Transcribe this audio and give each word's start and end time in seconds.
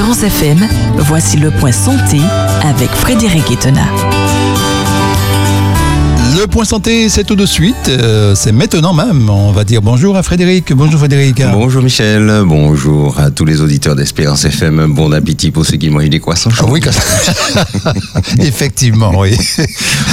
Espérance 0.00 0.22
FM, 0.22 0.66
voici 0.96 1.36
le 1.36 1.50
point 1.50 1.72
santé 1.72 2.22
avec 2.62 2.88
Frédéric 2.88 3.50
Etena. 3.50 3.84
Le 6.40 6.46
point 6.46 6.64
santé, 6.64 7.10
c'est 7.10 7.24
tout 7.24 7.36
de 7.36 7.44
suite. 7.44 7.74
euh, 7.90 8.34
c'est 8.34 8.52
maintenant 8.52 8.94
même. 8.94 9.28
On 9.28 9.52
va 9.52 9.62
dire 9.62 9.82
bonjour 9.82 10.16
à 10.16 10.22
Frédéric. 10.22 10.72
Bonjour 10.72 10.98
Frédéric. 10.98 11.42
Bonjour 11.52 11.82
Michel, 11.82 12.32
bonjour 12.46 13.18
à 13.20 13.30
tous 13.30 13.44
les 13.44 13.60
auditeurs 13.60 13.94
d'Espérance 13.94 14.46
FM. 14.46 14.86
Bon 14.94 15.12
appétit 15.12 15.50
pour 15.50 15.66
ceux 15.66 15.76
qui 15.76 15.90
mangent 15.90 16.08
des 16.08 16.18
croissants 16.18 16.48
Ah 16.58 16.64
oui, 16.66 16.80
quand- 16.80 16.92
effectivement, 18.38 19.12
oui. 19.18 19.36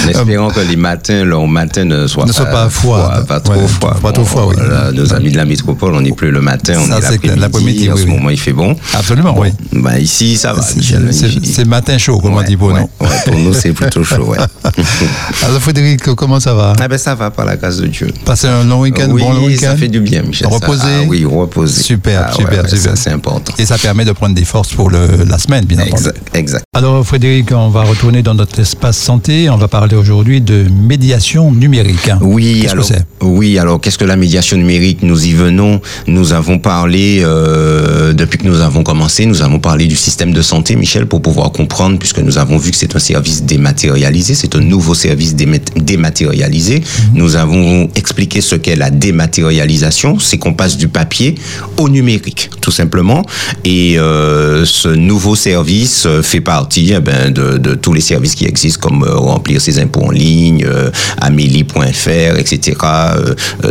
En 0.05 0.09
espérant 0.09 0.49
que 0.49 0.59
les 0.59 0.75
matins, 0.75 1.23
leur 1.23 1.47
matin 1.47 1.85
ne 1.85 2.07
soient 2.07 2.25
Ne 2.25 2.31
pas, 2.31 2.33
soient 2.33 2.45
pas 2.47 2.69
froids. 2.69 3.23
pas 3.25 3.39
trop 3.39 3.53
Ouais, 3.53 3.67
froids. 3.67 3.95
pas 4.01 4.11
trop 4.11 4.25
froids, 4.25 4.47
oui. 4.47 4.55
nos 4.95 5.13
amis 5.13 5.31
de 5.31 5.37
la 5.37 5.45
métropole, 5.45 5.93
on 5.95 6.01
n'est 6.01 6.11
plus 6.11 6.31
le 6.31 6.41
matin, 6.41 6.73
on 6.77 6.87
Ça, 7.01 7.13
est 7.13 7.35
l'après-midi. 7.37 7.89
En 7.89 7.93
oui, 7.93 8.01
ce 8.01 8.05
oui. 8.05 8.11
moment, 8.11 8.29
il 8.31 8.39
fait 8.39 8.51
bon. 8.53 8.75
Absolument, 8.93 9.33
oui. 9.39 9.49
Bah, 9.71 9.97
ici, 9.97 10.35
ça 10.35 10.51
va, 10.51 10.61
C'est- 10.61 11.63
matin 11.65 11.97
chaud, 11.97 12.19
comme 12.19 12.33
on 12.33 12.41
dit 12.43 12.57
pour 12.57 12.73
ouais, 12.73 12.81
nous. 12.81 13.07
pour 13.23 13.35
nous, 13.39 13.53
c'est 13.53 13.71
plutôt 13.71 14.03
chaud, 14.03 14.25
ouais. 14.25 14.37
Alors 15.43 15.61
Frédéric, 15.61 16.03
comment 16.17 16.39
ça 16.41 16.53
va 16.53 16.73
ah 16.79 16.87
ben, 16.89 16.97
ça 16.97 17.15
va, 17.15 17.31
par 17.31 17.45
la 17.45 17.55
grâce 17.55 17.77
de 17.77 17.87
Dieu. 17.87 18.07
Passer 18.25 18.47
un 18.47 18.65
long 18.65 18.81
week-end, 18.81 19.07
oui, 19.09 19.21
bon 19.21 19.33
long 19.33 19.45
week-end 19.45 19.67
ça 19.71 19.77
fait 19.77 19.87
du 19.87 20.01
bien, 20.01 20.23
Michel. 20.23 20.47
Reposer 20.47 20.81
Ah 20.83 21.05
oui, 21.07 21.23
reposer. 21.23 21.81
Super, 21.81 22.25
Ah 22.29 22.33
super, 22.33 22.63
ouais, 22.63 22.69
super. 22.69 22.91
Ça, 22.91 22.95
c'est 22.95 23.11
important. 23.11 23.53
Et 23.57 23.65
ça 23.65 23.77
permet 23.77 24.03
de 24.03 24.11
prendre 24.11 24.35
des 24.35 24.43
forces 24.45 24.73
pour 24.73 24.89
le, 24.89 25.07
la 25.27 25.37
semaine, 25.37 25.63
bien 25.65 25.79
entendu. 25.79 26.09
Exact. 26.33 26.63
Alors 26.75 27.05
Frédéric, 27.05 27.51
on 27.51 27.69
va 27.69 27.83
retourner 27.83 28.21
dans 28.21 28.33
notre 28.35 28.59
espace 28.59 28.97
santé. 28.97 29.49
On 29.49 29.57
va 29.57 29.67
parler 29.67 29.95
aujourd'hui 29.95 30.41
de 30.41 30.65
médiation 30.69 31.51
numérique. 31.51 32.09
Oui, 32.21 32.63
que 32.65 32.71
alors, 32.71 32.85
oui, 33.21 33.57
alors 33.59 33.79
qu'est-ce 33.79 33.97
que 33.97 34.05
la 34.05 34.15
médiation 34.15 34.57
numérique? 34.57 35.03
Nous 35.03 35.25
y 35.25 35.33
venons. 35.33 35.79
Nous 36.07 36.33
avons 36.33 36.59
parlé 36.59 37.21
euh, 37.23 38.13
depuis 38.13 38.37
que 38.39 38.47
nous 38.47 38.61
avons 38.61 38.83
commencé. 38.83 39.25
Nous 39.25 39.41
avons 39.41 39.59
parlé 39.59 39.85
du 39.85 39.95
système 39.95 40.33
de 40.33 40.41
santé, 40.41 40.75
Michel, 40.75 41.05
pour 41.05 41.21
pouvoir 41.21 41.51
comprendre, 41.51 41.97
puisque 41.99 42.19
nous 42.19 42.37
avons 42.37 42.57
vu 42.57 42.71
que 42.71 42.77
c'est 42.77 42.95
un 42.95 42.99
service 42.99 43.43
dématérialisé, 43.43 44.33
c'est 44.35 44.55
un 44.55 44.59
nouveau 44.61 44.93
service 44.93 45.35
démat- 45.35 45.73
dématérialisé. 46.07 46.81
Nous 47.13 47.35
avons 47.35 47.89
expliqué 47.95 48.41
ce 48.41 48.55
qu'est 48.55 48.75
la 48.75 48.89
dématérialisation, 48.89 50.19
c'est 50.19 50.37
qu'on 50.37 50.53
passe 50.53 50.77
du 50.77 50.87
papier 50.87 51.35
au 51.77 51.89
numérique, 51.89 52.49
tout 52.61 52.71
simplement. 52.71 53.23
Et 53.63 53.99
euh, 53.99 54.65
ce 54.65 54.89
nouveau 54.89 55.35
service 55.35 56.05
euh, 56.05 56.21
fait 56.21 56.41
partie 56.41 56.93
eh 56.95 56.99
ben, 56.99 57.31
de, 57.31 57.57
de 57.57 57.75
tous 57.75 57.93
les 57.93 58.01
services 58.01 58.35
qui 58.35 58.45
existent, 58.45 58.87
comme 58.87 59.03
euh, 59.03 59.15
remplir 59.15 59.59
ses 59.61 59.79
impôts 59.79 60.03
en 60.03 60.11
ligne, 60.11 60.65
euh, 60.65 60.89
amélie.fr, 61.19 62.37
etc. 62.37 62.77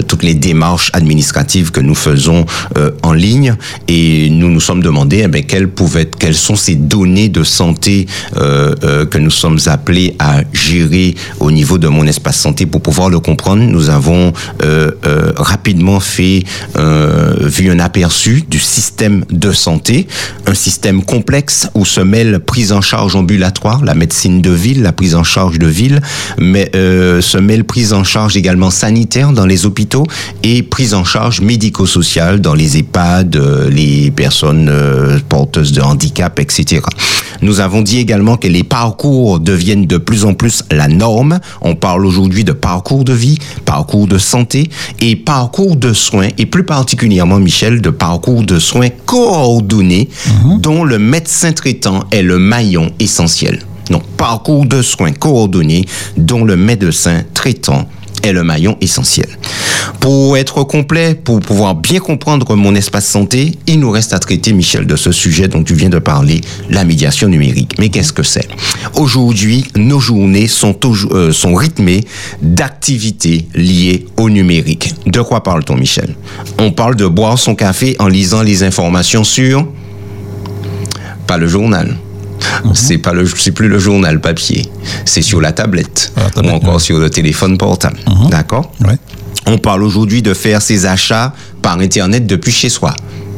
toutes 0.09 0.23
les 0.23 0.35
démarches 0.35 0.91
administratives 0.93 1.71
que 1.71 1.81
nous 1.81 1.95
faisons 1.95 2.45
en 3.03 3.13
ligne. 3.13 3.55
Et 3.89 4.29
nous 4.31 4.51
nous 4.51 4.61
sommes 4.61 4.83
demandé 4.83 5.23
eh 5.25 5.29
ben, 5.29 5.43
quelles, 5.43 5.69
pouvaient 5.69 6.03
être, 6.03 6.17
quelles 6.19 6.35
sont 6.35 6.57
ces 6.57 6.75
données 6.75 7.29
de 7.29 7.45
santé 7.45 8.07
que 8.35 9.19
nous 9.19 9.31
sommes 9.31 9.59
appelés 9.67 10.15
à 10.19 10.43
gérer 10.53 11.15
au 11.41 11.51
niveau 11.51 11.79
de 11.79 11.89
mon 11.89 12.07
espace 12.07 12.26
santé 12.33 12.67
pour 12.67 12.81
pouvoir 12.81 13.09
le 13.09 13.21
comprendre. 13.21 13.63
Nous 13.63 13.91
avons 13.91 14.33
euh, 14.63 14.91
euh, 15.07 15.33
rapidement 15.37 16.01
fait 16.01 16.45
euh, 16.77 17.35
vu 17.41 17.71
un 17.71 17.79
aperçu 17.79 18.45
du 18.49 18.59
système 18.59 19.25
de 19.31 19.53
santé, 19.53 20.07
un 20.47 20.55
système 20.55 21.05
complexe 21.05 21.69
où 21.75 21.85
se 21.85 22.01
mêle 22.01 22.41
prise 22.41 22.73
en 22.73 22.81
charge 22.81 23.17
ambulatoire, 23.17 23.85
la 23.85 23.95
médecine 23.95 24.43
de 24.43 24.51
ville, 24.51 24.83
la 24.83 24.93
prise 24.93 25.15
en 25.15 25.25
charge 25.25 25.59
de 25.59 25.67
ville, 25.67 26.01
mais 26.39 26.71
se 26.73 27.39
mêle 27.39 27.65
prise 27.65 27.93
en 27.93 28.05
charge 28.05 28.37
également 28.37 28.71
sanitaire 28.71 29.33
dans 29.33 29.47
les 29.47 29.67
hôpitaux 29.67 30.07
et 30.43 30.63
prise 30.63 30.95
en 30.95 31.05
charge 31.05 31.41
médico-sociale 31.41 32.41
dans 32.41 32.55
les 32.55 32.79
EHPAD, 32.79 33.37
les 33.71 34.11
personnes 34.11 34.71
porteuses 35.29 35.73
de 35.73 35.81
handicap, 35.81 36.39
etc. 36.39 36.81
Nous 37.43 37.61
avons 37.61 37.83
dit 37.83 37.99
également 37.99 38.37
que 38.37 38.49
les 38.49 38.65
parcours 38.65 39.41
deviennent 39.41 39.87
de 39.87 39.99
plus 39.99 40.25
en 40.25 40.35
plus 40.35 40.65
la 40.71 40.89
norme. 40.89 41.41
On 41.61 41.75
parle 41.75 42.07
aujourd'hui 42.07 42.16
de 42.17 42.53
parcours 42.53 43.05
de 43.05 43.13
vie, 43.13 43.39
parcours 43.65 44.07
de 44.07 44.19
santé 44.19 44.71
et 45.01 45.17
parcours 45.17 45.77
de 45.77 45.93
soins, 45.93 46.29
et 46.39 46.47
plus 46.47 46.65
particulièrement, 46.65 47.39
Michel, 47.39 47.83
de 47.83 47.91
parcours 47.91 48.43
de 48.43 48.59
soins 48.59 48.89
coordonnés 48.89 50.09
dont 50.61 50.85
le 50.85 50.99
médecin 50.99 51.53
traitant 51.53 52.05
est 52.11 52.23
le 52.23 52.39
maillon 52.39 52.91
essentiel. 52.99 53.61
Donc, 53.91 54.03
parcours 54.17 54.65
de 54.65 54.83
soins 54.83 55.13
coordonnés 55.13 55.85
dont 56.17 56.45
le 56.45 56.57
médecin 56.57 57.23
traitant 57.35 57.87
est 58.27 58.33
le 58.33 58.45
maillon 58.45 58.77
essentiel. 58.81 59.29
Pour 60.01 60.37
être 60.37 60.65
complet, 60.65 61.15
pour 61.15 61.41
pouvoir 61.41 61.75
bien 61.75 62.01
comprendre 62.01 62.55
mon 62.57 62.75
espace 62.75 63.07
santé, 63.07 63.53
il 63.67 63.81
nous 63.81 63.91
reste 63.91 64.13
à 64.13 64.19
traiter, 64.19 64.53
Michel, 64.53 64.87
de 64.87 64.97
ce 64.97 65.13
sujet 65.13 65.49
dont 65.49 65.63
tu 65.63 65.75
viens 65.75 65.89
de 65.89 65.99
parler, 65.99 66.41
la 66.71 66.85
médiation 66.85 67.29
numérique. 67.29 67.75
Mais 67.79 67.89
qu'est-ce 67.89 68.13
que 68.13 68.23
c'est? 68.23 68.49
Aujourd'hui, 68.95 69.65
nos 69.77 70.01
journées 70.01 70.49
sont, 70.49 70.77
euh, 71.13 71.33
sont 71.33 71.55
rythmées 71.55 72.05
d'activités 72.43 73.47
liées 73.55 74.07
au 74.17 74.29
numérique. 74.29 74.95
De 75.07 75.21
quoi 75.21 75.43
parle-t-on, 75.43 75.77
Michel? 75.77 76.15
On 76.59 76.73
parle 76.73 76.97
de 76.97 77.07
boire 77.07 77.39
son 77.39 77.55
café 77.55 77.97
en 77.99 78.09
lisant 78.09 78.43
les 78.43 78.63
informations 78.63 79.25
sur... 79.25 79.67
Pas 81.27 81.39
le 81.39 81.49
journal. 81.49 81.97
C'est 82.75 82.99
pas 82.99 83.13
le, 83.13 83.27
c'est 83.27 83.53
plus 83.53 83.69
le 83.69 83.79
journal 83.79 84.21
papier. 84.21 84.67
C'est 85.05 85.23
sur 85.23 85.41
la 85.41 85.53
tablette, 85.53 86.13
la 86.17 86.31
tablette, 86.31 86.53
ou 86.53 86.57
encore 86.57 86.75
ouais. 86.75 86.81
sur 86.81 86.99
le 86.99 87.11
téléphone 87.11 87.59
portable. 87.59 87.99
D'accord? 88.31 88.73
Ouais. 88.85 88.99
on 89.47 89.59
parle 89.59 89.83
aujourd'hui 89.83 90.23
de 90.23 90.35
faire 90.35 90.61
ses 90.63 90.87
achats 90.87 91.33
par 91.63 91.79
Internet 91.79 92.27
depuis 92.27 92.53
chez 92.53 92.69
soi. 92.69 92.95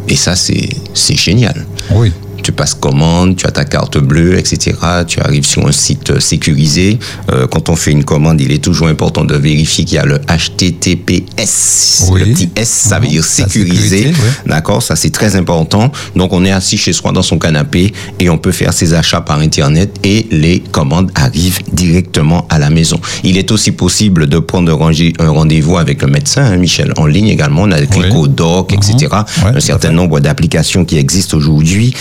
Et 0.08 0.16
ça, 0.16 0.36
c'est 0.36 0.68
c'est 0.94 1.16
génial. 1.16 1.66
Oui. 1.90 2.12
Tu 2.48 2.52
passes 2.52 2.72
commande, 2.72 3.36
tu 3.36 3.46
as 3.46 3.50
ta 3.50 3.66
carte 3.66 3.98
bleue, 3.98 4.38
etc. 4.38 4.72
Tu 5.06 5.20
arrives 5.20 5.44
sur 5.44 5.66
un 5.68 5.70
site 5.72 6.12
euh, 6.12 6.18
sécurisé. 6.18 6.98
Euh, 7.30 7.46
quand 7.46 7.68
on 7.68 7.76
fait 7.76 7.92
une 7.92 8.04
commande, 8.04 8.40
il 8.40 8.50
est 8.52 8.64
toujours 8.64 8.88
important 8.88 9.22
de 9.22 9.34
vérifier 9.36 9.84
qu'il 9.84 9.96
y 9.96 9.98
a 9.98 10.06
le 10.06 10.18
HTTPS. 10.26 12.06
Oui. 12.10 12.20
Le 12.20 12.26
petit 12.32 12.48
S, 12.56 12.68
ça 12.70 12.98
veut 13.00 13.04
Mhm. 13.04 13.10
dire 13.10 13.24
sécurisé. 13.24 13.98
sécurité, 13.98 14.18
oui. 14.22 14.50
D'accord 14.50 14.82
Ça, 14.82 14.96
c'est 14.96 15.10
très 15.10 15.36
important. 15.36 15.92
Donc, 16.16 16.32
on 16.32 16.42
est 16.46 16.50
assis 16.50 16.78
chez 16.78 16.94
soi 16.94 17.12
dans 17.12 17.20
son 17.20 17.38
canapé 17.38 17.92
et 18.18 18.30
on 18.30 18.38
peut 18.38 18.52
faire 18.52 18.72
ses 18.72 18.94
achats 18.94 19.20
par 19.20 19.40
Internet 19.40 19.98
et 20.02 20.26
les 20.30 20.60
commandes 20.60 21.10
arrivent 21.16 21.60
directement 21.70 22.46
à 22.48 22.58
la 22.58 22.70
maison. 22.70 22.98
Il 23.24 23.36
est 23.36 23.50
aussi 23.52 23.72
possible 23.72 24.26
de 24.26 24.38
prendre 24.38 24.72
un 24.72 25.28
rendez-vous 25.28 25.76
avec 25.76 26.00
le 26.00 26.08
médecin, 26.08 26.44
hein, 26.46 26.56
Michel, 26.56 26.94
en 26.96 27.04
ligne 27.04 27.28
également. 27.28 27.64
On 27.64 27.72
a 27.72 27.78
le 27.78 27.86
Clicodoc, 27.86 28.72
etc. 28.72 29.08
Ouais, 29.44 29.56
un 29.56 29.60
certain 29.60 29.92
nombre 29.92 30.18
d'applications 30.20 30.86
qui 30.86 30.96
existent 30.96 31.36
aujourd'hui. 31.36 31.92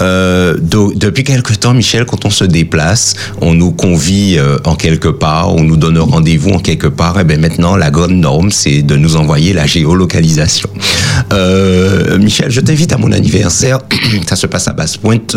Euh, 0.00 0.56
depuis 0.60 1.24
quelque 1.24 1.54
temps, 1.54 1.74
Michel, 1.74 2.04
quand 2.04 2.24
on 2.24 2.30
se 2.30 2.44
déplace, 2.44 3.14
on 3.40 3.54
nous 3.54 3.72
convie 3.72 4.36
euh, 4.38 4.58
en 4.64 4.74
quelque 4.74 5.08
part, 5.08 5.54
on 5.54 5.62
nous 5.62 5.76
donne 5.76 5.98
rendez-vous 5.98 6.50
en 6.50 6.58
quelque 6.58 6.86
part. 6.86 7.18
Et 7.20 7.24
bien 7.24 7.38
maintenant, 7.38 7.76
la 7.76 7.90
grande 7.90 8.12
norme, 8.12 8.50
c'est 8.50 8.82
de 8.82 8.96
nous 8.96 9.16
envoyer 9.16 9.52
la 9.52 9.66
géolocalisation. 9.66 10.68
Euh, 11.32 12.18
Michel, 12.18 12.50
je 12.50 12.60
t'invite 12.60 12.92
à 12.92 12.98
mon 12.98 13.12
anniversaire. 13.12 13.78
Ça 14.28 14.36
se 14.36 14.46
passe 14.46 14.68
à 14.68 14.72
Basse-Pointe, 14.72 15.36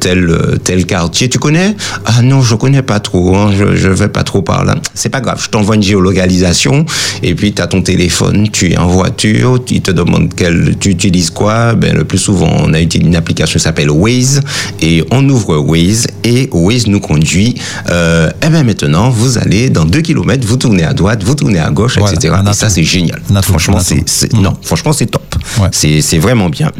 tel 0.00 0.58
tel 0.64 0.86
quartier. 0.86 1.28
Tu 1.28 1.38
connais? 1.38 1.76
Ah 2.04 2.22
non, 2.22 2.42
je 2.42 2.54
connais 2.54 2.82
pas 2.82 3.00
trop. 3.00 3.36
Hein, 3.36 3.52
je 3.56 3.76
je 3.76 3.88
vais 3.88 4.08
pas 4.08 4.24
trop 4.24 4.42
par 4.42 4.64
là. 4.64 4.76
C'est 4.94 5.08
pas 5.08 5.20
grave. 5.20 5.40
Je 5.42 5.48
t'envoie 5.48 5.76
une 5.76 5.82
géolocalisation 5.82 6.84
et 7.22 7.34
puis 7.34 7.52
tu 7.52 7.62
as 7.62 7.66
ton 7.66 7.82
téléphone, 7.82 8.48
tu 8.50 8.72
es 8.72 8.76
en 8.76 8.86
voiture, 8.86 9.58
il 9.70 9.80
te 9.80 9.90
demande 9.90 10.32
quel 10.34 10.76
tu 10.78 10.90
utilises 10.90 11.30
quoi? 11.30 11.74
Ben 11.74 11.96
le 11.96 12.04
plus 12.04 12.18
souvent, 12.18 12.52
on 12.60 12.72
a 12.74 12.80
utilisé 12.80 13.11
une 13.12 13.16
application 13.16 13.58
qui 13.58 13.62
s'appelle 13.62 13.90
Waze 13.90 14.40
et 14.80 15.04
on 15.10 15.28
ouvre 15.28 15.58
Waze 15.58 16.06
et 16.24 16.48
Waze 16.50 16.86
nous 16.86 17.00
conduit. 17.00 17.54
Euh, 17.90 18.30
et 18.42 18.48
ben 18.48 18.64
maintenant, 18.64 19.10
vous 19.10 19.36
allez 19.38 19.68
dans 19.68 19.84
2 19.84 20.00
km, 20.00 20.46
vous 20.46 20.56
tournez 20.56 20.84
à 20.84 20.94
droite, 20.94 21.22
vous 21.22 21.34
tournez 21.34 21.58
à 21.58 21.70
gauche, 21.70 21.98
Voilà, 21.98 22.14
etc. 22.14 22.34
Et 22.50 22.52
ça, 22.54 22.70
c'est 22.70 22.84
génial. 22.84 23.20
Franchement, 23.42 23.78
c'est 23.80 24.32
Mhm. 24.32 24.40
non, 24.42 24.54
franchement, 24.62 24.92
c'est 24.94 25.06
top. 25.06 25.22
Ouais. 25.60 25.68
C'est 25.72 26.00
c'est 26.00 26.18
vraiment 26.18 26.48
bien. 26.48 26.70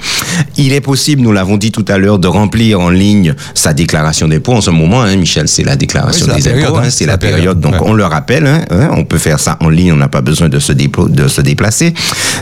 Il 0.57 0.73
est 0.73 0.81
possible, 0.81 1.21
nous 1.23 1.33
l'avons 1.33 1.57
dit 1.59 1.71
tout 1.73 1.85
à 1.89 1.99
l'heure, 1.99 2.19
de 2.19 2.29
remplir 2.29 2.81
en 2.81 2.89
ligne 2.91 3.35
sa 3.55 3.75
déclaration 3.75 4.29
d'impôt 4.29 4.53
en 4.55 4.61
ce 4.61 4.71
moment, 4.71 5.03
hein, 5.03 5.17
Michel, 5.17 5.49
c'est 5.49 5.65
la 5.65 5.77
déclaration 5.77 6.27
Oui, 6.35 6.41
des 6.41 6.51
la 6.53 6.67
impôts, 6.67 6.77
hein, 6.79 6.83
hein, 6.87 6.91
c'est 6.91 7.07
la 7.07 7.19
période. 7.19 7.61
Donc 7.61 7.75
ouais. 7.75 7.81
on 7.83 7.93
le 7.93 8.05
rappelle, 8.05 8.47
hein, 8.47 8.65
hein, 8.71 8.89
on 8.93 9.05
peut 9.05 9.19
faire 9.19 9.41
ça 9.41 9.59
en 9.61 9.69
ligne, 9.69 9.93
on 9.93 9.97
n'a 9.97 10.09
pas 10.09 10.21
besoin 10.23 10.49
de 10.49 10.59
se, 10.59 10.73
déplo- 10.73 11.11
de 11.11 11.29
se 11.29 11.41
déplacer. 11.43 11.93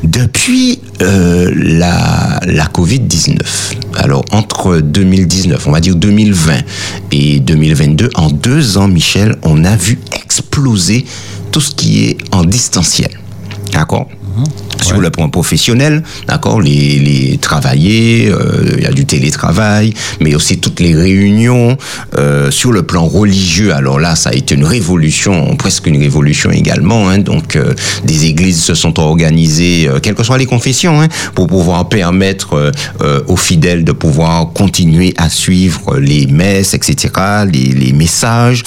Depuis 0.04 0.81
euh, 1.02 1.50
la, 1.56 2.40
la 2.46 2.66
Covid-19, 2.66 3.38
alors 3.96 4.25
entre 4.32 4.78
2019, 4.78 5.66
on 5.66 5.72
va 5.72 5.81
dire 5.81 5.96
2020 5.96 6.52
et 7.12 7.40
2022, 7.40 8.10
en 8.14 8.31
deux 8.31 8.78
ans, 8.78 8.88
Michel, 8.88 9.37
on 9.42 9.64
a 9.64 9.76
vu 9.76 9.98
exploser 10.12 11.04
tout 11.52 11.60
ce 11.60 11.75
qui 11.75 12.04
est 12.04 12.19
en 12.32 12.44
distanciel. 12.44 13.10
D'accord? 13.72 14.08
Mhm. 14.37 14.44
Sur 14.82 15.00
le 15.00 15.11
point 15.11 15.29
professionnel, 15.29 16.03
d'accord, 16.27 16.61
les, 16.61 16.99
les 16.99 17.38
travailler, 17.38 18.29
euh, 18.31 18.77
il 18.79 18.82
y 18.82 18.87
a 18.87 18.93
du 18.93 19.05
télétravail, 19.05 19.93
mais 20.21 20.35
aussi 20.35 20.59
toutes 20.59 20.81
les 20.81 20.94
réunions. 20.94 21.77
Euh, 22.17 22.50
sur 22.50 22.73
le 22.73 22.82
plan 22.82 23.06
religieux, 23.06 23.75
alors 23.75 23.99
là, 24.00 24.17
ça 24.17 24.31
a 24.31 24.32
été 24.32 24.55
une 24.55 24.65
révolution, 24.65 25.55
presque 25.56 25.87
une 25.87 25.99
révolution 25.99 26.50
également. 26.50 27.09
Hein, 27.09 27.19
donc, 27.19 27.56
euh, 27.56 27.75
des 28.05 28.27
églises 28.27 28.62
se 28.62 28.75
sont 28.75 28.99
organisées, 29.00 29.88
euh, 29.88 30.00
quelles 30.00 30.15
que 30.15 30.23
soient 30.23 30.38
les 30.38 30.47
confessions, 30.47 31.00
hein, 31.00 31.09
pour 31.35 31.47
pouvoir 31.47 31.88
permettre 31.88 32.55
euh, 32.55 32.73
euh, 33.03 33.21
aux 33.29 33.37
fidèles 33.37 33.85
de 33.85 33.93
pouvoir 33.93 34.53
continuer 34.53 35.15
à 35.19 35.29
suivre 35.29 35.99
les 35.99 36.27
messes, 36.27 36.75
etc., 36.75 37.09
les, 37.53 37.73
les 37.73 37.93
messages. 37.93 38.62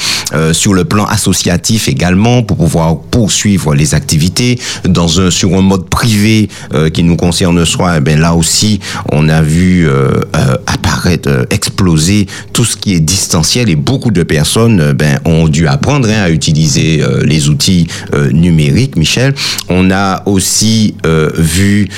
sur 0.52 0.74
le 0.74 0.84
plan 0.84 1.06
associatif 1.06 1.88
également, 1.88 2.44
pour 2.44 2.58
pouvoir 2.58 2.98
poursuivre 3.12 3.76
les 3.76 3.94
activités 3.94 4.60
dans 4.88 5.20
un 5.20 5.30
sur 5.30 5.54
un 5.54 5.62
mode 5.64 5.90
privé 5.90 6.50
euh, 6.74 6.90
qui 6.90 7.04
nous 7.04 7.16
concerne 7.16 7.66
soi, 7.66 7.96
eh 7.98 8.00
ben 8.00 8.20
là 8.20 8.34
aussi, 8.34 8.80
on 9.12 9.30
a 9.30 9.42
vu 9.42 9.88
euh, 9.88 10.12
euh, 10.36 10.56
apparaître, 10.68 11.48
exploser 11.50 12.28
tout 12.54 12.66
ce 12.66 12.78
qui 12.78 12.94
est 12.94 13.00
distanciel 13.00 13.70
et 13.70 13.76
beaucoup 13.76 14.12
de 14.12 14.24
personnes 14.24 14.94
ben, 14.94 15.20
ont 15.26 15.48
dû 15.48 15.68
apprendre 15.68 16.08
hein, 16.10 16.24
à 16.24 16.30
utiliser 16.30 17.04
les 17.24 17.50
outils 17.50 17.88
numériques. 18.32 18.96
Michel, 18.96 19.34
on 19.70 19.92
a 19.92 20.24
aussi 20.26 20.96
vu, 21.38 21.90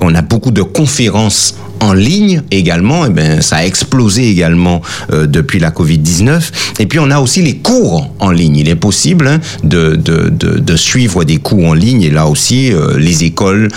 on 0.00 0.14
a 0.14 0.22
beaucoup 0.22 0.50
de 0.50 0.62
conférences 0.62 1.54
en 1.80 1.92
ligne 1.92 2.42
également, 2.50 3.04
et 3.04 3.08
eh 3.10 3.12
ben 3.12 3.42
ça 3.42 3.56
a 3.56 3.64
explosé 3.64 4.28
également 4.28 4.80
euh, 5.12 5.26
depuis 5.26 5.58
la 5.58 5.70
Covid-19. 5.70 6.40
Et 6.78 6.86
puis 6.86 6.98
on 6.98 7.10
a 7.10 7.18
aussi 7.18 7.42
les 7.42 7.56
cours 7.56 8.10
en 8.20 8.30
ligne. 8.30 8.56
Il 8.56 8.68
est 8.68 8.74
possible 8.76 9.26
hein, 9.26 9.40
de, 9.62 9.96
de, 9.96 10.28
de, 10.30 10.58
de, 10.58 10.76
suivre 10.76 11.24
des 11.24 11.36
cours 11.36 11.66
en 11.66 11.74
ligne 11.74 12.02
et 12.02 12.10
là 12.10 12.26
aussi 12.26 12.72
euh, 12.72 12.98
les 12.98 13.24
écoles 13.24 13.68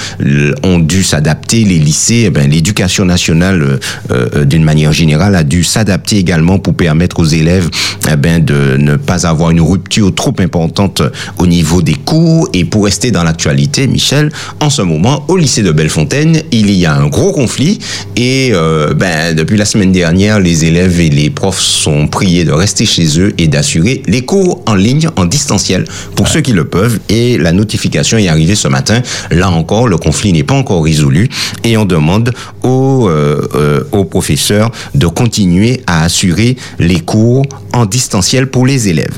ont 0.63 0.79
dû 0.79 1.03
s'adapter, 1.03 1.63
les 1.63 1.79
lycées, 1.79 2.25
eh 2.27 2.29
ben, 2.29 2.49
l'éducation 2.49 3.05
nationale 3.05 3.79
euh, 4.11 4.45
d'une 4.45 4.63
manière 4.63 4.93
générale 4.93 5.35
a 5.35 5.43
dû 5.43 5.63
s'adapter 5.63 6.17
également 6.17 6.59
pour 6.59 6.75
permettre 6.75 7.19
aux 7.19 7.25
élèves 7.25 7.69
eh 8.11 8.15
ben, 8.15 8.43
de 8.43 8.77
ne 8.77 8.95
pas 8.95 9.27
avoir 9.27 9.51
une 9.51 9.61
rupture 9.61 10.13
trop 10.13 10.33
importante 10.39 11.01
au 11.37 11.47
niveau 11.47 11.81
des 11.81 11.95
cours 11.95 12.49
et 12.53 12.65
pour 12.65 12.85
rester 12.85 13.11
dans 13.11 13.23
l'actualité, 13.23 13.87
Michel, 13.87 14.31
en 14.59 14.69
ce 14.69 14.81
moment 14.81 15.23
au 15.27 15.37
lycée 15.37 15.63
de 15.63 15.71
Bellefontaine, 15.71 16.41
il 16.51 16.71
y 16.71 16.85
a 16.85 16.95
un 16.95 17.07
gros 17.07 17.31
conflit 17.31 17.79
et 18.15 18.51
euh, 18.53 18.93
ben, 18.93 19.35
depuis 19.35 19.57
la 19.57 19.65
semaine 19.65 19.91
dernière, 19.91 20.39
les 20.39 20.65
élèves 20.65 20.99
et 20.99 21.09
les 21.09 21.29
profs 21.29 21.59
sont 21.59 22.07
priés 22.07 22.45
de 22.45 22.51
rester 22.51 22.85
chez 22.85 23.19
eux 23.19 23.33
et 23.37 23.47
d'assurer 23.47 24.01
les 24.07 24.23
cours 24.23 24.61
en 24.65 24.75
ligne, 24.75 25.09
en 25.15 25.25
distanciel, 25.25 25.85
pour 26.15 26.25
ouais. 26.25 26.31
ceux 26.31 26.41
qui 26.41 26.53
le 26.53 26.65
peuvent. 26.65 26.99
Et 27.09 27.37
la 27.37 27.51
notification 27.51 28.17
est 28.17 28.27
arrivée 28.27 28.55
ce 28.55 28.67
matin. 28.67 29.01
Là 29.31 29.49
encore, 29.49 29.87
le 29.87 29.97
conflit 29.97 30.33
n'est 30.33 30.43
pas 30.43 30.55
encore 30.55 30.83
résolu 30.83 31.29
et 31.63 31.77
on 31.77 31.85
demande 31.85 32.33
aux, 32.63 33.07
euh, 33.09 33.47
euh, 33.55 33.83
aux 33.91 34.05
professeurs 34.05 34.71
de 34.95 35.07
continuer 35.07 35.81
à 35.87 36.03
assurer 36.03 36.57
les 36.79 36.99
cours 36.99 37.45
en 37.73 37.85
distanciel 37.85 38.47
pour 38.47 38.65
les 38.65 38.87
élèves. 38.89 39.17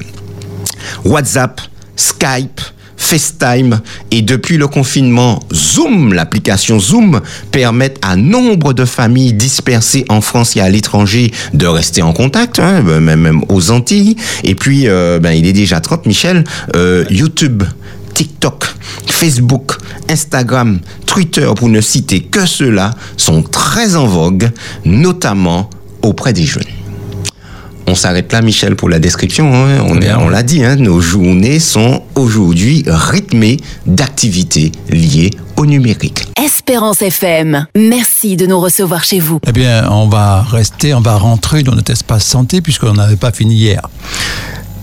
WhatsApp, 1.05 1.61
Skype, 1.95 2.61
FaceTime 3.09 3.81
et 4.11 4.21
depuis 4.21 4.57
le 4.57 4.67
confinement, 4.67 5.41
Zoom, 5.51 6.13
l'application 6.13 6.79
Zoom, 6.79 7.21
permettent 7.50 7.97
à 8.03 8.15
nombre 8.15 8.71
de 8.71 8.85
familles 8.85 9.33
dispersées 9.33 10.06
en 10.09 10.21
France 10.21 10.56
et 10.56 10.59
à 10.59 10.69
l'étranger 10.69 11.31
de 11.56 11.65
rester 11.65 12.03
en 12.03 12.13
contact, 12.13 12.59
hein, 12.59 12.83
même, 12.83 13.19
même 13.19 13.41
aux 13.50 13.71
Antilles. 13.71 14.15
Et 14.44 14.53
puis, 14.53 14.88
euh, 14.88 15.17
ben, 15.17 15.31
il 15.31 15.47
est 15.47 15.53
déjà 15.53 15.79
30, 15.79 16.06
Michel, 16.06 16.44
euh, 16.75 17.03
YouTube. 17.09 17.63
TikTok, 18.13 18.65
Facebook, 19.07 19.77
Instagram, 20.09 20.79
Twitter, 21.05 21.50
pour 21.55 21.69
ne 21.69 21.79
citer 21.79 22.19
que 22.19 22.45
ceux-là, 22.45 22.94
sont 23.15 23.41
très 23.41 23.95
en 23.95 24.05
vogue, 24.05 24.50
notamment 24.83 25.69
auprès 26.01 26.33
des 26.33 26.45
jeunes. 26.45 26.63
On 27.89 27.95
s'arrête 27.95 28.31
là, 28.31 28.44
Michel, 28.44 28.75
pour 28.75 28.88
la 28.88 29.00
description. 29.00 29.51
Hein. 29.51 29.83
On, 29.88 30.00
est, 30.00 30.13
on 30.13 30.30
l'a 30.30 30.44
dit, 30.44 30.63
hein, 30.63 30.75
nos 30.75 31.01
journées 31.01 31.57
sont 31.57 32.03
aujourd'hui 32.13 32.83
rythmées 32.86 33.57
d'activités 33.88 34.71
liées 34.91 35.31
au 35.57 35.65
numérique. 35.65 36.27
Espérance 36.39 37.01
FM, 37.01 37.65
merci 37.75 38.38
de 38.38 38.45
nous 38.45 38.59
recevoir 38.59 39.03
chez 39.03 39.19
vous. 39.19 39.39
Eh 39.47 39.51
bien, 39.51 39.89
on 39.89 40.07
va 40.07 40.44
rester, 40.44 40.94
on 40.94 41.01
va 41.01 41.15
rentrer 41.15 41.63
dans 41.63 41.74
notre 41.74 41.91
espace 41.91 42.25
santé 42.25 42.62
puisqu'on 42.62 42.94
n'avait 42.94 43.15
pas 43.15 43.31
fini 43.31 43.56
hier. 43.56 43.81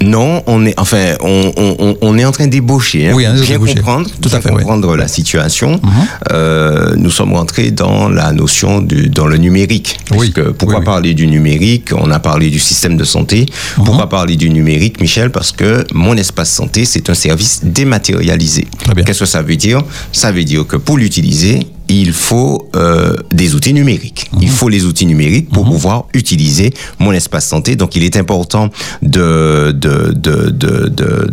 Non, 0.03 0.43
on 0.47 0.67
est 0.67 0.75
enfin 0.79 1.15
on, 1.21 1.53
on, 1.57 1.97
on 2.01 2.19
est 2.19 2.25
en 2.25 2.33
train 2.33 2.47
d'ébaucher, 2.47 3.09
hein, 3.09 3.13
oui, 3.17 3.25
pour 3.25 3.65
bien 3.65 3.75
comprendre, 3.75 4.09
Tout 4.21 4.29
bien 4.29 4.39
à 4.39 4.41
fait, 4.43 4.51
comprendre 4.51 4.95
la 4.97 5.09
situation. 5.09 5.81
-huh. 5.83 5.89
euh, 6.33 6.95
nous 6.97 7.11
sommes 7.11 7.33
rentrés 7.33 7.71
dans 7.71 8.09
la 8.09 8.33
notion 8.33 8.81
du 8.83 9.09
dans 9.09 9.27
le 9.27 9.39
numérique. 9.39 9.97
Oui. 10.15 10.33
Pourquoi 10.59 10.81
oui, 10.81 10.85
parler 10.85 11.15
du 11.15 11.27
numérique? 11.27 11.89
On 12.05 12.11
a 12.11 12.19
parlé 12.19 12.51
du 12.51 12.59
système 12.61 12.97
de 12.97 13.05
santé. 13.05 13.39
-huh. 13.47 13.85
Pourquoi 13.87 14.07
parler 14.09 14.37
du 14.37 14.49
numérique, 14.51 15.01
Michel? 15.01 15.29
Parce 15.31 15.53
que 15.53 15.71
mon 16.05 16.15
espace 16.25 16.51
santé, 16.61 16.85
c'est 16.85 17.09
un 17.11 17.15
service 17.15 17.55
dématérialisé. 17.65 18.67
Qu'est-ce 19.05 19.21
que 19.21 19.31
ça 19.37 19.43
veut 19.43 19.57
dire? 19.69 19.81
Ça 20.13 20.31
veut 20.31 20.45
dire 20.45 20.67
que 20.71 20.77
pour 20.87 20.97
l'utiliser, 20.99 21.55
il 21.89 22.13
faut 22.13 22.69
euh, 22.75 23.15
des 23.33 23.55
outils 23.55 23.73
numériques. 23.73 24.29
Mmh. 24.33 24.39
Il 24.43 24.49
faut 24.49 24.69
les 24.69 24.85
outils 24.85 25.07
numériques 25.07 25.51
pour 25.51 25.65
mmh. 25.65 25.71
pouvoir 25.71 26.05
utiliser 26.15 26.73
mon 26.99 27.13
espace 27.13 27.47
santé. 27.47 27.77
Donc, 27.77 27.97
il 27.97 28.05
est 28.05 28.17
important 28.17 28.71
de 29.03 29.73
de, 29.73 30.13
de, 30.15 30.51
de, 30.51 30.89
de, 30.91 31.29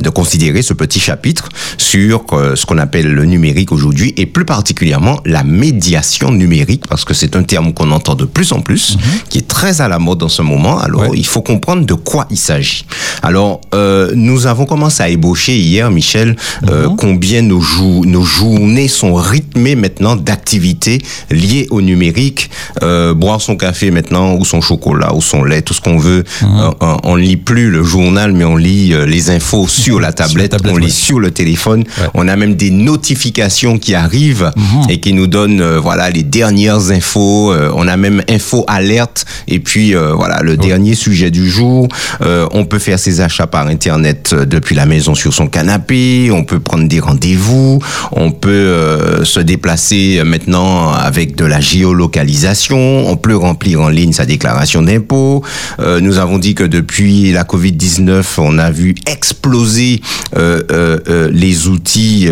de, 0.00 0.10
considérer 0.10 0.62
ce 0.62 0.74
petit 0.74 1.00
chapitre 1.00 1.48
sur 1.78 2.24
euh, 2.32 2.56
ce 2.56 2.66
qu'on 2.66 2.78
appelle 2.78 3.12
le 3.12 3.24
numérique 3.24 3.72
aujourd'hui 3.72 4.12
et 4.16 4.26
plus 4.26 4.44
particulièrement 4.44 5.20
la 5.24 5.44
médiation 5.44 6.32
numérique 6.32 6.86
parce 6.88 7.04
que 7.04 7.14
c'est 7.14 7.36
un 7.36 7.42
terme 7.42 7.72
qu'on 7.72 7.90
entend 7.90 8.14
de 8.14 8.24
plus 8.24 8.52
en 8.52 8.60
plus, 8.60 8.96
mmh. 8.96 9.00
qui 9.28 9.38
est 9.38 9.48
très 9.48 9.80
à 9.80 9.88
la 9.88 9.98
mode 9.98 10.22
en 10.22 10.28
ce 10.28 10.42
moment. 10.42 10.78
Alors, 10.78 11.02
ouais. 11.02 11.16
il 11.16 11.26
faut 11.26 11.42
comprendre 11.42 11.84
de 11.84 11.94
quoi 11.94 12.26
il 12.30 12.38
s'agit. 12.38 12.84
Alors, 13.22 13.60
euh, 13.74 14.12
nous 14.14 14.46
avons 14.46 14.64
commencé 14.64 15.02
à 15.02 15.08
ébaucher 15.08 15.56
hier, 15.56 15.90
Michel, 15.90 16.36
combien 16.98 17.42
nos, 17.42 17.60
jou 17.60 18.04
nos 18.04 18.22
journées 18.22 18.88
sont 18.88 19.14
rythmées 19.14 19.49
maintenant 19.56 20.16
d'activités 20.16 20.98
liées 21.30 21.66
au 21.70 21.80
numérique. 21.80 22.50
Euh, 22.82 23.14
boire 23.14 23.40
son 23.40 23.56
café 23.56 23.90
maintenant, 23.90 24.34
ou 24.34 24.44
son 24.44 24.60
chocolat, 24.60 25.14
ou 25.14 25.22
son 25.22 25.44
lait, 25.44 25.62
tout 25.62 25.74
ce 25.74 25.80
qu'on 25.80 25.98
veut. 25.98 26.24
Mmh. 26.42 26.46
Euh, 26.82 26.96
on 27.04 27.16
lit 27.16 27.36
plus 27.36 27.70
le 27.70 27.82
journal, 27.82 28.32
mais 28.32 28.44
on 28.44 28.56
lit 28.56 28.92
euh, 28.92 29.06
les 29.06 29.30
infos 29.30 29.68
sur 29.68 30.00
la 30.00 30.12
tablette, 30.12 30.30
sur 30.30 30.38
la 30.38 30.48
tablette 30.48 30.74
on 30.74 30.78
lit 30.78 30.86
ouais. 30.86 30.90
sur 30.90 31.20
le 31.20 31.30
téléphone. 31.30 31.80
Ouais. 31.80 32.08
On 32.14 32.28
a 32.28 32.36
même 32.36 32.54
des 32.54 32.70
notifications 32.70 33.78
qui 33.78 33.94
arrivent 33.94 34.50
mmh. 34.56 34.90
et 34.90 35.00
qui 35.00 35.12
nous 35.12 35.26
donnent 35.26 35.60
euh, 35.60 35.80
voilà 35.80 36.10
les 36.10 36.22
dernières 36.22 36.90
infos. 36.90 37.54
On 37.74 37.88
a 37.88 37.96
même 37.96 38.22
info 38.28 38.64
alerte 38.66 39.24
et 39.48 39.58
puis 39.58 39.94
voilà 39.94 40.40
le 40.42 40.56
dernier 40.56 40.94
sujet 40.94 41.30
du 41.30 41.48
jour. 41.48 41.88
on 42.20 42.64
peut 42.64 42.78
faire 42.78 42.98
ses 42.98 43.20
achats 43.20 43.46
par 43.46 43.66
internet 43.66 44.34
depuis 44.34 44.74
la 44.74 44.86
maison 44.86 45.14
sur 45.14 45.32
son 45.32 45.46
canapé. 45.46 46.30
On 46.32 46.44
peut 46.44 46.60
prendre 46.60 46.86
des 46.88 47.00
rendez-vous. 47.00 47.80
On 48.12 48.30
peut 48.30 49.20
se 49.24 49.39
déplacer 49.42 50.22
maintenant 50.24 50.92
avec 50.92 51.36
de 51.36 51.44
la 51.44 51.60
géolocalisation. 51.60 53.08
On 53.08 53.16
peut 53.16 53.36
remplir 53.36 53.80
en 53.80 53.88
ligne 53.88 54.12
sa 54.12 54.26
déclaration 54.26 54.82
d'impôt. 54.82 55.42
Euh, 55.78 56.00
nous 56.00 56.18
avons 56.18 56.38
dit 56.38 56.54
que 56.54 56.64
depuis 56.64 57.32
la 57.32 57.44
Covid-19, 57.44 58.24
on 58.38 58.58
a 58.58 58.70
vu 58.70 58.94
exploser 59.06 60.00
euh, 60.36 60.62
euh, 60.70 61.30
les 61.32 61.68
outils 61.68 62.28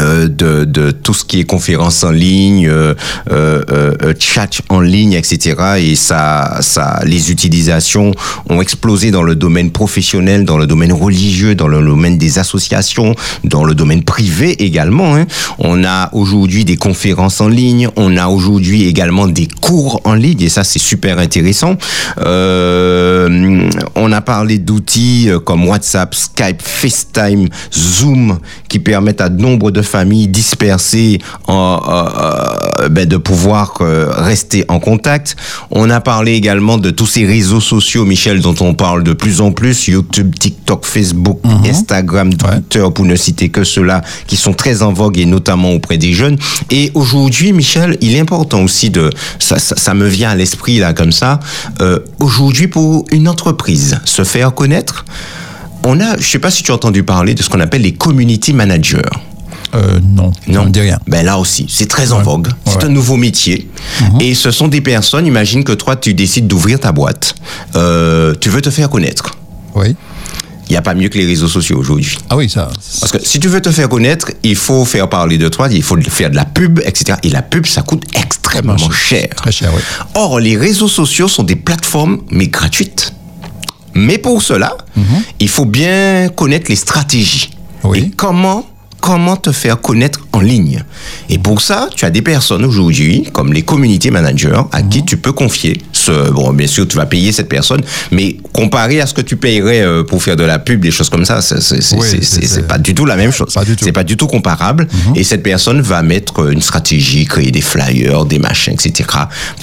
euh, 0.00 0.28
de, 0.28 0.90
tout 0.90 1.14
ce 1.14 1.24
qui 1.24 1.40
est 1.40 1.44
conférence 1.44 2.02
en 2.02 2.10
ligne, 2.10 2.68
euh, 2.68 2.94
euh, 3.30 4.14
chat 4.18 4.60
en 4.68 4.80
ligne, 4.80 5.12
etc. 5.12 5.54
Et 5.78 5.94
ça, 5.94 6.58
ça, 6.60 7.00
les 7.04 7.30
utilisations 7.30 8.12
ont 8.48 8.60
explosé 8.60 9.10
dans 9.10 9.22
le 9.22 9.34
domaine 9.34 9.70
professionnel, 9.70 10.44
dans 10.44 10.58
le 10.58 10.66
domaine 10.66 10.92
religieux, 10.92 11.54
dans 11.54 11.68
le 11.68 11.84
domaine 11.84 12.18
des 12.18 12.38
associations, 12.38 13.14
dans 13.44 13.64
le 13.64 13.74
domaine 13.74 14.02
privé 14.02 14.64
également. 14.64 15.14
Hein. 15.16 15.26
On 15.58 15.84
a 15.84 16.10
aujourd'hui 16.12 16.64
des 16.64 16.76
conférences 16.76 17.40
en 17.40 17.48
ligne, 17.48 17.88
on 17.96 18.16
a 18.16 18.28
aujourd'hui 18.28 18.84
également 18.84 19.28
des 19.28 19.48
cours 19.60 20.00
en 20.04 20.14
ligne, 20.14 20.42
et 20.42 20.48
ça 20.48 20.64
c'est 20.64 20.78
super 20.80 21.18
intéressant. 21.18 21.76
on 22.16 24.12
a 24.12 24.20
parlé 24.20 24.58
d'outils 24.58 25.28
comme 25.44 25.68
WhatsApp, 25.68 26.14
Skype, 26.14 26.62
FaceTime, 26.62 27.48
Zoom, 27.72 28.38
qui 28.68 28.78
permettent 28.78 29.20
à 29.20 29.28
nombre 29.28 29.70
de 29.70 29.82
familles 29.84 30.28
dispersées 30.28 31.18
en, 31.46 31.80
euh, 31.88 32.88
ben 32.88 33.06
de 33.06 33.16
pouvoir 33.16 33.74
euh, 33.80 34.10
rester 34.10 34.64
en 34.68 34.80
contact. 34.80 35.36
On 35.70 35.90
a 35.90 36.00
parlé 36.00 36.32
également 36.32 36.78
de 36.78 36.90
tous 36.90 37.06
ces 37.06 37.26
réseaux 37.26 37.60
sociaux, 37.60 38.04
Michel, 38.04 38.40
dont 38.40 38.54
on 38.60 38.74
parle 38.74 39.04
de 39.04 39.12
plus 39.12 39.40
en 39.40 39.52
plus, 39.52 39.88
YouTube, 39.88 40.34
TikTok, 40.38 40.84
Facebook, 40.84 41.40
mm 41.44 41.50
-hmm. 41.50 41.70
Instagram, 41.70 42.34
Twitter, 42.34 42.82
ouais. 42.82 42.90
pour 42.90 43.04
ne 43.04 43.16
citer 43.16 43.48
que 43.48 43.64
ceux-là, 43.64 44.02
qui 44.26 44.36
sont 44.36 44.54
très 44.54 44.82
en 44.82 44.92
vogue 44.92 45.18
et 45.18 45.26
notamment 45.26 45.72
auprès 45.72 45.98
des 45.98 46.12
jeunes. 46.12 46.38
Et 46.70 46.90
aujourd'hui, 46.94 47.52
Michel, 47.52 47.96
il 48.00 48.14
est 48.14 48.20
important 48.20 48.62
aussi 48.62 48.90
de, 48.90 49.10
ça, 49.38 49.58
ça, 49.58 49.76
ça 49.76 49.94
me 49.94 50.08
vient 50.08 50.30
à 50.30 50.34
l'esprit 50.34 50.78
là 50.78 50.92
comme 50.92 51.12
ça, 51.12 51.40
euh, 51.80 51.98
aujourd'hui 52.18 52.68
pour 52.68 53.04
une 53.10 53.28
entreprise 53.28 53.98
se 54.04 54.24
faire 54.24 54.54
connaître, 54.54 55.04
on 55.84 56.00
a, 56.00 56.16
je 56.18 56.26
sais 56.26 56.38
pas 56.38 56.50
si 56.50 56.62
tu 56.62 56.70
as 56.70 56.74
entendu 56.74 57.02
parler 57.02 57.34
de 57.34 57.42
ce 57.42 57.50
qu'on 57.50 57.60
appelle 57.60 57.82
les 57.82 57.92
community 57.92 58.52
managers. 58.52 59.02
Euh, 59.74 59.98
Non, 60.02 60.32
Non. 60.48 60.66
dit 60.66 60.80
rien. 60.80 60.98
Ben 61.06 61.24
là 61.24 61.38
aussi, 61.38 61.66
c'est 61.68 61.88
très 61.88 62.12
en 62.12 62.18
Ouais. 62.18 62.24
vogue. 62.24 62.48
C'est 62.66 62.76
Ouais. 62.76 62.84
un 62.84 62.88
nouveau 62.88 63.16
métier. 63.16 63.68
Et 64.20 64.34
ce 64.34 64.50
sont 64.50 64.68
des 64.68 64.80
personnes, 64.80 65.26
imagine 65.26 65.64
que 65.64 65.72
toi, 65.72 65.96
tu 65.96 66.14
décides 66.14 66.46
d'ouvrir 66.46 66.80
ta 66.80 66.92
boîte. 66.92 67.34
Euh, 67.74 68.34
tu 68.40 68.48
veux 68.50 68.60
te 68.62 68.70
faire 68.70 68.88
connaître. 68.90 69.30
Oui. 69.74 69.94
Il 70.66 70.72
n'y 70.72 70.76
a 70.78 70.82
pas 70.82 70.94
mieux 70.94 71.10
que 71.10 71.18
les 71.18 71.26
réseaux 71.26 71.46
sociaux 71.48 71.76
aujourd'hui. 71.78 72.16
Ah 72.30 72.36
oui, 72.36 72.48
ça. 72.48 72.70
Parce 73.00 73.12
que 73.12 73.18
si 73.22 73.38
tu 73.38 73.48
veux 73.48 73.60
te 73.60 73.70
faire 73.70 73.86
connaître, 73.88 74.28
il 74.42 74.56
faut 74.56 74.86
faire 74.86 75.10
parler 75.10 75.36
de 75.36 75.48
toi, 75.50 75.68
il 75.70 75.82
faut 75.82 76.00
faire 76.00 76.30
de 76.30 76.36
la 76.36 76.46
pub, 76.46 76.80
etc. 76.86 77.18
Et 77.22 77.28
la 77.28 77.42
pub, 77.42 77.66
ça 77.66 77.82
coûte 77.82 78.04
extrêmement 78.14 78.78
cher. 78.90 79.28
Très 79.36 79.52
cher, 79.52 79.70
oui. 79.76 79.82
Or, 80.14 80.40
les 80.40 80.56
réseaux 80.56 80.88
sociaux 80.88 81.28
sont 81.28 81.42
des 81.42 81.56
plateformes, 81.56 82.20
mais 82.30 82.46
gratuites. 82.48 83.12
Mais 83.92 84.16
pour 84.16 84.42
cela, 84.42 84.76
il 85.38 85.48
faut 85.50 85.66
bien 85.66 86.28
connaître 86.34 86.66
les 86.70 86.76
stratégies. 86.76 87.50
Oui. 87.84 87.98
Et 87.98 88.10
comment, 88.16 88.64
comment 89.04 89.36
te 89.36 89.52
faire 89.52 89.82
connaître 89.82 90.20
en 90.32 90.40
ligne. 90.40 90.82
Et 91.28 91.36
pour 91.36 91.60
ça, 91.60 91.90
tu 91.94 92.06
as 92.06 92.10
des 92.10 92.22
personnes 92.22 92.64
aujourd'hui, 92.64 93.28
comme 93.34 93.52
les 93.52 93.60
community 93.60 94.10
managers, 94.10 94.62
à 94.72 94.80
qui 94.80 95.04
tu 95.04 95.18
peux 95.18 95.32
confier 95.32 95.78
ce, 95.92 96.30
bon, 96.30 96.54
bien 96.54 96.66
sûr, 96.66 96.88
tu 96.88 96.96
vas 96.96 97.04
payer 97.04 97.30
cette 97.30 97.50
personne, 97.50 97.82
mais 98.10 98.38
comparé 98.54 99.02
à 99.02 99.06
ce 99.06 99.12
que 99.12 99.20
tu 99.20 99.36
payerais 99.36 99.82
euh, 99.82 100.04
pour 100.04 100.22
faire 100.22 100.36
de 100.36 100.44
la 100.44 100.58
pub, 100.58 100.80
des 100.80 100.90
choses 100.90 101.10
comme 101.10 101.26
ça, 101.26 101.42
c'est 101.42 101.58
Oui, 101.96 102.62
pas 102.66 102.78
du 102.78 102.94
tout 102.94 103.04
la 103.04 103.16
même 103.16 103.30
chose. 103.30 103.54
C'est 103.78 103.92
pas 103.92 104.04
du 104.04 104.16
tout 104.16 104.26
comparable. 104.26 104.88
Et 105.14 105.22
cette 105.22 105.42
personne 105.42 105.82
va 105.82 106.02
mettre 106.02 106.50
une 106.50 106.62
stratégie, 106.62 107.26
créer 107.26 107.50
des 107.50 107.60
flyers, 107.60 108.24
des 108.24 108.38
machins, 108.38 108.72
etc. 108.72 109.06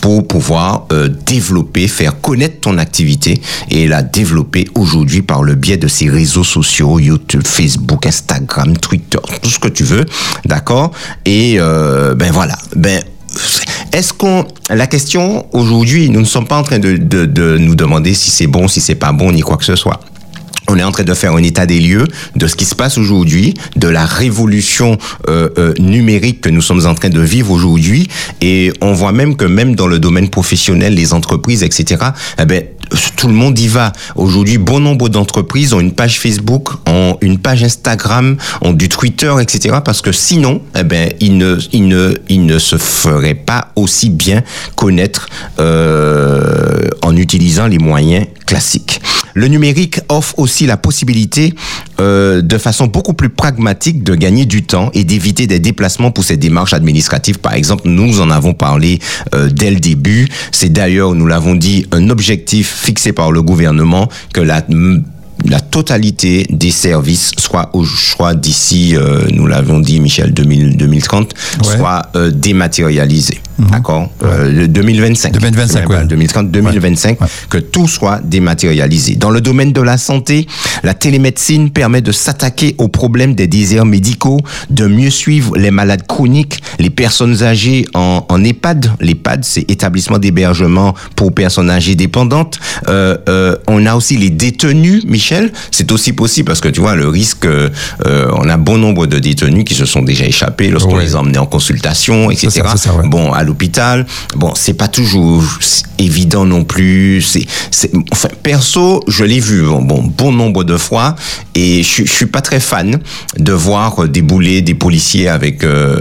pour 0.01 0.27
pouvoir 0.27 0.85
euh, 0.91 1.09
développer, 1.25 1.87
faire 1.87 2.21
connaître 2.21 2.59
ton 2.61 2.77
activité 2.77 3.41
et 3.71 3.87
la 3.87 4.03
développer 4.03 4.67
aujourd'hui 4.75 5.23
par 5.23 5.41
le 5.41 5.55
biais 5.55 5.77
de 5.77 5.87
ces 5.87 6.09
réseaux 6.09 6.43
sociaux, 6.43 6.99
YouTube, 6.99 7.41
Facebook, 7.43 8.05
Instagram, 8.05 8.77
Twitter, 8.77 9.17
tout 9.39 9.49
ce 9.49 9.59
que 9.59 9.67
tu 9.67 9.83
veux, 9.83 10.05
d'accord? 10.45 10.91
Et 11.25 11.55
euh, 11.59 12.15
ben 12.15 12.31
voilà, 12.31 12.57
ben 12.75 13.01
est-ce 13.93 14.13
qu'on 14.13 14.45
la 14.69 14.87
question 14.87 15.45
aujourd'hui, 15.53 16.09
nous 16.09 16.21
ne 16.21 16.25
sommes 16.25 16.47
pas 16.47 16.57
en 16.57 16.63
train 16.63 16.79
de, 16.79 16.95
de, 16.97 17.57
nous 17.57 17.75
demander 17.75 18.13
si 18.13 18.31
c'est 18.31 18.47
bon, 18.47 18.67
si 18.67 18.81
c'est 18.81 18.95
pas 18.95 19.11
bon, 19.11 19.31
ni 19.31 19.41
quoi 19.41 19.57
que 19.57 19.65
ce 19.65 19.75
soit. 19.75 19.99
On 20.67 20.77
est 20.77 20.83
en 20.83 20.91
train 20.91 21.03
de 21.03 21.13
faire 21.13 21.33
un 21.33 21.43
état 21.43 21.65
des 21.65 21.79
lieux 21.79 22.05
de 22.35 22.47
ce 22.47 22.55
qui 22.55 22.63
se 22.63 22.75
passe 22.75 22.97
aujourd'hui, 22.97 23.55
de 23.75 23.89
la 23.89 24.05
révolution 24.05 24.97
euh, 25.27 25.49
euh, 25.57 25.73
numérique 25.79 26.39
que 26.41 26.49
nous 26.49 26.61
sommes 26.61 26.85
en 26.85 26.95
train 26.95 27.09
de 27.09 27.19
vivre 27.19 27.51
aujourd'hui, 27.51 28.07
et 28.39 28.71
on 28.79 28.93
voit 28.93 29.11
même 29.11 29.35
que 29.35 29.45
même 29.45 29.75
dans 29.75 29.87
le 29.87 29.99
domaine 29.99 30.29
professionnel, 30.29 30.93
les 30.93 31.13
entreprises, 31.13 31.63
etc. 31.63 32.05
Eh 32.39 32.45
ben, 32.45 32.63
tout 33.15 33.27
le 33.27 33.33
monde 33.33 33.57
y 33.59 33.67
va. 33.67 33.93
Aujourd'hui, 34.15 34.57
bon 34.57 34.79
nombre 34.79 35.09
d'entreprises 35.09 35.73
ont 35.73 35.79
une 35.79 35.93
page 35.93 36.19
Facebook, 36.19 36.69
ont 36.87 37.17
une 37.21 37.37
page 37.37 37.63
Instagram, 37.63 38.37
ont 38.61 38.73
du 38.73 38.89
Twitter, 38.89 39.33
etc. 39.39 39.77
Parce 39.83 40.01
que 40.01 40.11
sinon, 40.11 40.61
eh 40.77 40.83
ben, 40.83 41.11
ils 41.19 41.37
ne, 41.37 41.57
ils 41.71 41.87
ne, 41.87 42.13
ils 42.29 42.45
ne 42.45 42.59
se 42.59 42.77
feraient 42.77 43.35
pas 43.35 43.69
aussi 43.75 44.09
bien 44.09 44.43
connaître 44.75 45.27
euh, 45.59 46.89
en 47.01 47.15
utilisant 47.15 47.67
les 47.67 47.79
moyens 47.79 48.25
classiques. 48.45 49.01
Le 49.33 49.47
numérique 49.47 49.99
offre 50.09 50.37
aussi 50.39 50.65
la 50.65 50.77
possibilité, 50.77 51.53
euh, 51.99 52.41
de 52.41 52.57
façon 52.57 52.87
beaucoup 52.87 53.13
plus 53.13 53.29
pragmatique, 53.29 54.03
de 54.03 54.15
gagner 54.15 54.45
du 54.45 54.63
temps 54.63 54.89
et 54.93 55.03
d'éviter 55.03 55.47
des 55.47 55.59
déplacements 55.59 56.11
pour 56.11 56.23
ces 56.23 56.37
démarches 56.37 56.73
administratives. 56.73 57.39
Par 57.39 57.53
exemple, 57.53 57.83
nous 57.85 58.19
en 58.19 58.29
avons 58.29 58.53
parlé 58.53 58.99
euh, 59.33 59.49
dès 59.49 59.71
le 59.71 59.79
début. 59.79 60.27
C'est 60.51 60.69
d'ailleurs, 60.69 61.13
nous 61.13 61.27
l'avons 61.27 61.55
dit, 61.55 61.85
un 61.91 62.09
objectif 62.09 62.80
fixé 62.81 63.13
par 63.13 63.31
le 63.31 63.41
gouvernement 63.41 64.09
que 64.33 64.41
la 64.41 64.63
la 65.45 65.59
totalité 65.59 66.45
des 66.49 66.71
services 66.71 67.31
soit 67.37 67.69
au 67.73 67.85
soit 67.85 68.33
d'ici, 68.35 68.95
euh, 68.95 69.25
nous 69.31 69.47
l'avons 69.47 69.79
dit, 69.79 69.99
Michel, 69.99 70.33
2000, 70.33 70.77
2030, 70.77 71.33
Ouais. 71.65 71.77
soit 71.77 72.03
euh, 72.15 72.31
dématérialisé. 72.31 73.39
D'accord 73.71 74.09
Euh, 74.23 74.51
le 74.51 74.67
2025. 74.67 75.33
2025, 75.33 75.89
ouais. 75.89 76.05
2030, 76.05 76.49
2025, 76.51 77.21
Ouais. 77.21 77.27
que 77.49 77.57
tout 77.59 77.87
soit 77.87 78.19
dématérialisé. 78.23 79.15
Dans 79.15 79.29
le 79.29 79.39
domaine 79.41 79.71
de 79.71 79.81
la 79.81 79.97
santé, 79.97 80.47
la 80.83 80.93
télémédecine 80.93 81.69
permet 81.69 82.01
de 82.01 82.11
s'attaquer 82.11 82.75
aux 82.79 82.87
problèmes 82.87 83.35
des 83.35 83.47
déserts 83.47 83.85
médicaux, 83.85 84.39
de 84.69 84.87
mieux 84.87 85.09
suivre 85.11 85.55
les 85.57 85.71
malades 85.71 86.05
chroniques, 86.07 86.61
les 86.79 86.89
personnes 86.89 87.43
âgées 87.43 87.85
en, 87.93 88.25
en 88.29 88.43
EHPAD. 88.43 88.91
L'EHPAD, 88.99 89.43
c'est 89.43 89.69
établissement 89.69 90.17
d'hébergement 90.17 90.95
pour 91.15 91.33
personnes 91.33 91.69
âgées 91.69 91.95
dépendantes. 91.95 92.59
Euh, 92.87 93.17
euh, 93.29 93.55
on 93.67 93.85
a 93.85 93.95
aussi 93.95 94.17
les 94.17 94.29
détenus, 94.29 95.03
Michel. 95.05 95.30
C'est 95.71 95.91
aussi 95.91 96.13
possible 96.13 96.47
parce 96.47 96.61
que 96.61 96.67
tu 96.69 96.81
vois, 96.81 96.95
le 96.95 97.07
risque, 97.07 97.45
euh, 97.45 97.69
on 98.35 98.49
a 98.49 98.57
bon 98.57 98.77
nombre 98.77 99.07
de 99.07 99.19
détenus 99.19 99.63
qui 99.65 99.73
se 99.75 99.85
sont 99.85 100.01
déjà 100.01 100.25
échappés 100.25 100.69
lorsqu'on 100.69 100.95
Ouais. 100.97 101.03
les 101.05 101.15
a 101.15 101.19
emmenés 101.19 101.37
en 101.37 101.45
consultation, 101.45 102.29
etc. 102.31 102.49
C'est 102.51 102.59
ça, 102.61 102.73
c'est 102.75 102.89
ça, 102.89 102.95
ouais. 102.95 103.07
Bon, 103.07 103.31
à 103.31 103.43
l'hôpital, 103.43 104.05
bon, 104.35 104.53
c'est 104.55 104.73
pas 104.73 104.87
toujours 104.87 105.43
évident 105.99 106.45
non 106.45 106.63
plus. 106.63 107.21
C'est, 107.21 107.45
c'est, 107.71 107.91
enfin, 108.11 108.29
perso, 108.43 109.01
je 109.07 109.23
l'ai 109.23 109.39
vu, 109.39 109.63
bon, 109.63 109.81
bon, 109.81 110.03
bon 110.03 110.31
nombre 110.31 110.63
de 110.63 110.77
fois, 110.77 111.15
et 111.55 111.83
je, 111.83 111.87
suis- 111.87 112.07
je 112.07 112.11
suis 112.13 112.25
pas 112.25 112.41
très 112.41 112.59
fan 112.59 112.99
de 113.37 113.51
voir 113.53 114.07
débouler 114.07 114.61
des 114.61 114.73
policiers 114.75 115.27
avec 115.29 115.63
euh, 115.63 115.95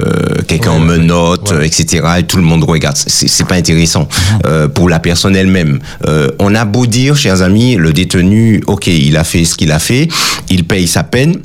quelqu'un 0.48 0.70
Ouais, 0.70 0.76
en 0.76 0.80
menottes, 0.80 1.52
etc. 1.62 2.02
Et 2.18 2.22
tout 2.24 2.36
le 2.36 2.42
monde 2.42 2.64
regarde. 2.64 2.96
C'est, 2.96 3.28
c'est 3.28 3.44
pas 3.46 3.56
intéressant 3.56 4.08
euh, 4.46 4.68
pour 4.68 4.88
la 4.88 4.98
personne 5.00 5.34
elle-même. 5.36 5.78
Euh, 6.06 6.28
on 6.38 6.54
a 6.54 6.64
beau 6.64 6.86
dire, 6.86 7.16
chers 7.16 7.42
amis, 7.42 7.76
le 7.76 7.92
détenu, 7.92 8.62
ok, 8.66 8.86
il 8.88 9.16
a 9.16 9.19
fait 9.24 9.44
ce 9.44 9.54
qu'il 9.54 9.72
a 9.72 9.78
fait, 9.78 10.08
il 10.48 10.64
paye 10.64 10.86
sa 10.86 11.04
peine. 11.04 11.36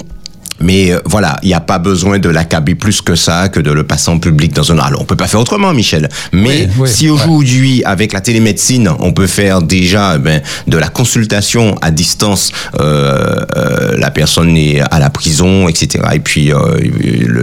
Mais 0.60 0.92
euh, 0.92 1.00
voilà, 1.06 1.38
il 1.44 1.48
n'y 1.48 1.54
a 1.54 1.60
pas 1.60 1.80
besoin 1.80 2.20
de 2.20 2.30
l'accabler 2.30 2.76
plus 2.76 3.02
que 3.02 3.16
ça, 3.16 3.50
que 3.50 3.60
de 3.60 3.72
le 3.72 3.84
passer 3.84 4.10
en 4.10 4.20
public 4.20 4.54
dans 4.54 4.72
un... 4.72 4.80
Alors, 4.80 5.02
on 5.02 5.06
peut 5.06 5.16
pas 5.16 5.28
faire 5.28 5.40
autrement, 5.40 5.74
Michel. 5.74 6.10
Mais 6.32 6.68
Oui, 6.68 6.68
oui, 6.80 6.90
si 6.90 7.10
aujourd'hui, 7.10 7.84
avec 7.84 8.14
la 8.14 8.22
télémédecine, 8.22 8.90
on 9.00 9.12
peut 9.12 9.28
faire 9.28 9.62
déjà 9.62 10.14
eh 10.16 10.20
ben, 10.20 10.42
de 10.68 10.78
la 10.78 10.88
consultation 10.88 11.76
à 11.82 11.92
distance, 11.92 12.52
euh, 12.80 13.46
euh, 13.56 13.98
la 13.98 14.12
personne 14.12 14.56
est 14.58 14.80
à 14.80 15.00
la 15.00 15.10
prison, 15.10 15.68
etc. 15.68 16.04
Et 16.14 16.20
puis, 16.20 16.54
euh, 16.54 16.80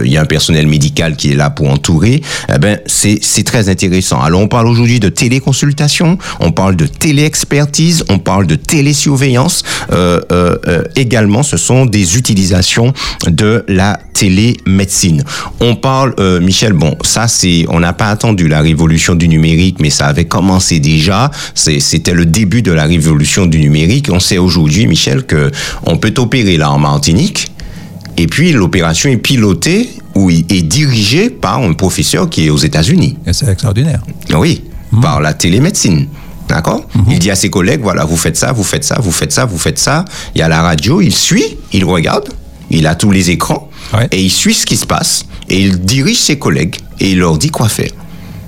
il 0.03 0.11
y 0.11 0.17
a 0.17 0.21
un 0.21 0.25
personnel 0.25 0.67
médical 0.67 1.15
qui 1.15 1.31
est 1.31 1.35
là 1.35 1.49
pour 1.49 1.69
entourer. 1.69 2.21
Eh 2.53 2.57
ben, 2.59 2.79
c'est 2.85 3.19
c'est 3.21 3.43
très 3.43 3.69
intéressant. 3.69 4.21
Alors, 4.21 4.41
on 4.41 4.47
parle 4.47 4.67
aujourd'hui 4.67 4.99
de 4.99 5.09
téléconsultation, 5.09 6.17
on 6.39 6.51
parle 6.51 6.75
de 6.75 6.85
téléexpertise, 6.85 8.03
on 8.09 8.19
parle 8.19 8.47
de 8.47 8.55
télésurveillance. 8.55 9.63
Euh, 9.91 10.21
euh, 10.31 10.83
également, 10.95 11.43
ce 11.43 11.57
sont 11.57 11.85
des 11.85 12.17
utilisations 12.17 12.93
de 13.27 13.63
la 13.67 13.99
télémédecine. 14.13 15.23
On 15.59 15.75
parle, 15.75 16.13
euh, 16.19 16.39
Michel, 16.39 16.73
bon, 16.73 16.95
ça 17.03 17.27
c'est, 17.27 17.65
on 17.69 17.79
n'a 17.79 17.93
pas 17.93 18.09
attendu 18.09 18.47
la 18.47 18.61
révolution 18.61 19.15
du 19.15 19.27
numérique, 19.27 19.77
mais 19.79 19.89
ça 19.89 20.07
avait 20.07 20.25
commencé 20.25 20.79
déjà. 20.79 21.31
C'était 21.55 22.13
le 22.13 22.25
début 22.25 22.61
de 22.61 22.71
la 22.71 22.83
révolution 22.83 23.45
du 23.45 23.59
numérique. 23.59 24.09
On 24.11 24.19
sait 24.19 24.37
aujourd'hui, 24.37 24.87
Michel, 24.87 25.25
que 25.25 25.51
on 25.85 25.97
peut 25.97 26.13
opérer 26.17 26.57
là 26.57 26.71
en 26.71 26.79
Martinique. 26.79 27.51
Et 28.17 28.27
puis 28.27 28.51
l'opération 28.51 29.09
est 29.09 29.17
pilotée 29.17 29.89
ou 30.15 30.29
est 30.29 30.61
dirigée 30.61 31.29
par 31.29 31.61
un 31.61 31.73
professeur 31.73 32.29
qui 32.29 32.45
est 32.45 32.49
aux 32.49 32.57
États-Unis. 32.57 33.17
Et 33.25 33.33
c'est 33.33 33.49
extraordinaire. 33.49 34.01
Oui, 34.35 34.63
par 35.01 35.19
la 35.21 35.33
télémédecine. 35.33 36.07
D'accord? 36.47 36.85
Il 37.09 37.17
dit 37.19 37.31
à 37.31 37.35
ses 37.35 37.49
collègues, 37.49 37.81
voilà, 37.81 38.05
vous 38.05 38.17
faites 38.17 38.37
ça, 38.37 38.51
vous 38.51 38.63
faites 38.63 38.83
ça, 38.83 38.99
vous 39.01 39.11
faites 39.11 39.31
ça, 39.31 39.45
vous 39.45 39.57
faites 39.57 39.79
ça. 39.79 40.05
Il 40.35 40.39
y 40.39 40.41
a 40.41 40.47
la 40.47 40.61
radio, 40.61 41.01
il 41.01 41.15
suit, 41.15 41.57
il 41.71 41.85
regarde, 41.85 42.29
il 42.77 42.87
a 42.87 42.95
tous 42.95 43.11
les 43.11 43.29
écrans, 43.29 43.69
Ouais. 43.93 44.07
et 44.11 44.21
il 44.21 44.29
suit 44.31 44.53
ce 44.53 44.65
qui 44.65 44.77
se 44.77 44.85
passe, 44.85 45.25
et 45.49 45.59
il 45.61 45.79
dirige 45.81 46.17
ses 46.19 46.37
collègues, 46.39 46.75
et 46.99 47.11
il 47.11 47.19
leur 47.19 47.37
dit 47.37 47.49
quoi 47.49 47.69
faire. 47.69 47.91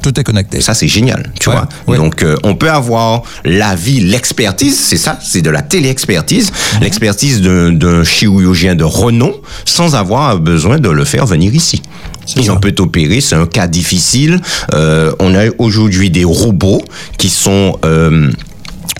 Tout 0.01 0.19
est 0.19 0.23
connecté. 0.23 0.61
Ça, 0.61 0.75
c'est 0.75 0.87
génial, 0.87 1.31
tu 1.39 1.49
Ouais, 1.49 1.55
vois. 1.55 1.67
ouais. 1.87 1.97
Donc, 1.97 2.21
euh, 2.21 2.35
on 2.43 2.53
peut 2.55 2.69
avoir 2.69 3.23
l'avis, 3.43 4.01
l'expertise, 4.01 4.77
c'est 4.79 4.97
ça, 4.97 5.17
c'est 5.23 5.41
de 5.41 5.49
la 5.49 5.63
téléexpertise, 5.63 6.51
Mhm. 6.75 6.81
l'expertise 6.83 7.41
d'un 7.41 8.03
chirurgien 8.03 8.75
de 8.75 8.83
renom, 8.83 9.33
sans 9.65 9.95
avoir 9.95 10.39
besoin 10.39 10.77
de 10.77 10.89
le 10.89 11.05
faire 11.05 11.25
venir 11.25 11.55
ici. 11.55 11.81
Ça. 12.27 12.41
on 12.53 12.57
peut 12.59 12.73
opérer, 12.79 13.21
c'est 13.21 13.35
un 13.35 13.45
cas 13.45 13.67
difficile. 13.67 14.39
Euh, 14.73 15.11
on 15.19 15.35
a 15.35 15.45
aujourd'hui 15.59 16.09
des 16.09 16.23
robots 16.23 16.83
qui 17.19 17.29
sont... 17.29 17.77
euh, 17.85 18.31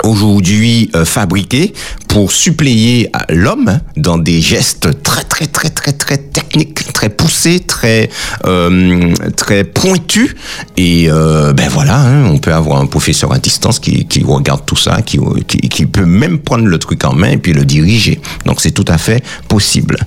aujourd'hui 0.05 0.89
euh, 0.95 1.05
fabriqués 1.05 1.73
pour 2.07 2.31
suppléer 2.31 3.09
à 3.13 3.25
l'homme 3.33 3.79
dans 3.97 4.17
des 4.17 4.39
gestes 4.39 5.03
très 5.03 5.23
très 5.23 5.47
très 5.47 5.69
très 5.69 5.91
très 5.91 6.17
techniques, 6.17 6.93
très 6.93 7.09
poussés, 7.09 7.59
très 7.59 8.09
euh, 8.45 9.13
très 9.35 9.63
pointus. 9.63 10.35
Et 10.77 11.07
euh, 11.09 11.53
ben 11.53 11.67
voilà, 11.69 11.99
hein, 11.99 12.25
on 12.25 12.37
peut 12.37 12.53
avoir 12.53 12.79
un 12.79 12.85
professeur 12.85 13.33
à 13.33 13.39
distance 13.39 13.79
qui, 13.79 14.05
qui 14.05 14.23
regarde 14.23 14.65
tout 14.65 14.75
ça, 14.75 15.01
qui, 15.01 15.19
qui, 15.47 15.57
qui 15.57 15.85
peut 15.85 16.05
même 16.05 16.39
prendre 16.39 16.65
le 16.65 16.77
truc 16.77 17.03
en 17.03 17.13
main 17.13 17.31
et 17.31 17.37
puis 17.37 17.53
le 17.53 17.65
diriger. 17.65 18.19
Donc 18.45 18.61
c'est 18.61 18.71
tout 18.71 18.85
à 18.87 18.97
fait 18.97 19.23
possible. 19.47 19.97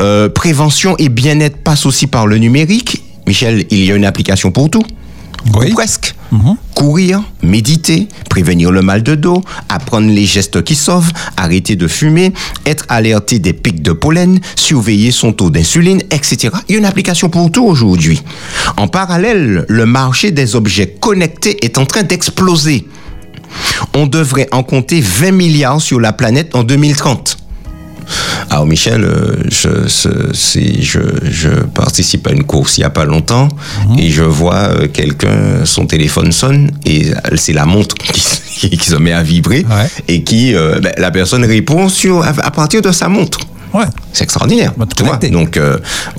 Euh, 0.00 0.28
prévention 0.28 0.96
et 0.98 1.08
bien-être 1.08 1.56
passent 1.58 1.86
aussi 1.86 2.06
par 2.06 2.26
le 2.26 2.38
numérique. 2.38 3.02
Michel, 3.26 3.64
il 3.70 3.84
y 3.84 3.92
a 3.92 3.96
une 3.96 4.04
application 4.04 4.50
pour 4.50 4.70
tout. 4.70 4.84
Oui. 5.54 5.70
Ou 5.70 5.74
presque. 5.74 6.14
Courir, 6.74 7.22
méditer, 7.42 8.08
prévenir 8.28 8.70
le 8.70 8.82
mal 8.82 9.02
de 9.02 9.14
dos, 9.14 9.42
apprendre 9.68 10.08
les 10.08 10.26
gestes 10.26 10.62
qui 10.62 10.74
sauvent, 10.74 11.10
arrêter 11.36 11.76
de 11.76 11.88
fumer, 11.88 12.32
être 12.66 12.84
alerté 12.88 13.38
des 13.38 13.52
pics 13.52 13.80
de 13.80 13.92
pollen, 13.92 14.40
surveiller 14.56 15.10
son 15.12 15.32
taux 15.32 15.48
d'insuline, 15.50 16.02
etc. 16.10 16.50
Il 16.68 16.72
y 16.72 16.74
a 16.74 16.78
une 16.78 16.84
application 16.84 17.30
pour 17.30 17.50
tout 17.50 17.64
aujourd'hui. 17.64 18.22
En 18.76 18.88
parallèle, 18.88 19.64
le 19.68 19.86
marché 19.86 20.30
des 20.32 20.56
objets 20.56 20.88
connectés 21.00 21.64
est 21.64 21.78
en 21.78 21.86
train 21.86 22.02
d'exploser. 22.02 22.86
On 23.94 24.06
devrait 24.06 24.48
en 24.52 24.62
compter 24.62 25.00
20 25.00 25.30
milliards 25.30 25.80
sur 25.80 26.00
la 26.00 26.12
planète 26.12 26.54
en 26.54 26.64
2030. 26.64 27.38
Alors 28.50 28.66
Michel, 28.66 29.04
euh, 29.04 29.36
je, 29.50 29.88
ce- 29.88 30.32
c'est- 30.32 30.82
je, 30.82 31.00
je 31.24 31.48
participe 31.74 32.26
à 32.26 32.32
une 32.32 32.44
course 32.44 32.78
il 32.78 32.80
n'y 32.80 32.84
a 32.84 32.90
pas 32.90 33.04
longtemps 33.04 33.48
et 33.98 34.10
je 34.10 34.22
vois 34.22 34.54
euh, 34.70 34.88
quelqu'un, 34.88 35.64
son 35.64 35.86
téléphone 35.86 36.32
sonne 36.32 36.70
et 36.84 37.06
c'est 37.36 37.52
la 37.52 37.66
montre 37.66 37.94
qui, 38.58 38.70
qui 38.70 38.88
se 38.90 38.96
met 38.96 39.12
à 39.12 39.22
vibrer 39.22 39.64
Ouais. 39.68 39.88
et 40.08 40.22
qui, 40.22 40.54
euh, 40.54 40.78
ben, 40.80 40.92
la 40.96 41.10
personne 41.10 41.44
répond 41.44 41.88
sur, 41.88 42.22
à, 42.22 42.28
à 42.42 42.50
partir 42.50 42.82
de 42.82 42.92
sa 42.92 43.08
montre. 43.08 43.38
Ouais. 43.74 43.84
C'est 44.12 44.24
extraordinaire. 44.24 44.72
Montre 44.76 44.96
tu 44.96 45.02
vois. 45.02 45.16
connectée. 45.16 45.30
Donc, 45.30 45.56
euh, 45.56 45.78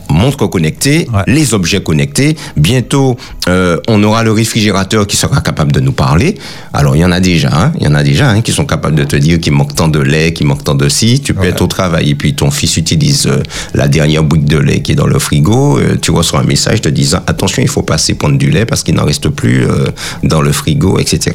montre 0.09 0.45
connectée, 0.47 1.07
Ouais. 1.13 1.21
les 1.27 1.53
objets 1.53 1.81
connectés. 1.81 2.35
Bientôt, 2.55 3.17
euh, 3.47 3.77
on 3.87 4.03
aura 4.03 4.23
le 4.23 4.31
réfrigérateur 4.31 5.07
qui 5.07 5.17
sera 5.17 5.41
capable 5.41 5.71
de 5.71 5.79
nous 5.79 5.91
parler. 5.93 6.37
Alors, 6.73 6.95
il 6.95 6.99
y 6.99 7.05
en 7.05 7.11
a 7.11 7.19
déjà, 7.19 7.49
hein, 7.53 7.71
il 7.79 7.85
y 7.85 7.87
en 7.87 7.95
a 7.95 8.03
déjà 8.03 8.29
hein, 8.29 8.41
qui 8.41 8.51
sont 8.51 8.65
capables 8.65 8.95
de 8.95 9.03
te 9.03 9.15
dire 9.15 9.39
qu'il 9.39 9.53
manque 9.53 9.73
tant 9.75 9.87
de 9.87 9.99
lait, 9.99 10.33
qu'il 10.33 10.45
manque 10.47 10.63
tant 10.63 10.75
de 10.75 10.89
ci. 10.89 11.21
Tu 11.21 11.33
peux 11.33 11.41
Ouais. 11.41 11.49
être 11.49 11.61
au 11.61 11.67
travail 11.67 12.09
et 12.11 12.15
puis 12.15 12.35
ton 12.35 12.51
fils 12.51 12.77
utilise 12.77 13.27
euh, 13.27 13.41
la 13.73 13.87
dernière 13.87 14.23
bouille 14.23 14.39
de 14.41 14.57
lait 14.57 14.81
qui 14.81 14.91
est 14.91 14.95
dans 14.95 15.07
le 15.07 15.19
frigo. 15.19 15.79
euh, 15.79 15.97
tu 16.01 16.11
reçois 16.11 16.41
un 16.41 16.43
message 16.43 16.81
te 16.81 16.89
disant 16.89 17.19
attention, 17.27 17.61
il 17.63 17.69
faut 17.69 17.81
passer 17.83 18.13
prendre 18.13 18.37
du 18.37 18.49
lait 18.49 18.65
parce 18.65 18.83
qu'il 18.83 18.95
n'en 18.95 19.05
reste 19.05 19.29
plus 19.29 19.65
dans 20.23 20.41
le 20.41 20.51
frigo, 20.51 20.99
etc. 20.99 21.31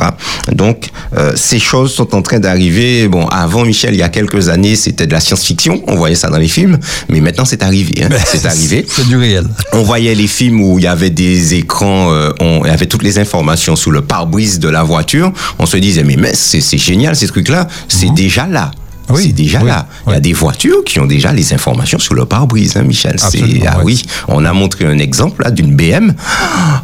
Donc, 0.52 0.90
ces 1.34 1.58
choses 1.58 1.92
sont 1.94 2.14
en 2.14 2.22
train 2.22 2.38
d'arriver. 2.38 3.08
Bon, 3.08 3.26
avant 3.26 3.64
Michel, 3.64 3.94
il 3.94 3.98
y 3.98 4.02
a 4.02 4.08
quelques 4.08 4.48
années, 4.48 4.76
c'était 4.76 5.06
de 5.06 5.12
la 5.12 5.20
science-fiction. 5.20 5.82
On 5.86 5.96
voyait 6.02 6.14
ça 6.16 6.28
dans 6.30 6.38
les 6.38 6.48
films, 6.48 6.78
mais 7.08 7.20
maintenant 7.20 7.44
c'est 7.44 7.62
arrivé. 7.62 8.02
hein. 8.02 8.08
C'est 8.26 8.44
arrivé. 8.46 8.84
C'est 8.88 9.06
du 9.06 9.16
réel. 9.16 9.46
On 9.72 9.82
voyait 9.82 10.14
les 10.14 10.26
films 10.26 10.60
où 10.60 10.78
il 10.78 10.84
y 10.84 10.88
avait 10.88 11.10
des 11.10 11.54
écrans, 11.54 12.12
euh, 12.12 12.30
on, 12.40 12.62
il 12.64 12.68
y 12.68 12.70
avait 12.70 12.86
toutes 12.86 13.02
les 13.04 13.18
informations 13.18 13.76
sous 13.76 13.90
le 13.90 14.02
pare-brise 14.02 14.58
de 14.58 14.68
la 14.68 14.82
voiture. 14.82 15.32
On 15.58 15.66
se 15.66 15.76
disait, 15.76 16.02
mais, 16.04 16.16
mais 16.16 16.34
c'est 16.34 16.60
c'est 16.60 16.78
génial 16.78 17.14
ces 17.16 17.26
trucs-là, 17.28 17.68
c'est 17.88 18.12
déjà 18.14 18.46
là. 18.46 18.70
Oui, 19.08 19.24
c'est 19.26 19.32
déjà 19.32 19.60
oui, 19.60 19.68
là. 19.68 19.86
Il 20.06 20.12
y 20.12 20.16
a 20.16 20.20
des 20.20 20.32
voitures 20.32 20.84
qui 20.84 20.98
ont 21.00 21.06
déjà 21.06 21.32
les 21.32 21.52
informations 21.52 21.98
sur 21.98 22.14
le 22.14 22.24
pare-brise, 22.24 22.76
hein, 22.76 22.82
Michel. 22.82 23.16
C'est 23.18 23.42
ah 23.66 23.80
oui. 23.84 24.02
On 24.28 24.44
a 24.44 24.52
montré 24.52 24.86
un 24.86 24.98
exemple 24.98 25.42
là 25.42 25.50
d'une 25.50 25.74
BM. 25.74 26.14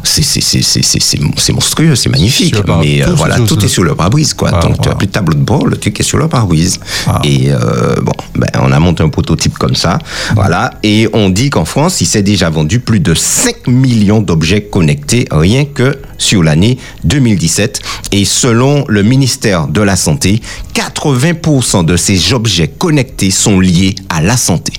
C'est 0.03 0.23
c'est 0.23 1.53
monstrueux, 1.53 1.95
c'est 1.95 2.09
magnifique. 2.09 2.55
Mais 2.81 3.01
euh, 3.01 3.07
tout, 3.07 3.15
voilà, 3.15 3.35
tout, 3.37 3.45
tout, 3.45 3.55
tout. 3.55 3.65
est 3.65 3.69
sur 3.69 3.83
le 3.83 3.95
pare-brise 3.95 4.33
quoi. 4.33 4.51
Ah, 4.53 4.59
Donc 4.61 4.81
tu 4.81 4.87
as 4.87 4.91
wow. 4.91 4.97
plus 4.97 5.07
de 5.07 5.11
tableau 5.11 5.33
de 5.33 5.43
bord, 5.43 5.65
le 5.65 5.77
truc 5.77 5.99
est 5.99 6.03
sur 6.03 6.17
le 6.17 6.27
pare-brise. 6.27 6.79
Ah. 7.07 7.21
Et 7.23 7.51
euh, 7.51 7.95
bon, 8.01 8.13
ben, 8.35 8.47
on 8.61 8.71
a 8.71 8.79
monté 8.79 9.03
un 9.03 9.09
prototype 9.09 9.57
comme 9.57 9.75
ça. 9.75 9.99
Voilà. 10.35 10.71
Et 10.83 11.07
on 11.13 11.29
dit 11.29 11.49
qu'en 11.49 11.65
France, 11.65 12.01
il 12.01 12.05
s'est 12.05 12.23
déjà 12.23 12.49
vendu 12.49 12.79
plus 12.79 12.99
de 12.99 13.13
5 13.13 13.67
millions 13.67 14.21
d'objets 14.21 14.61
connectés 14.61 15.27
rien 15.31 15.65
que 15.65 15.97
sur 16.17 16.43
l'année 16.43 16.77
2017. 17.05 17.81
Et 18.11 18.25
selon 18.25 18.85
le 18.87 19.03
ministère 19.03 19.67
de 19.67 19.81
la 19.81 19.95
Santé, 19.95 20.41
80% 20.75 21.85
de 21.85 21.97
ces 21.97 22.08
objets 22.33 22.67
connectés 22.67 23.31
sont 23.31 23.59
liés 23.59 23.95
à 24.09 24.21
la 24.21 24.37
santé. 24.37 24.73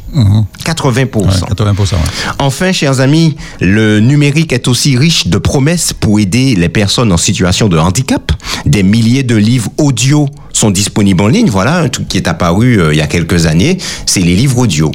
80%. 0.65 1.17
Ouais, 1.17 1.29
80%. 1.29 1.79
ouais. 1.79 1.99
Enfin, 2.39 2.73
chers 2.73 3.01
amis, 3.01 3.37
le 3.61 4.01
numérique 4.01 4.53
est 4.53 4.69
aussi 4.69 4.97
riche 4.97 5.27
de 5.29 5.39
promesses 5.39 5.93
pour 5.93 6.19
aider 6.21 6.55
les 6.55 6.69
personnes 6.69 7.13
en 7.13 7.17
situation 7.17 7.69
de 7.69 7.79
handicap. 7.79 8.33
Des 8.67 8.83
milliers 8.83 9.23
de 9.23 9.37
livres 9.37 9.71
audio 9.79 10.29
sont 10.53 10.71
disponibles 10.71 11.23
en 11.23 11.29
ligne. 11.29 11.49
Voilà 11.51 11.79
un 11.79 11.89
truc 11.89 12.09
qui 12.09 12.17
est 12.17 12.29
apparu 12.29 12.81
euh, 12.81 12.93
il 12.93 12.99
y 12.99 13.03
a 13.03 13.07
quelques 13.07 13.47
années, 13.47 13.79
c'est 14.07 14.21
les 14.21 14.35
livres 14.35 14.59
audio. 14.59 14.91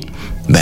Ben, 0.49 0.61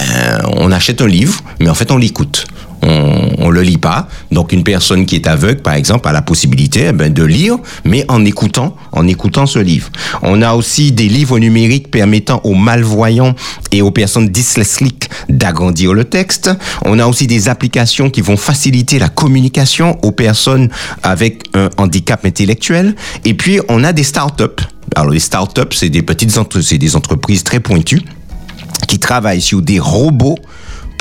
on 0.55 0.71
achète 0.71 1.01
un 1.01 1.07
livre, 1.07 1.41
mais 1.59 1.69
en 1.69 1.75
fait, 1.75 1.91
on 1.91 1.97
l'écoute. 1.97 2.45
On, 2.85 3.29
on 3.45 3.49
le 3.49 3.61
lit 3.61 3.77
pas. 3.77 4.07
Donc, 4.31 4.51
une 4.51 4.63
personne 4.63 5.05
qui 5.05 5.15
est 5.15 5.27
aveugle, 5.27 5.61
par 5.61 5.73
exemple, 5.75 6.07
a 6.07 6.11
la 6.11 6.21
possibilité 6.21 6.87
eh 6.89 6.91
ben, 6.91 7.11
de 7.13 7.23
lire, 7.23 7.57
mais 7.85 8.05
en 8.09 8.25
écoutant, 8.25 8.75
en 8.91 9.07
écoutant 9.07 9.45
ce 9.45 9.59
livre. 9.59 9.89
On 10.21 10.41
a 10.41 10.53
aussi 10.53 10.91
des 10.91 11.07
livres 11.07 11.39
numériques 11.39 11.89
permettant 11.89 12.41
aux 12.43 12.55
malvoyants 12.55 13.35
et 13.71 13.81
aux 13.81 13.91
personnes 13.91 14.27
dyslexiques 14.29 15.09
d'agrandir 15.29 15.93
le 15.93 16.03
texte. 16.03 16.49
On 16.85 16.99
a 16.99 17.07
aussi 17.07 17.25
des 17.27 17.47
applications 17.49 18.09
qui 18.09 18.21
vont 18.21 18.37
faciliter 18.37 18.99
la 18.99 19.09
communication 19.09 19.97
aux 20.03 20.11
personnes 20.11 20.69
avec 21.01 21.43
un 21.53 21.69
handicap 21.77 22.25
intellectuel. 22.25 22.95
Et 23.23 23.33
puis, 23.33 23.59
on 23.69 23.83
a 23.83 23.93
des 23.93 24.03
startups. 24.03 24.43
Alors, 24.95 25.11
les 25.11 25.19
startups, 25.19 25.71
c'est 25.75 25.89
des 25.89 26.01
petites 26.01 26.37
entre- 26.37 26.61
c'est 26.61 26.77
des 26.77 26.95
entreprises 26.95 27.43
très 27.43 27.59
pointues 27.59 28.01
qui 28.87 28.99
travaillent 28.99 29.41
sur 29.41 29.61
des 29.61 29.79
robots 29.79 30.37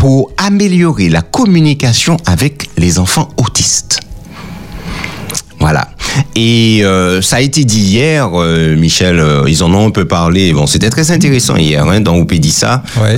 pour 0.02 0.32
améliorer 0.36 1.08
la 1.08 1.22
communication 1.22 2.16
avec 2.26 2.70
les 2.76 2.98
enfants 2.98 3.28
autistes. 3.36 4.00
Voilà. 5.62 5.88
Et 6.36 6.80
euh, 6.82 7.22
ça 7.22 7.36
a 7.36 7.40
été 7.40 7.64
dit 7.64 7.80
hier, 7.80 8.28
euh, 8.34 8.76
Michel, 8.76 9.18
euh, 9.18 9.44
ils 9.48 9.62
en 9.62 9.72
ont 9.72 9.86
un 9.86 9.90
peu 9.90 10.04
parlé. 10.04 10.52
Bon, 10.52 10.66
c'était 10.66 10.90
très 10.90 11.10
intéressant 11.10 11.56
hier 11.56 11.86
hein, 11.88 12.00
dans 12.00 12.16
Opédissa. 12.16 12.82
Ouais. 13.00 13.16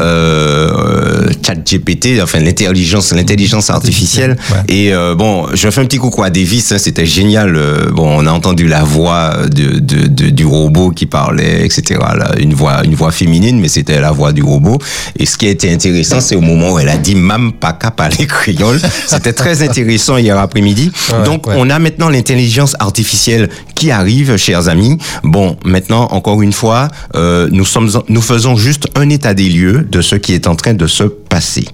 ChatGPT, 1.44 2.20
enfin 2.22 2.40
l'intelligence, 2.40 3.12
l'intelligence 3.12 3.70
artificielle. 3.70 4.37
Ouais. 4.50 4.74
Et 4.74 4.92
bon, 5.16 5.46
je 5.54 5.68
fais 5.70 5.80
un 5.80 5.85
petit 5.87 5.98
coucou 5.98 6.22
à 6.22 6.30
Davis. 6.30 6.72
hein, 6.72 6.78
c'était 6.78 7.07
génial. 7.07 7.59
bon, 7.92 8.18
on 8.22 8.26
a 8.26 8.30
entendu 8.30 8.66
la 8.66 8.83
voix 8.85 9.37
de, 9.50 9.78
de, 9.78 10.07
de- 10.07 10.30
du 10.30 10.44
robot 10.46 10.90
qui 10.90 11.07
parlait, 11.07 11.64
etc. 11.64 12.00
là, 12.00 12.33
une 12.38 12.54
voix, 12.54 12.83
une 12.85 12.94
voix 12.94 13.11
féminine, 13.11 13.59
mais 13.61 13.68
c'était 13.68 14.00
la 14.00 14.11
voix 14.12 14.33
du 14.33 14.42
robot. 14.42 14.78
Et 15.18 15.26
ce 15.26 15.37
qui 15.37 15.46
a 15.46 15.50
été 15.50 15.72
intéressant, 15.72 16.20
c'est 16.20 16.37
au 16.37 16.40
moment 16.40 16.72
où 16.74 16.78
elle 16.78 16.88
a 16.88 16.96
dit 16.98 17.14
"Mam 17.14 17.52
pas 17.54 17.72
cap 17.72 18.00
à 18.00 18.09
les 18.09 18.26
créoles". 18.26 18.80
C'était 19.07 19.33
très 19.33 19.62
intéressant 19.62 20.16
hier 20.16 20.38
après-midi. 20.38 20.90
Ouais, 21.12 21.24
Donc, 21.24 21.46
on 21.46 21.68
a 21.70 21.78
maintenant 21.78 22.09
l'intelligence 22.09 22.34
artificielle 22.79 23.49
qui 23.75 23.90
arrive, 23.90 24.37
chers 24.37 24.68
amis. 24.68 24.99
Bon, 25.23 25.57
maintenant, 25.64 26.09
encore 26.11 26.42
une 26.42 26.53
fois, 26.53 26.88
euh, 27.14 27.49
nous 27.51 27.64
sommes, 27.64 27.90
nous 28.09 28.23
faisons 28.23 28.57
juste 28.57 28.87
un 28.94 29.09
état 29.11 29.35
des 29.35 29.49
lieux 29.49 29.87
de 29.90 30.01
ce 30.01 30.16
qui 30.16 30.35
est 30.35 30.47
en 30.47 30.57
train 30.57 30.75
de 30.75 30.87
se 30.87 31.05
passer. 31.05 31.66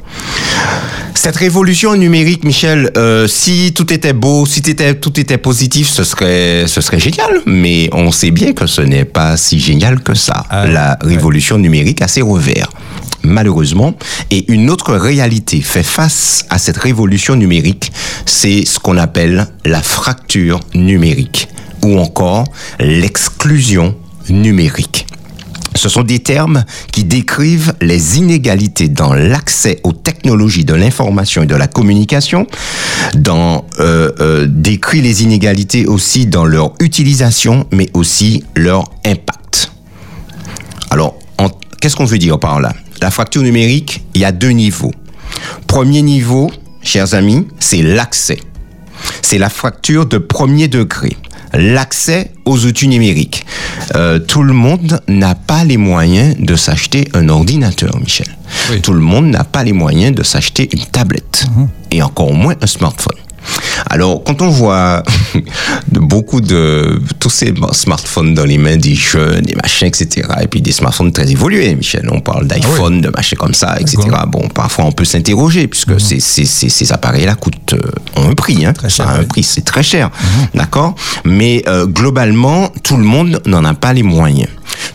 Cette 1.14 1.37
révolution 1.37 1.96
numérique, 1.96 2.44
Michel, 2.44 2.90
euh, 2.96 3.27
si 3.27 3.73
tout 3.75 3.92
était 3.92 4.12
beau, 4.12 4.46
si 4.46 4.62
tout 4.62 4.70
était, 4.70 4.94
tout 4.94 5.18
était 5.18 5.38
positif, 5.38 5.88
ce 5.88 6.05
serait, 6.05 6.64
ce 6.66 6.81
serait 6.81 7.01
génial. 7.01 7.40
Mais 7.46 7.90
on 7.92 8.11
sait 8.12 8.31
bien 8.31 8.53
que 8.53 8.66
ce 8.66 8.81
n'est 8.81 9.05
pas 9.05 9.37
si 9.37 9.59
génial 9.61 10.01
que 10.01 10.14
ça. 10.14 10.44
Ah, 10.51 10.66
La 10.66 10.99
révolution 11.03 11.59
numérique 11.59 12.01
a 12.03 12.09
ses 12.09 12.23
revers. 12.23 12.70
Malheureusement, 13.23 13.94
et 14.31 14.51
une 14.51 14.70
autre 14.70 14.94
réalité 14.94 15.61
fait 15.61 15.83
face 15.83 16.46
à 16.49 16.59
cette 16.59 16.79
révolution 16.79 17.37
numérique, 17.37 17.92
c'est 18.25 18.64
ce 18.64 18.79
qu'on 18.79 18.96
appelle 18.96 19.46
la 19.66 19.83
fracture 19.83 20.50
numérique 20.75 21.49
ou 21.83 21.99
encore 21.99 22.45
l'exclusion 22.79 23.95
numérique. 24.29 25.07
Ce 25.77 25.89
sont 25.89 26.03
des 26.03 26.19
termes 26.19 26.65
qui 26.93 27.05
décrivent 27.05 27.73
les 27.81 28.19
inégalités 28.19 28.89
dans 28.89 29.15
l'accès 29.15 29.81
aux 29.85 29.93
technologies 29.93 30.65
de 30.65 30.75
l'information 30.75 31.45
et 31.45 31.47
de 31.47 31.55
la 31.55 31.69
communication, 31.69 32.47
dans 33.15 33.65
euh, 33.79 34.11
euh, 34.21 34.47
décrit 34.51 35.01
les 35.01 35.23
inégalités 35.23 35.87
aussi 35.87 36.27
dans 36.27 36.45
leur 36.45 36.73
utilisation, 36.81 37.67
mais 37.73 37.89
aussi 37.95 38.45
leur 38.57 38.85
impact. 39.07 39.71
Alors, 40.91 41.17
qu'est-ce 41.81 41.97
qu'on 41.97 42.05
veut 42.05 42.19
dire 42.19 42.39
par 42.39 42.61
là? 42.61 42.75
La 43.01 43.11
fracture 43.11 43.43
numérique, 43.43 44.05
il 44.15 44.21
y 44.21 44.25
a 44.25 44.33
deux 44.33 44.51
niveaux. 44.51 44.93
Premier 45.67 46.03
niveau, 46.03 46.51
chers 46.83 47.15
amis, 47.15 47.47
c'est 47.59 47.83
l'accès. 47.83 48.39
C'est 49.23 49.39
la 49.39 49.49
fracture 49.49 50.07
de 50.07 50.19
premier 50.19 50.69
degré. 50.69 51.17
L'accès 51.53 52.33
aux 52.45 52.65
outils 52.65 52.89
numériques. 52.89 53.45
Euh, 53.97 54.19
tout 54.21 54.43
le 54.43 54.53
monde 54.53 55.01
n'a 55.09 55.35
pas 55.35 55.65
les 55.65 55.77
moyens 55.77 56.37
de 56.39 56.55
s'acheter 56.55 57.09
un 57.13 57.29
ordinateur, 57.29 57.99
Michel. 57.99 58.29
Oui. 58.71 58.81
Tout 58.81 58.93
le 58.93 59.01
monde 59.01 59.27
n'a 59.27 59.45
pas 59.45 59.65
les 59.65 59.73
moyens 59.73 60.15
de 60.15 60.23
s'acheter 60.23 60.69
une 60.73 60.85
tablette. 60.87 61.47
Et 61.91 62.03
encore 62.03 62.33
moins 62.33 62.55
un 62.61 62.67
smartphone. 62.67 63.17
Alors, 63.88 64.22
quand 64.24 64.42
on 64.42 64.48
voit 64.50 65.03
beaucoup 65.92 66.40
de 66.40 67.00
tous 67.18 67.31
ces 67.31 67.55
smartphones 67.72 68.35
dans 68.35 68.44
les 68.44 68.59
mains 68.59 68.76
des 68.76 68.94
jeunes, 68.94 69.42
des 69.42 69.55
machins, 69.55 69.88
etc., 69.88 70.29
et 70.40 70.46
puis 70.46 70.61
des 70.61 70.72
smartphones 70.72 71.12
très 71.12 71.31
évolués, 71.31 71.74
Michel, 71.74 72.09
on 72.11 72.20
parle 72.20 72.46
d'iPhone, 72.46 73.00
de 73.00 73.09
machins 73.09 73.38
comme 73.38 73.55
ça, 73.55 73.76
etc. 73.81 73.98
Bon, 74.29 74.48
parfois 74.48 74.85
on 74.85 74.92
peut 74.92 75.05
s'interroger 75.05 75.66
puisque 75.66 76.00
ces, 76.00 76.20
ces, 76.20 76.44
ces, 76.44 76.68
ces 76.68 76.92
appareils-là 76.92 77.35
coûtent 77.35 77.74
euh, 77.74 78.20
ont 78.20 78.29
un 78.31 78.35
prix, 78.35 78.64
hein. 78.64 78.72
Ça 78.88 79.05
a 79.05 79.14
un 79.16 79.20
oui. 79.20 79.26
prix, 79.26 79.42
c'est 79.42 79.64
très 79.64 79.83
cher, 79.83 80.11
d'accord? 80.55 80.94
Mais 81.24 81.62
euh, 81.68 81.87
globalement, 81.87 82.70
tout 82.83 82.96
le 82.96 83.05
monde 83.05 83.40
n'en 83.46 83.64
a 83.64 83.74
pas 83.74 83.92
les 83.92 84.03
moyens. 84.03 84.48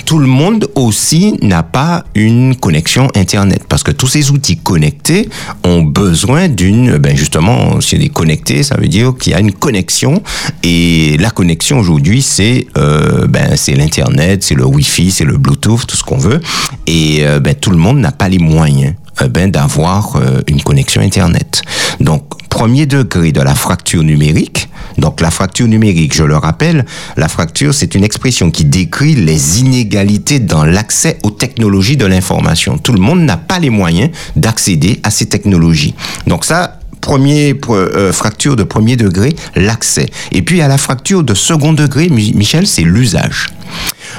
Tout 0.05 0.19
le 0.19 0.27
monde 0.27 0.67
aussi 0.75 1.35
n'a 1.41 1.63
pas 1.63 2.03
une 2.13 2.55
connexion 2.55 3.09
Internet 3.15 3.63
parce 3.67 3.83
que 3.83 3.91
tous 3.91 4.07
ces 4.07 4.31
outils 4.31 4.57
connectés 4.57 5.29
ont 5.63 5.81
besoin 5.81 6.47
d'une, 6.47 6.97
ben 6.97 7.15
justement, 7.15 7.81
si 7.81 7.95
on 7.95 7.99
est 7.99 8.09
connecté, 8.09 8.63
ça 8.63 8.75
veut 8.77 8.88
dire 8.88 9.13
qu'il 9.19 9.33
y 9.33 9.35
a 9.35 9.39
une 9.39 9.53
connexion 9.53 10.21
et 10.63 11.17
la 11.17 11.31
connexion 11.31 11.79
aujourd'hui, 11.79 12.21
c'est 12.21 12.67
euh, 12.77 13.27
ben 13.27 13.55
c'est 13.55 13.73
l'internet, 13.73 14.43
c'est 14.43 14.55
le 14.55 14.65
Wi-Fi, 14.65 15.11
c'est 15.11 15.23
le 15.23 15.38
Bluetooth, 15.38 15.88
tout 15.88 15.97
ce 15.97 16.03
qu'on 16.03 16.17
veut. 16.17 16.41
Et 16.88 17.19
euh, 17.21 17.39
ben 17.39 17.55
tout 17.55 17.71
le 17.71 17.77
monde 17.77 17.99
n'a 17.99 18.11
pas 18.11 18.29
les 18.29 18.39
moyens 18.39 18.93
euh, 19.21 19.27
ben 19.27 19.49
d'avoir 19.49 20.19
une 20.47 20.61
connexion 20.61 21.01
internet. 21.01 21.63
Donc 21.99 22.23
premier 22.56 22.86
degré 22.86 23.34
de 23.34 23.41
la 23.41 23.54
fracture 23.54 24.02
numérique. 24.02 24.70
Donc 24.98 25.20
la 25.20 25.30
fracture 25.30 25.68
numérique, 25.68 26.15
je 26.15 26.24
le 26.24 26.38
rappelle, 26.38 26.86
la 27.18 27.28
fracture 27.28 27.74
c'est 27.74 27.96
une 27.96 28.06
expression 28.06 28.50
qui 28.50 28.63
décrit 28.63 29.13
les 29.13 29.60
inégalités 29.60 30.39
dans 30.39 30.63
l'accès 30.63 31.18
aux 31.24 31.32
technologies 31.32 31.98
de 31.98 32.06
l'information. 32.06 32.78
Tout 32.78 32.94
le 32.94 33.02
monde 33.02 33.20
n'a 33.24 33.36
pas 33.36 33.60
les 33.60 33.70
moyens 33.70 34.10
d'accéder 34.38 35.02
à 35.04 35.10
ces 35.10 35.26
technologies. 35.26 35.96
Donc 36.28 36.46
ça, 36.46 36.80
premier 37.02 37.60
euh, 37.70 38.13
fracture 38.13 38.56
de 38.56 38.63
premier 38.63 38.96
degré, 38.96 39.36
l'accès. 39.58 40.06
Et 40.32 40.41
puis 40.41 40.62
à 40.62 40.70
la 40.70 40.78
fracture 40.78 41.26
de 41.26 41.34
second 41.34 41.74
degré, 41.74 42.08
Michel, 42.08 42.68
c'est 42.68 42.84
l'usage. 42.84 43.48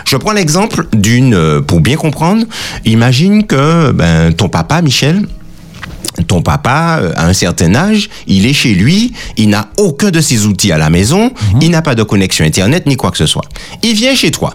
Je 0.04 0.18
prends 0.18 0.32
l'exemple 0.32 0.88
d'une, 0.92 1.32
euh, 1.32 1.62
pour 1.62 1.80
bien 1.80 1.96
comprendre, 1.96 2.44
imagine 2.84 3.46
que 3.46 3.92
ben, 3.92 4.34
ton 4.34 4.50
papa, 4.50 4.82
Michel, 4.82 5.22
ton 6.26 6.42
papa, 6.42 6.98
euh, 7.00 7.12
à 7.16 7.26
un 7.26 7.32
certain 7.32 7.74
âge, 7.74 8.08
il 8.26 8.46
est 8.46 8.52
chez 8.52 8.74
lui, 8.74 9.12
il 9.36 9.48
n'a 9.48 9.68
aucun 9.78 10.10
de 10.10 10.20
ses 10.20 10.46
outils 10.46 10.72
à 10.72 10.78
la 10.78 10.90
maison, 10.90 11.32
mhm. 11.52 11.62
il 11.62 11.70
n'a 11.70 11.82
pas 11.82 11.94
de 11.94 12.02
connexion 12.02 12.44
Internet 12.44 12.86
ni 12.86 12.96
quoi 12.96 13.10
que 13.10 13.18
ce 13.18 13.26
soit. 13.26 13.44
Il 13.82 13.94
vient 13.94 14.14
chez 14.14 14.30
toi. 14.30 14.54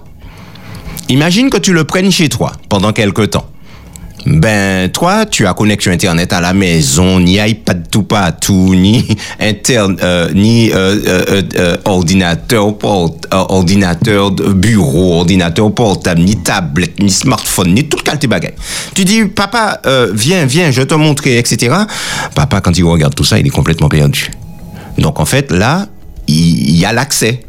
Imagine 1.10 1.50
que 1.50 1.58
tu 1.58 1.74
le 1.74 1.84
prennes 1.84 2.12
chez 2.12 2.30
toi 2.30 2.54
pendant 2.70 2.94
quelque 2.94 3.24
temps. 3.24 3.51
Ben, 4.26 4.90
toi, 4.90 5.26
tu 5.26 5.48
as 5.48 5.54
connexion 5.54 5.92
Internet 5.92 6.32
à 6.34 6.42
la 6.42 6.54
maison, 6.54 7.20
ni 7.20 7.38
iPad 7.38 7.88
tout 7.90 8.04
partout, 8.04 8.76
ni 8.76 9.06
interne, 9.40 9.98
euh, 10.04 10.30
ni 10.34 10.72
euh, 10.72 10.96
euh, 11.08 11.42
euh 11.56 11.78
ordinateur, 11.86 12.74
ordinateur 13.32 14.32
bureau, 14.32 15.20
ordinateur 15.20 15.74
portable, 15.74 16.22
ni 16.22 16.36
tablette, 16.38 17.00
ni 17.00 17.10
smartphone, 17.10 17.74
ni 17.74 17.88
toute 17.88 18.04
qualité 18.04 18.28
bagaille. 18.28 18.54
Tu 18.94 19.06
dis, 19.06 19.26
papa, 19.26 19.82
viens, 20.14 20.46
viens, 20.46 20.72
je 20.72 20.84
te 20.84 20.94
montre, 20.94 21.26
etc. 21.28 21.76
Papa, 22.36 22.62
quand 22.62 22.78
il 22.78 22.84
regarde 22.84 23.16
tout 23.16 23.24
ça, 23.24 23.40
il 23.40 23.48
est 23.48 23.52
complètement 23.52 23.90
perdu. 23.90 24.32
Donc, 24.98 25.20
en 25.20 25.26
fait, 25.26 25.52
là, 25.52 25.88
il 26.28 26.78
y 26.78 26.86
a 26.86 26.94
l'accès. 26.94 27.42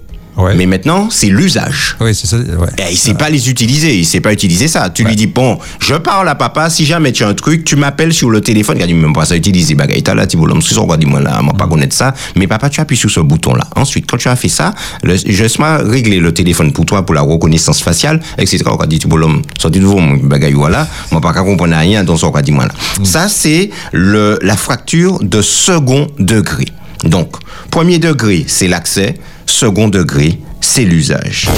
Mais 0.57 0.67
maintenant, 0.67 1.09
c'est 1.11 1.29
l'usage. 1.29 1.97
Oui, 2.01 2.15
c'est 2.15 2.27
ça. 2.27 2.37
Ouais. 2.37 2.69
Et 2.79 2.93
il 2.93 2.97
sait 2.97 3.15
pas 3.15 3.31
les 3.31 3.51
utiliser. 3.51 3.97
Il 3.97 4.07
sait 4.07 4.21
pas 4.21 4.33
utiliser 4.33 4.69
ça. 4.69 4.91
Tu 4.91 5.05
lui 5.05 5.17
dis 5.17 5.27
bon, 5.27 5.59
je 5.79 5.95
parle 5.95 6.29
à 6.29 6.35
papa. 6.35 6.71
Si 6.71 6.87
jamais 6.87 7.13
tu 7.13 7.25
as 7.25 7.29
un 7.29 7.35
truc, 7.35 7.65
tu 7.65 7.77
m'appelles 7.77 8.13
sur 8.13 8.31
le 8.31 8.41
téléphone. 8.41 8.79
Il 8.81 8.87
dit 8.87 8.95
même 8.95 9.13
pas 9.13 9.27
ça 9.27 9.37
utiliser. 9.37 9.75
Bagaille 9.75 10.03
là, 10.15 10.27
tu 10.27 10.39
sur 10.61 10.87
quoi 10.87 10.97
dis-moi 10.97 11.21
là, 11.21 11.41
moi 11.43 11.55
pas 11.55 11.67
mm. 11.67 11.71
connaître 11.71 11.95
ça. 11.95 12.15
Mais 12.37 12.47
papa, 12.47 12.71
tu 12.71 12.81
appuies 12.81 12.97
sur 12.97 13.11
ce 13.11 13.21
bouton 13.21 13.55
là. 13.55 13.65
Ensuite, 13.77 14.11
quand 14.11 14.17
tu 14.17 14.29
as 14.29 14.37
fait 14.37 14.49
ça, 14.49 14.75
le, 15.03 15.17
je 15.17 15.45
vais 15.45 15.77
régler 15.91 16.19
le 16.19 16.33
téléphone 16.33 16.73
pour 16.73 16.87
toi 16.87 17.05
pour 17.05 17.15
la 17.15 17.23
reconnaissance 17.23 17.83
faciale, 17.83 18.21
etc. 18.39 18.65
On 18.67 18.77
va 18.77 18.87
dire 18.87 18.99
tu 18.99 19.09
l'homme 19.09 19.43
sorti 19.59 19.81
de 19.81 19.85
vous, 19.85 20.01
bagaille 20.23 20.53
voilà. 20.53 20.87
Moi 21.11 21.21
pas 21.21 21.33
comprendre 21.33 21.77
rien 21.77 22.05
dans 22.05 22.17
ce 22.17 22.27
quoi 22.27 22.43
dis-moi 22.43 22.67
là. 22.67 22.73
Mm. 23.01 23.05
Ça 23.05 23.29
c'est 23.29 23.71
le 23.93 24.39
la 24.43 24.57
fracture 24.57 25.19
de 25.23 25.43
second 25.43 26.09
degré. 26.19 26.67
Donc, 27.05 27.37
premier 27.71 27.99
degré, 27.99 28.45
c'est 28.49 28.69
l'accès. 28.69 29.15
Second 29.47 29.89
degré, 29.89 30.39
c'est 30.61 30.85
l'usage. 30.85 31.49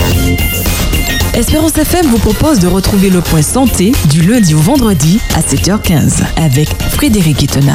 Espérance 1.35 1.76
FM 1.76 2.07
vous 2.07 2.18
propose 2.18 2.61
de 2.61 2.68
retrouver 2.68 3.11
le 3.11 3.20
point 3.20 3.42
santé 3.42 3.92
du 4.11 4.22
lundi 4.22 4.54
au 4.54 4.61
vendredi 4.61 5.20
à 5.35 5.40
7h15 5.40 6.22
avec 6.37 6.68
Frédéric 6.92 7.42
Itena. 7.42 7.74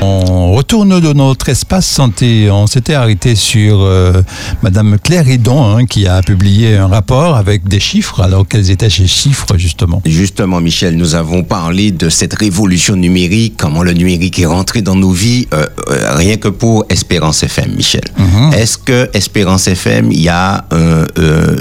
On 0.00 0.52
retourne 0.52 1.00
de 1.00 1.12
notre 1.12 1.48
espace 1.48 1.86
santé. 1.86 2.50
On 2.50 2.66
s'était 2.66 2.94
arrêté 2.94 3.34
sur 3.34 3.80
euh, 3.80 4.22
Madame 4.62 4.98
Claire 5.02 5.28
Hidon 5.28 5.76
hein, 5.76 5.86
qui 5.86 6.06
a 6.06 6.20
publié 6.22 6.76
un 6.76 6.88
rapport 6.88 7.36
avec 7.36 7.66
des 7.68 7.80
chiffres. 7.80 8.20
Alors 8.20 8.46
quels 8.46 8.70
étaient 8.70 8.90
ces 8.90 9.06
chiffres 9.06 9.56
justement 9.56 10.02
Justement, 10.04 10.60
Michel, 10.60 10.96
nous 10.96 11.14
avons 11.14 11.42
parlé 11.42 11.90
de 11.90 12.08
cette 12.08 12.34
révolution 12.34 12.96
numérique, 12.96 13.54
comment 13.58 13.82
le 13.82 13.92
numérique 13.92 14.38
est 14.38 14.46
rentré 14.46 14.82
dans 14.82 14.96
nos 14.96 15.10
vies, 15.10 15.48
euh, 15.54 15.66
euh, 15.88 16.14
rien 16.14 16.36
que 16.36 16.48
pour 16.48 16.84
Espérance 16.88 17.42
FM, 17.42 17.72
Michel. 17.74 18.04
Mhm. 18.18 18.52
Est-ce 18.54 18.78
que 18.78 19.08
Espérance 19.14 19.68
FM, 19.68 20.12
il 20.12 20.20
y 20.20 20.28
a, 20.28 20.64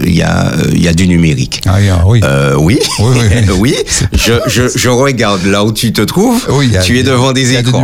il 0.03 0.13
y 0.13 0.21
a, 0.21 0.51
il 0.71 0.81
y 0.81 0.87
a 0.87 0.93
du 0.93 1.07
numérique? 1.07 1.61
Ah, 1.65 1.77
oui. 2.05 2.21
oui. 2.57 2.79
Oui, 2.99 3.17
oui. 3.59 3.75
Je, 4.13 4.33
je, 4.47 4.63
je, 4.75 4.89
regarde 4.89 5.45
là 5.45 5.63
où 5.65 5.71
tu 5.71 5.91
te 5.91 6.01
trouves. 6.01 6.45
Oui, 6.49 6.71
tu 6.83 6.99
es 6.99 7.03
devant 7.03 7.33
des 7.33 7.55
écrans. 7.57 7.83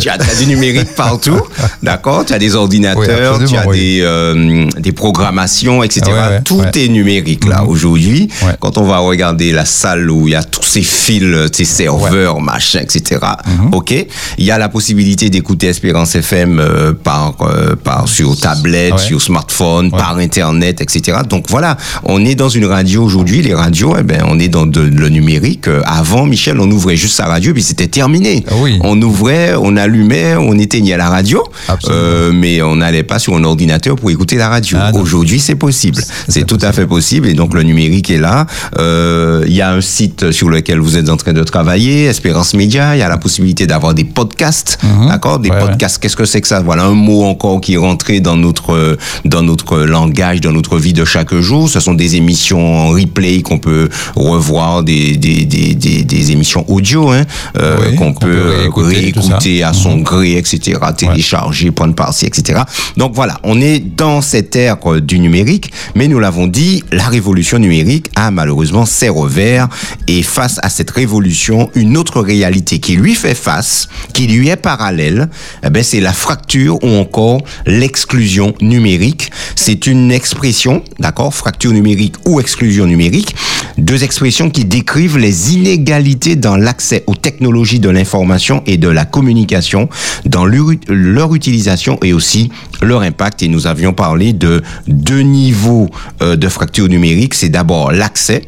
Tu 0.00 0.08
as, 0.08 0.18
du 0.38 0.46
numérique 0.46 0.94
partout, 0.94 1.40
d'accord 1.82 2.24
Tu 2.24 2.32
as 2.32 2.38
des 2.38 2.54
ordinateurs, 2.54 3.38
tu 3.44 3.56
as 3.56 3.66
des, 3.66 4.00
euh, 4.02 4.68
des 4.78 4.92
programmations, 4.92 5.82
etc. 5.82 6.10
Tout 6.44 6.64
est 6.74 6.88
numérique 6.88 7.46
là 7.46 7.62
mhm. 7.62 7.68
aujourd'hui. 7.68 8.28
Quand 8.60 8.78
on 8.78 8.84
va 8.84 8.98
regarder 8.98 9.52
la 9.52 9.64
salle 9.64 10.10
où 10.10 10.28
il 10.28 10.32
y 10.32 10.36
a 10.36 10.42
tous 10.66 10.72
ces 10.72 10.82
fils, 10.82 11.50
ces 11.52 11.64
serveurs, 11.64 12.40
machin, 12.40 12.80
etc. 12.80 13.20
Mhm. 13.46 13.74
Ok, 13.74 13.92
il 14.38 14.44
y 14.44 14.50
a 14.50 14.58
la 14.58 14.68
possibilité 14.68 15.30
d'écouter 15.30 15.68
Espérance 15.68 16.14
FM 16.14 16.58
euh, 16.58 16.92
par 16.92 17.34
euh, 17.40 17.76
par 17.76 18.08
sur 18.08 18.36
tablette, 18.38 18.98
sur 18.98 19.20
smartphone, 19.20 19.90
par 19.90 20.16
internet, 20.18 20.80
etc. 20.80 21.18
Donc 21.28 21.46
voilà, 21.48 21.76
on 22.04 22.24
est 22.24 22.34
dans 22.34 22.48
une 22.48 22.66
radio 22.66 23.04
aujourd'hui. 23.04 23.42
Les 23.42 23.54
radios, 23.54 23.94
eh 23.98 24.02
ben, 24.02 24.22
on 24.28 24.38
est 24.38 24.48
dans 24.48 24.66
de, 24.66 24.80
le 24.80 25.08
numérique. 25.08 25.68
Avant, 25.84 26.26
Michel, 26.26 26.58
on 26.60 26.70
ouvrait 26.70 26.96
juste 26.96 27.16
sa 27.16 27.26
radio, 27.26 27.52
puis 27.52 27.62
c'était 27.62 27.86
terminé. 27.86 28.44
Ah 28.50 28.54
on 28.80 29.00
ouvrait, 29.02 29.54
on 29.56 29.76
allumait, 29.76 30.34
on 30.36 30.58
éteignait 30.58 30.96
la 30.96 31.08
radio, 31.08 31.44
euh, 31.88 32.32
mais 32.32 32.62
on 32.62 32.76
n'allait 32.76 33.02
pas 33.02 33.18
sur 33.18 33.36
un 33.36 33.44
ordinateur 33.44 33.96
pour 33.96 34.10
écouter 34.10 34.36
la 34.36 34.48
radio. 34.48 34.78
Ah, 34.80 34.90
Aujourd'hui, 34.94 35.38
c'est 35.40 35.54
possible. 35.54 36.02
C'est 36.28 36.46
tout 36.46 36.58
à 36.62 36.72
fait 36.72 36.86
possible. 36.86 37.28
Et 37.28 37.34
donc, 37.34 37.54
le 37.54 37.62
numérique 37.62 38.10
est 38.10 38.18
là. 38.18 38.46
Euh, 38.78 39.44
il 39.46 39.54
y 39.54 39.62
a 39.62 39.70
un 39.70 39.80
site 39.80 40.30
sur 40.32 40.50
lequel 40.56 40.80
vous 40.80 40.96
êtes 40.96 41.08
en 41.08 41.16
train 41.16 41.32
de 41.32 41.42
travailler, 41.44 42.06
Espérance 42.06 42.54
Média. 42.54 42.96
Il 42.96 42.98
y 42.98 43.02
a 43.02 43.08
la 43.08 43.18
possibilité 43.18 43.66
d'avoir 43.66 43.94
des 43.94 44.04
podcasts. 44.04 44.78
Mhm. 44.82 45.08
D'accord? 45.08 45.38
Des 45.38 45.50
podcasts, 45.50 45.98
qu'est-ce 45.98 46.16
que 46.16 46.24
c'est 46.24 46.40
que 46.40 46.48
ça? 46.48 46.60
Voilà 46.60 46.84
un 46.84 46.94
mot 46.94 47.24
encore 47.24 47.60
qui 47.60 47.74
est 47.74 47.82
rentré 47.88 48.20
dans 48.20 48.36
notre, 48.36 48.96
dans 49.24 49.42
notre 49.42 49.78
langage, 49.78 50.40
dans 50.40 50.52
notre 50.52 50.78
vie 50.78 50.92
de 50.92 51.04
chaque 51.04 51.34
jour. 51.34 51.68
Ce 51.68 51.80
sont 51.80 51.94
des 51.94 52.16
émissions 52.16 52.64
en 52.76 52.88
replay 52.88 53.42
qu'on 53.42 53.58
peut 53.58 53.88
revoir, 54.14 54.82
des, 54.82 55.16
des, 55.16 55.44
des, 55.44 55.74
des, 55.74 56.32
émissions 56.32 56.64
audio 56.68 57.10
hein, 57.10 57.24
euh, 57.58 57.94
qu'on 57.96 58.14
peut, 58.14 58.70
réécouter 58.76 59.62
à 59.62 59.72
son 59.72 59.98
gré, 59.98 60.36
etc., 60.36 60.80
télécharger, 60.96 61.70
prendre 61.70 61.94
par-ci, 61.94 62.26
etc. 62.26 62.60
Donc 62.96 63.12
voilà, 63.14 63.38
on 63.42 63.60
est 63.60 63.78
dans 63.78 64.20
cette 64.22 64.56
ère 64.56 64.76
euh, 64.86 65.00
du 65.00 65.18
numérique, 65.18 65.70
mais 65.94 66.08
nous 66.08 66.18
l'avons 66.18 66.46
dit, 66.46 66.82
la 66.92 67.08
révolution 67.08 67.58
numérique 67.58 68.06
a 68.16 68.30
malheureusement 68.30 68.86
ses 68.86 69.08
revers 69.08 69.68
et 70.08 70.22
face 70.22 70.45
à 70.62 70.68
cette 70.68 70.90
révolution, 70.90 71.70
une 71.74 71.96
autre 71.96 72.20
réalité 72.20 72.78
qui 72.78 72.96
lui 72.96 73.14
fait 73.14 73.34
face, 73.34 73.88
qui 74.12 74.26
lui 74.26 74.48
est 74.48 74.56
parallèle, 74.56 75.28
eh 75.64 75.70
ben 75.70 75.82
c'est 75.82 76.00
la 76.00 76.12
fracture 76.12 76.82
ou 76.82 76.88
encore 76.88 77.40
l'exclusion 77.66 78.54
numérique. 78.60 79.30
C'est 79.54 79.86
une 79.86 80.10
expression, 80.10 80.82
d'accord, 80.98 81.34
fracture 81.34 81.72
numérique 81.72 82.16
ou 82.26 82.40
exclusion 82.40 82.86
numérique, 82.86 83.34
deux 83.78 84.04
expressions 84.04 84.50
qui 84.50 84.64
décrivent 84.64 85.18
les 85.18 85.54
inégalités 85.54 86.36
dans 86.36 86.56
l'accès 86.56 87.04
aux 87.06 87.14
technologies 87.14 87.80
de 87.80 87.90
l'information 87.90 88.62
et 88.66 88.76
de 88.76 88.88
la 88.88 89.04
communication, 89.04 89.88
dans 90.24 90.44
leur, 90.44 91.34
utilisation 91.34 91.98
et 92.02 92.12
aussi 92.12 92.50
leur 92.82 93.02
impact. 93.02 93.42
Et 93.42 93.48
nous 93.48 93.66
avions 93.66 93.92
parlé 93.92 94.32
de 94.32 94.62
deux 94.86 95.20
niveaux 95.20 95.90
euh, 96.22 96.36
de 96.36 96.48
fracture 96.48 96.88
numérique. 96.88 97.34
C'est 97.34 97.48
d'abord 97.48 97.92
l'accès, 97.92 98.42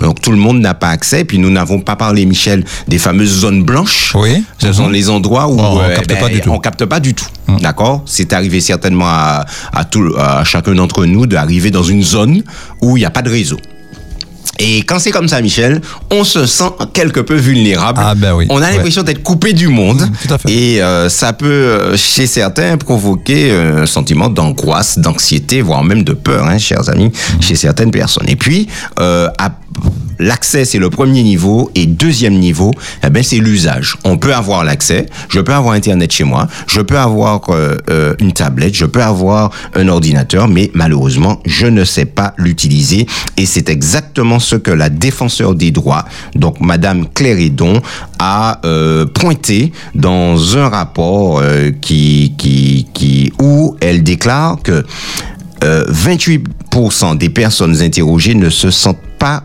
donc 0.00 0.20
tout 0.20 0.30
le 0.30 0.36
monde 0.36 0.60
n'a 0.60 0.74
pas 0.74 0.88
accès. 0.88 1.24
Puis 1.24 1.38
nous 1.38 1.50
n'avons 1.50 1.80
pas 1.80 1.96
parlé, 1.96 2.26
Michel, 2.26 2.64
des 2.88 2.98
fameuses 2.98 3.40
zones 3.40 3.62
blanches. 3.62 4.12
Oui. 4.14 4.42
Ce 4.58 4.72
sont 4.72 4.88
les 4.88 5.10
endroits 5.10 5.48
où 5.48 5.58
on, 5.58 5.80
euh, 5.80 5.94
capte 5.94 6.08
ben, 6.08 6.18
pas 6.18 6.28
du 6.28 6.40
tout. 6.40 6.50
on 6.50 6.58
capte 6.58 6.84
pas 6.84 7.00
du 7.00 7.14
tout. 7.14 7.26
Mhm. 7.48 7.60
D'accord? 7.60 8.02
C'est 8.06 8.32
arrivé 8.32 8.60
certainement 8.60 9.08
à, 9.08 9.44
à, 9.72 9.84
tout, 9.84 10.14
à 10.18 10.44
chacun 10.44 10.74
d'entre 10.74 11.04
nous 11.04 11.26
d'arriver 11.26 11.70
dans 11.70 11.82
une 11.82 12.02
zone 12.02 12.42
où 12.80 12.96
il 12.96 13.00
n'y 13.00 13.06
a 13.06 13.10
pas 13.10 13.22
de 13.22 13.30
réseau. 13.30 13.58
Et 14.58 14.78
quand 14.82 14.98
c'est 14.98 15.10
comme 15.10 15.28
ça, 15.28 15.40
Michel, 15.40 15.80
on 16.10 16.24
se 16.24 16.46
sent 16.46 16.70
quelque 16.92 17.20
peu 17.20 17.34
vulnérable. 17.34 18.00
Ah 18.02 18.14
ben 18.14 18.34
oui. 18.34 18.46
On 18.50 18.62
a 18.62 18.70
l'impression 18.70 19.02
d'être 19.02 19.22
coupé 19.22 19.52
du 19.52 19.68
monde. 19.68 20.02
Mmh, 20.02 20.26
tout 20.26 20.34
à 20.34 20.38
fait. 20.38 20.52
Et 20.52 20.82
euh, 20.82 21.08
ça 21.08 21.32
peut, 21.32 21.46
euh, 21.46 21.96
chez 21.96 22.26
certains, 22.26 22.76
provoquer 22.76 23.50
euh, 23.50 23.82
un 23.82 23.86
sentiment 23.86 24.28
d'angoisse, 24.28 24.98
d'anxiété, 24.98 25.60
voire 25.60 25.82
même 25.82 26.04
de 26.04 26.12
peur, 26.12 26.46
hein, 26.46 26.58
chers 26.58 26.88
amis, 26.88 27.08
mmh. 27.08 27.42
chez 27.42 27.56
certaines 27.56 27.90
personnes. 27.90 28.28
Et 28.28 28.36
puis, 28.36 28.68
L'accès, 30.18 30.64
c'est 30.64 30.78
le 30.78 30.90
premier 30.90 31.22
niveau. 31.22 31.70
Et 31.74 31.86
deuxième 31.86 32.38
niveau, 32.38 32.70
eh 33.04 33.10
ben, 33.10 33.22
c'est 33.22 33.38
l'usage. 33.38 33.96
On 34.04 34.16
peut 34.16 34.34
avoir 34.34 34.64
l'accès. 34.64 35.06
Je 35.28 35.40
peux 35.40 35.52
avoir 35.52 35.74
Internet 35.74 36.12
chez 36.12 36.24
moi. 36.24 36.46
Je 36.66 36.80
peux 36.80 36.98
avoir 36.98 37.42
euh, 37.50 37.76
euh, 37.90 38.14
une 38.20 38.32
tablette. 38.32 38.74
Je 38.74 38.86
peux 38.86 39.02
avoir 39.02 39.50
un 39.74 39.88
ordinateur. 39.88 40.48
Mais 40.48 40.70
malheureusement, 40.74 41.40
je 41.44 41.66
ne 41.66 41.84
sais 41.84 42.04
pas 42.04 42.34
l'utiliser. 42.36 43.06
Et 43.36 43.46
c'est 43.46 43.68
exactement 43.68 44.38
ce 44.38 44.56
que 44.56 44.70
la 44.70 44.88
défenseur 44.88 45.54
des 45.54 45.70
droits, 45.70 46.04
donc 46.34 46.60
Madame 46.60 47.08
Cléridon, 47.08 47.82
a 48.18 48.60
euh, 48.64 49.06
pointé 49.06 49.72
dans 49.94 50.56
un 50.56 50.68
rapport 50.68 51.42
qui, 51.80 52.34
qui, 52.38 52.86
qui, 52.94 53.32
où 53.40 53.76
elle 53.80 54.02
déclare 54.02 54.58
que 54.62 54.84
euh, 55.64 55.84
28% 55.90 57.16
des 57.16 57.30
personnes 57.30 57.80
interrogées 57.80 58.34
ne 58.34 58.50
se 58.50 58.70
sentent 58.70 58.98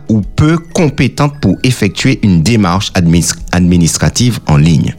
ou 0.08 0.20
peu 0.20 0.58
compétentes 0.58 1.34
pour 1.40 1.56
effectuer 1.62 2.18
une 2.22 2.42
démarche 2.42 2.92
administ- 2.94 3.36
administrative 3.52 4.38
en 4.46 4.56
ligne. 4.56 4.94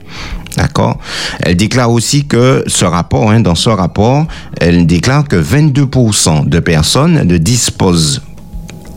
D'accord? 0.57 0.99
Elle 1.41 1.55
déclare 1.55 1.91
aussi 1.91 2.25
que 2.25 2.63
ce 2.67 2.83
rapport, 2.85 3.31
hein, 3.31 3.39
dans 3.39 3.55
ce 3.55 3.69
rapport, 3.69 4.27
elle 4.59 4.85
déclare 4.85 5.27
que 5.27 5.35
22% 5.37 6.45
de 6.47 6.59
personnes 6.59 7.23
ne 7.23 7.37
disposent 7.37 8.21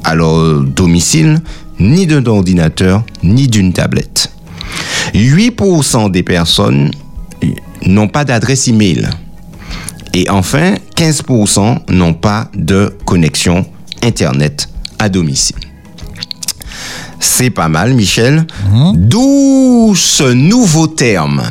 à 0.02 0.14
leur 0.14 0.60
domicile 0.62 1.40
ni 1.78 2.06
d'un 2.06 2.24
ordinateur 2.26 3.04
ni 3.22 3.46
d'une 3.48 3.72
tablette. 3.72 4.30
8% 5.14 6.10
des 6.10 6.22
personnes 6.22 6.90
n'ont 7.86 8.08
pas 8.08 8.24
d'adresse 8.24 8.68
email. 8.68 9.08
Et 10.12 10.28
enfin, 10.30 10.74
15% 10.96 11.78
n'ont 11.92 12.14
pas 12.14 12.48
de 12.54 12.92
connexion 13.04 13.64
Internet 14.02 14.68
à 14.98 15.08
domicile. 15.08 15.56
C'est 17.26 17.50
pas 17.50 17.68
mal, 17.68 17.94
Michel. 17.94 18.46
D'où 18.94 19.94
ce 19.96 20.32
nouveau 20.32 20.86
terme. 20.86 21.42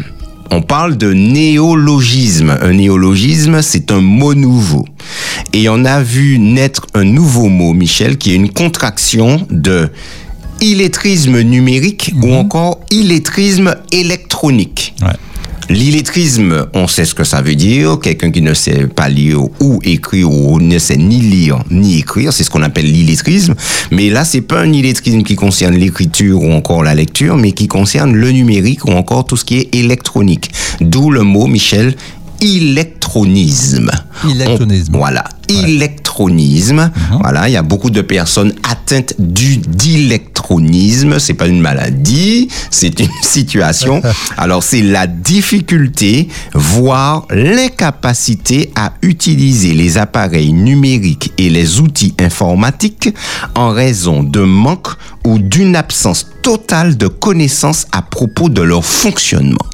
On 0.51 0.61
parle 0.61 0.97
de 0.97 1.11
néologisme. 1.11 2.55
Un 2.61 2.73
néologisme, 2.73 3.61
c'est 3.63 3.91
un 3.91 3.99
mot 3.99 4.35
nouveau. 4.35 4.85
Et 5.51 5.67
on 5.69 5.83
a 5.83 6.01
vu 6.01 6.37
naître 6.37 6.85
un 6.93 7.03
nouveau 7.03 7.49
mot, 7.49 7.73
Michel, 7.73 8.17
qui 8.17 8.31
est 8.31 8.35
une 8.35 8.51
contraction 8.51 9.45
de 9.49 9.89
illettrisme 10.61 11.41
numérique 11.41 12.13
ou 12.21 12.31
encore 12.33 12.79
illettrisme 12.91 13.75
électronique. 13.91 14.93
Ouais. 15.01 15.07
L'illettrisme, 15.69 16.67
on 16.73 16.87
sait 16.87 17.05
ce 17.05 17.15
que 17.15 17.23
ça 17.23 17.41
veut 17.41 17.55
dire. 17.55 17.99
Quelqu'un 18.01 18.31
qui 18.31 18.41
ne 18.41 18.53
sait 18.53 18.87
pas 18.87 19.09
lire 19.09 19.41
ou 19.59 19.79
écrire 19.83 20.29
ou 20.31 20.59
ne 20.59 20.77
sait 20.77 20.97
ni 20.97 21.19
lire 21.19 21.63
ni 21.71 21.99
écrire, 21.99 22.33
c'est 22.33 22.43
ce 22.43 22.49
qu'on 22.49 22.61
appelle 22.61 22.91
l'illettrisme. 22.91 23.55
Mais 23.91 24.09
là, 24.09 24.25
c'est 24.25 24.41
pas 24.41 24.59
un 24.59 24.71
illettrisme 24.71 25.23
qui 25.23 25.35
concerne 25.35 25.75
l'écriture 25.75 26.41
ou 26.41 26.51
encore 26.51 26.83
la 26.83 26.95
lecture, 26.95 27.37
mais 27.37 27.51
qui 27.53 27.67
concerne 27.67 28.13
le 28.13 28.31
numérique 28.31 28.85
ou 28.85 28.91
encore 28.91 29.25
tout 29.25 29.37
ce 29.37 29.45
qui 29.45 29.59
est 29.59 29.75
électronique. 29.75 30.51
D'où 30.81 31.09
le 31.11 31.21
mot, 31.21 31.47
Michel, 31.47 31.95
électronisme. 32.43 33.91
Électronisme. 34.29 34.95
On- 34.95 34.97
voilà, 34.99 35.23
électronisme. 35.47 36.91
Voilà, 37.21 37.47
il 37.49 37.53
y 37.53 37.57
a 37.57 37.61
beaucoup 37.61 37.89
de 37.89 38.01
personnes 38.01 38.53
atteintes 38.69 39.13
du 39.19 39.57
d'électronisme. 39.57 41.19
C'est 41.19 41.33
pas 41.33 41.47
une 41.47 41.59
maladie, 41.61 42.49
c'est 42.69 42.99
une 42.99 43.09
situation. 43.21 44.01
Alors 44.37 44.63
c'est 44.63 44.81
la 44.81 45.07
difficulté, 45.07 46.27
voire 46.53 47.25
l'incapacité 47.29 48.71
à 48.75 48.93
utiliser 49.01 49.73
les 49.73 49.97
appareils 49.97 50.53
numériques 50.53 51.31
et 51.37 51.49
les 51.49 51.79
outils 51.79 52.13
informatiques 52.19 53.09
en 53.55 53.69
raison 53.69 54.23
de 54.23 54.41
manque 54.41 54.87
ou 55.25 55.39
d'une 55.39 55.75
absence 55.75 56.27
totale 56.41 56.97
de 56.97 57.07
connaissances 57.07 57.87
à 57.91 58.01
propos 58.01 58.49
de 58.49 58.61
leur 58.61 58.83
fonctionnement. 58.85 59.65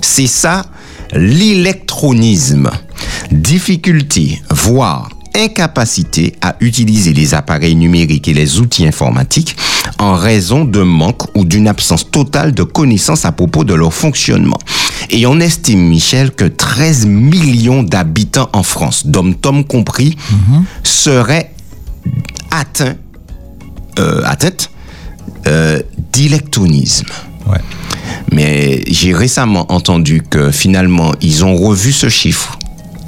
C'est 0.00 0.26
ça 0.26 0.64
l'électronisme. 1.12 2.70
Difficulté, 3.30 4.40
voire 4.50 5.08
incapacité 5.34 6.34
à 6.40 6.56
utiliser 6.60 7.12
les 7.12 7.34
appareils 7.34 7.76
numériques 7.76 8.28
et 8.28 8.34
les 8.34 8.58
outils 8.58 8.86
informatiques 8.86 9.56
en 9.98 10.14
raison 10.14 10.64
de 10.64 10.82
manque 10.82 11.36
ou 11.36 11.44
d'une 11.44 11.68
absence 11.68 12.10
totale 12.10 12.52
de 12.52 12.62
connaissances 12.62 13.24
à 13.24 13.32
propos 13.32 13.64
de 13.64 13.74
leur 13.74 13.92
fonctionnement. 13.92 14.58
Et 15.10 15.26
on 15.26 15.40
estime, 15.40 15.80
Michel, 15.80 16.32
que 16.32 16.44
13 16.44 17.06
millions 17.06 17.82
d'habitants 17.82 18.48
en 18.52 18.62
France, 18.62 19.06
dom-tom 19.06 19.64
compris, 19.64 20.16
seraient 20.82 21.52
atteints, 22.50 22.96
euh, 23.98 24.22
atteintes 24.24 24.70
euh, 25.46 25.80
d'électronisme. 26.12 27.06
Ouais. 27.46 27.58
Mais 28.32 28.82
j'ai 28.86 29.12
récemment 29.14 29.70
entendu 29.72 30.22
que 30.28 30.50
finalement, 30.50 31.12
ils 31.20 31.44
ont 31.44 31.56
revu 31.56 31.92
ce 31.92 32.08
chiffre. 32.08 32.58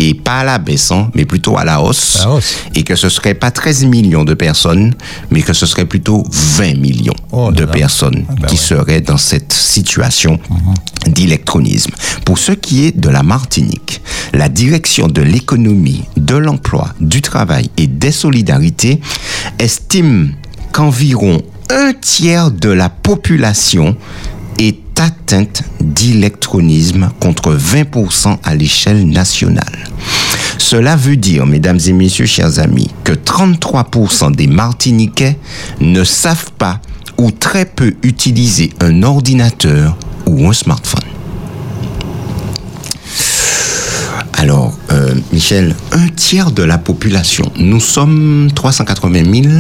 Et 0.03 0.15
pas 0.15 0.39
à 0.39 0.45
la 0.45 0.59
baisse, 0.59 0.93
hein, 0.93 1.11
mais 1.15 1.27
plutôt 1.27 1.59
à 1.59 1.65
la 1.67 1.83
hausse. 1.83 2.21
À 2.23 2.25
la 2.29 2.31
hausse. 2.37 2.57
Et 2.75 2.85
que 2.85 2.97
ce 2.97 3.11
serait 3.11 3.35
pas 3.35 3.51
13 3.51 3.85
millions 3.85 4.25
de 4.25 4.33
personnes, 4.33 4.95
mais 5.31 5.43
que 5.43 5.53
ce 5.53 5.67
serait 5.67 5.85
plutôt 5.85 6.25
20 6.31 6.79
millions 6.81 7.13
Oh 7.33 7.53
de 7.53 7.65
là. 7.65 7.71
personnes 7.71 8.25
Ah 8.31 8.33
ben 8.41 8.47
qui 8.49 8.55
ouais. 8.55 8.61
Mhm. 8.61 8.67
seraient 8.67 9.01
dans 9.03 9.19
cette 9.19 9.53
situation 9.53 10.39
d'électronisme. 11.07 11.91
Pour 12.25 12.39
ce 12.39 12.53
qui 12.53 12.87
est 12.87 12.97
de 12.99 13.11
la 13.11 13.23
Martinique, 13.23 14.01
la 14.33 14.49
direction 14.49 15.07
de 15.07 15.21
l'économie, 15.21 16.05
de 16.17 16.37
l'emploi, 16.37 16.95
du 17.01 17.21
travail 17.21 17.69
et 17.77 17.87
des 17.87 18.13
solidarités 18.13 19.03
estime 19.59 20.33
qu'environ 20.73 21.43
un 21.69 21.93
tiers 21.93 22.51
de 22.51 22.71
la 22.71 22.89
population 22.89 23.97
atteinte 25.01 25.63
d'électronisme 25.81 27.11
contre 27.21 27.55
20% 27.55 28.39
à 28.43 28.55
l'échelle 28.55 29.09
nationale. 29.09 29.89
Cela 30.59 30.97
veut 30.97 31.17
dire, 31.17 31.47
mesdames 31.47 31.81
et 31.87 31.93
messieurs, 31.93 32.27
chers 32.27 32.59
amis, 32.59 32.91
que 33.03 33.13
33% 33.13 34.35
des 34.35 34.47
Martiniquais 34.47 35.39
ne 35.81 36.05
savent 36.05 36.53
pas 36.59 36.81
ou 37.19 37.31
très 37.31 37.65
peu 37.65 37.95
utiliser 38.03 38.71
un 38.81 39.03
ordinateur 39.03 39.97
ou 40.27 40.47
un 40.47 40.53
smartphone. 40.53 41.20
Alors, 44.41 44.73
euh, 44.91 45.15
Michel, 45.35 45.75
un 45.93 46.09
tiers 46.09 46.51
de 46.51 46.63
la 46.63 46.79
population, 46.79 47.53
nous 47.59 47.79
sommes 47.79 48.49
380 48.55 49.43
000, 49.43 49.55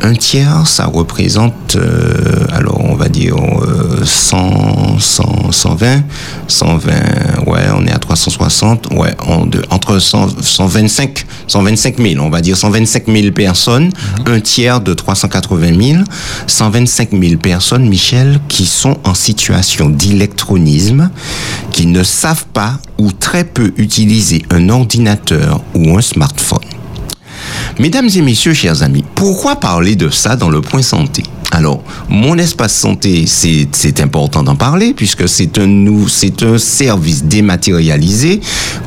un 0.00 0.14
tiers, 0.14 0.66
ça 0.66 0.86
représente, 0.86 1.76
euh, 1.76 2.46
alors 2.50 2.80
on 2.82 2.94
va 2.94 3.10
dire 3.10 3.36
euh, 3.36 4.02
100, 4.02 4.98
100, 4.98 5.52
120, 5.52 6.02
120, 6.48 6.90
ouais, 7.46 7.60
on 7.76 7.86
est 7.86 7.92
à 7.92 7.98
360, 7.98 8.88
ouais, 8.94 9.14
on- 9.28 9.44
de- 9.44 9.62
entre 9.68 9.98
100, 9.98 10.28
125, 10.40 11.26
125 11.46 11.98
000, 11.98 12.24
on 12.24 12.30
va 12.30 12.40
dire 12.40 12.56
125 12.56 13.02
000 13.06 13.32
personnes, 13.32 13.90
un 14.24 14.40
tiers 14.40 14.80
de 14.80 14.94
380 14.94 15.78
000, 15.78 16.04
125 16.46 17.10
000 17.20 17.36
personnes, 17.36 17.86
Michel, 17.86 18.40
qui 18.48 18.64
sont 18.64 18.96
en 19.04 19.12
situation 19.14 19.90
d'électronisme, 19.90 21.10
qui 21.70 21.84
ne 21.84 22.02
savent 22.02 22.46
pas 22.54 22.78
ou 23.00 23.12
très 23.12 23.44
peu 23.44 23.72
utiliser 23.78 24.42
un 24.50 24.68
ordinateur 24.68 25.62
ou 25.74 25.96
un 25.96 26.02
smartphone. 26.02 26.58
Mesdames 27.78 28.10
et 28.14 28.20
messieurs, 28.20 28.52
chers 28.52 28.82
amis, 28.82 29.04
pourquoi 29.14 29.56
parler 29.56 29.96
de 29.96 30.10
ça 30.10 30.36
dans 30.36 30.50
le 30.50 30.60
point 30.60 30.82
santé? 30.82 31.22
Alors, 31.50 31.82
mon 32.10 32.36
espace 32.36 32.74
santé, 32.74 33.24
c'est 33.26 34.00
important 34.00 34.42
d'en 34.42 34.54
parler 34.54 34.92
puisque 34.92 35.26
c'est 35.28 35.58
un, 35.58 35.86
un 35.86 36.58
service 36.58 37.24
dématérialisé 37.24 38.40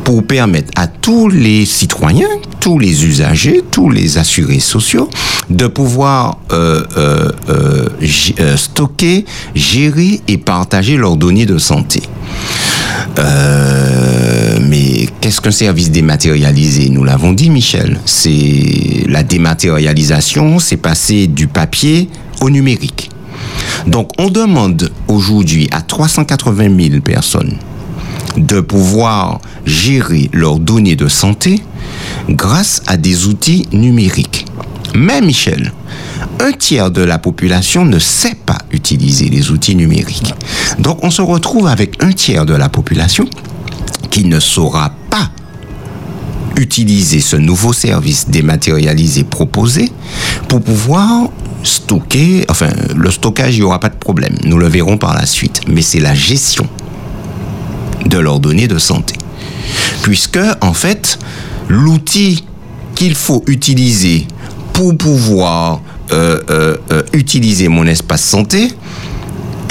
pour 0.03 0.25
permettre 0.25 0.71
à 0.75 0.85
tous 0.85 1.27
les 1.27 1.65
citoyens, 1.65 2.29
tous 2.59 2.77
les 2.77 3.05
usagers, 3.05 3.63
tous 3.71 3.89
les 3.89 4.19
assurés 4.19 4.59
sociaux 4.59 5.09
de 5.49 5.67
pouvoir 5.67 6.37
euh, 6.51 6.83
euh, 6.97 7.31
euh, 7.49 8.57
stocker, 8.57 9.25
gérer 9.55 10.21
et 10.27 10.37
partager 10.37 10.97
leurs 10.97 11.17
données 11.17 11.45
de 11.45 11.57
santé. 11.57 12.01
Euh, 13.19 14.57
mais 14.61 15.07
qu'est-ce 15.21 15.41
qu'un 15.41 15.51
service 15.51 15.91
dématérialisé? 15.91 16.89
Nous 16.89 17.03
l'avons 17.03 17.33
dit, 17.33 17.49
Michel. 17.49 17.99
C'est 18.05 19.05
la 19.07 19.23
dématérialisation, 19.23 20.59
c'est 20.59 20.77
passer 20.77 21.27
du 21.27 21.47
papier 21.47 22.09
au 22.41 22.49
numérique. 22.49 23.09
Donc, 23.87 24.11
on 24.17 24.29
demande 24.29 24.91
aujourd'hui 25.07 25.67
à 25.71 25.81
380 25.81 26.89
000 26.89 27.01
personnes 27.01 27.57
de 28.37 28.61
pouvoir 28.61 29.39
gérer 29.65 30.29
leurs 30.33 30.59
données 30.59 30.95
de 30.95 31.07
santé 31.07 31.61
grâce 32.29 32.81
à 32.87 32.97
des 32.97 33.27
outils 33.27 33.67
numériques. 33.71 34.45
Mais 34.93 35.21
Michel, 35.21 35.73
un 36.39 36.51
tiers 36.51 36.91
de 36.91 37.01
la 37.01 37.17
population 37.17 37.85
ne 37.85 37.99
sait 37.99 38.35
pas 38.35 38.59
utiliser 38.71 39.29
les 39.29 39.51
outils 39.51 39.75
numériques. 39.75 40.33
Donc 40.79 41.03
on 41.03 41.11
se 41.11 41.21
retrouve 41.21 41.67
avec 41.67 42.03
un 42.03 42.11
tiers 42.11 42.45
de 42.45 42.53
la 42.53 42.69
population 42.69 43.27
qui 44.11 44.25
ne 44.25 44.39
saura 44.39 44.91
pas 45.09 45.29
utiliser 46.55 47.19
ce 47.19 47.35
nouveau 47.35 47.73
service 47.73 48.29
dématérialisé 48.29 49.23
proposé 49.23 49.91
pour 50.47 50.61
pouvoir 50.61 51.29
stocker, 51.63 52.45
enfin, 52.49 52.69
le 52.95 53.09
stockage, 53.09 53.55
il 53.55 53.59
n'y 53.59 53.65
aura 53.65 53.79
pas 53.79 53.89
de 53.89 53.95
problème. 53.95 54.35
Nous 54.43 54.57
le 54.57 54.67
verrons 54.67 54.97
par 54.97 55.13
la 55.13 55.25
suite. 55.25 55.61
Mais 55.67 55.81
c'est 55.81 55.99
la 55.99 56.13
gestion 56.13 56.67
de 58.05 58.17
leurs 58.17 58.39
données 58.39 58.67
de 58.67 58.77
santé. 58.77 59.15
Puisque, 60.01 60.39
en 60.61 60.73
fait, 60.73 61.17
l'outil 61.69 62.43
qu'il 62.95 63.15
faut 63.15 63.43
utiliser 63.47 64.27
pour 64.73 64.97
pouvoir 64.97 65.81
euh, 66.11 66.39
euh, 66.49 66.77
euh, 66.91 67.03
utiliser 67.13 67.67
mon 67.67 67.85
espace 67.87 68.23
santé, 68.23 68.69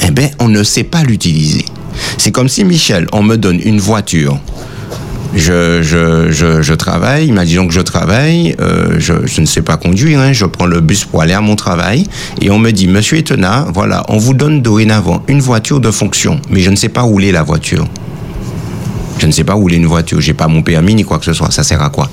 eh 0.06 0.10
ben, 0.10 0.30
on 0.38 0.48
ne 0.48 0.62
sait 0.62 0.84
pas 0.84 1.02
l'utiliser. 1.02 1.64
C'est 2.18 2.30
comme 2.30 2.48
si, 2.48 2.64
Michel, 2.64 3.06
on 3.12 3.22
me 3.22 3.36
donne 3.36 3.60
une 3.62 3.78
voiture. 3.78 4.38
Je, 5.34 5.82
je, 5.82 6.30
je, 6.30 6.60
je 6.60 6.74
travaille, 6.74 7.26
imaginons 7.26 7.66
que 7.66 7.72
je 7.72 7.80
travaille, 7.80 8.54
euh, 8.60 8.96
je, 8.98 9.26
je 9.26 9.40
ne 9.40 9.46
sais 9.46 9.62
pas 9.62 9.78
conduire, 9.78 10.20
hein, 10.20 10.32
je 10.34 10.44
prends 10.44 10.66
le 10.66 10.80
bus 10.80 11.06
pour 11.06 11.22
aller 11.22 11.32
à 11.32 11.40
mon 11.40 11.56
travail, 11.56 12.06
et 12.42 12.50
on 12.50 12.58
me 12.58 12.70
dit, 12.70 12.86
Monsieur 12.86 13.16
Etena, 13.16 13.66
voilà, 13.72 14.04
on 14.08 14.18
vous 14.18 14.34
donne 14.34 14.60
dorénavant 14.60 15.22
une 15.28 15.40
voiture 15.40 15.80
de 15.80 15.90
fonction, 15.90 16.38
mais 16.50 16.60
je 16.60 16.68
ne 16.70 16.76
sais 16.76 16.90
pas 16.90 17.00
rouler 17.00 17.32
la 17.32 17.42
voiture. 17.42 17.86
Je 19.18 19.26
ne 19.26 19.32
sais 19.32 19.44
pas 19.44 19.54
rouler 19.54 19.76
une 19.76 19.86
voiture, 19.86 20.20
j'ai 20.20 20.34
pas 20.34 20.48
mon 20.48 20.62
permis 20.62 20.94
ni 20.94 21.04
quoi 21.04 21.18
que 21.18 21.24
ce 21.24 21.32
soit. 21.32 21.50
Ça 21.50 21.62
sert 21.62 21.80
à 21.80 21.88
quoi? 21.90 22.10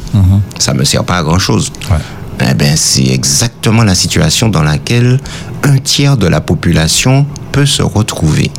Ça 0.59 0.73
me 0.73 0.83
sert 0.85 1.03
pas 1.03 1.17
à 1.17 1.23
grand 1.23 1.39
chose. 1.39 1.71
Ouais. 1.89 1.97
Eh 2.41 2.53
ben, 2.53 2.75
c'est 2.75 3.07
exactement 3.07 3.83
la 3.83 3.95
situation 3.95 4.49
dans 4.49 4.63
laquelle 4.63 5.19
un 5.63 5.77
tiers 5.77 6.17
de 6.17 6.27
la 6.27 6.41
population 6.41 7.25
peut 7.51 7.65
se 7.65 7.81
retrouver. 7.81 8.49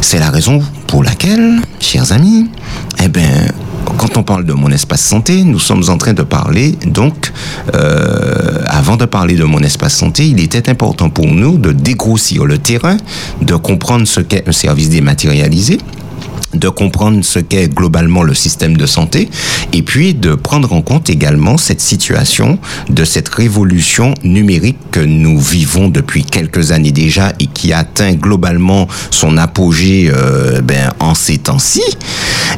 C'est 0.00 0.18
la 0.18 0.30
raison 0.30 0.62
pour 0.86 1.02
laquelle, 1.04 1.60
chers 1.80 2.12
amis, 2.12 2.46
eh 3.02 3.08
ben, 3.08 3.52
quand 3.98 4.16
on 4.16 4.22
parle 4.22 4.44
de 4.44 4.52
mon 4.52 4.70
espace 4.70 5.02
santé, 5.02 5.44
nous 5.44 5.58
sommes 5.58 5.84
en 5.88 5.96
train 5.96 6.12
de 6.12 6.22
parler, 6.22 6.72
donc, 6.86 7.32
euh, 7.74 8.62
avant 8.66 8.96
de 8.96 9.04
parler 9.04 9.34
de 9.36 9.44
mon 9.44 9.60
espace 9.60 9.94
santé, 9.94 10.26
il 10.26 10.40
était 10.40 10.68
important 10.68 11.10
pour 11.10 11.26
nous 11.26 11.58
de 11.58 11.72
dégrossir 11.72 12.44
le 12.44 12.58
terrain, 12.58 12.96
de 13.42 13.54
comprendre 13.54 14.06
ce 14.06 14.20
qu'est 14.20 14.48
un 14.48 14.52
service 14.52 14.88
dématérialisé, 14.88 15.78
de 16.54 16.68
comprendre 16.68 17.24
ce 17.24 17.38
qu'est 17.38 17.68
globalement 17.68 18.22
le 18.22 18.34
système 18.34 18.76
de 18.76 18.86
santé 18.86 19.28
et 19.72 19.82
puis 19.82 20.14
de 20.14 20.34
prendre 20.34 20.72
en 20.72 20.82
compte 20.82 21.10
également 21.10 21.58
cette 21.58 21.80
situation 21.80 22.58
de 22.88 23.04
cette 23.04 23.28
révolution 23.28 24.14
numérique 24.22 24.78
que 24.90 25.00
nous 25.00 25.40
vivons 25.40 25.88
depuis 25.88 26.24
quelques 26.24 26.72
années 26.72 26.92
déjà 26.92 27.32
et 27.40 27.46
qui 27.46 27.72
atteint 27.72 28.14
globalement 28.14 28.88
son 29.10 29.36
apogée 29.36 30.10
euh, 30.14 30.60
ben, 30.60 30.92
en 31.00 31.14
ces 31.14 31.38
temps-ci. 31.38 31.82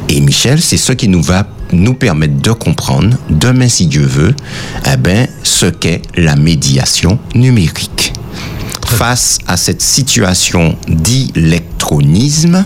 Et 0.09 0.21
Michel, 0.21 0.61
c'est 0.61 0.77
ce 0.77 0.93
qui 0.93 1.07
nous 1.07 1.21
va 1.21 1.47
nous 1.73 1.93
permettre 1.93 2.41
de 2.41 2.51
comprendre, 2.51 3.17
demain 3.29 3.67
si 3.67 3.87
Dieu 3.87 4.05
veut, 4.05 4.33
eh 4.85 4.97
ben, 4.97 5.27
ce 5.43 5.65
qu'est 5.65 6.01
la 6.15 6.35
médiation 6.35 7.19
numérique. 7.35 8.13
Face 8.85 9.39
à 9.47 9.57
cette 9.57 9.81
situation 9.81 10.77
d'électronisme, 10.87 12.65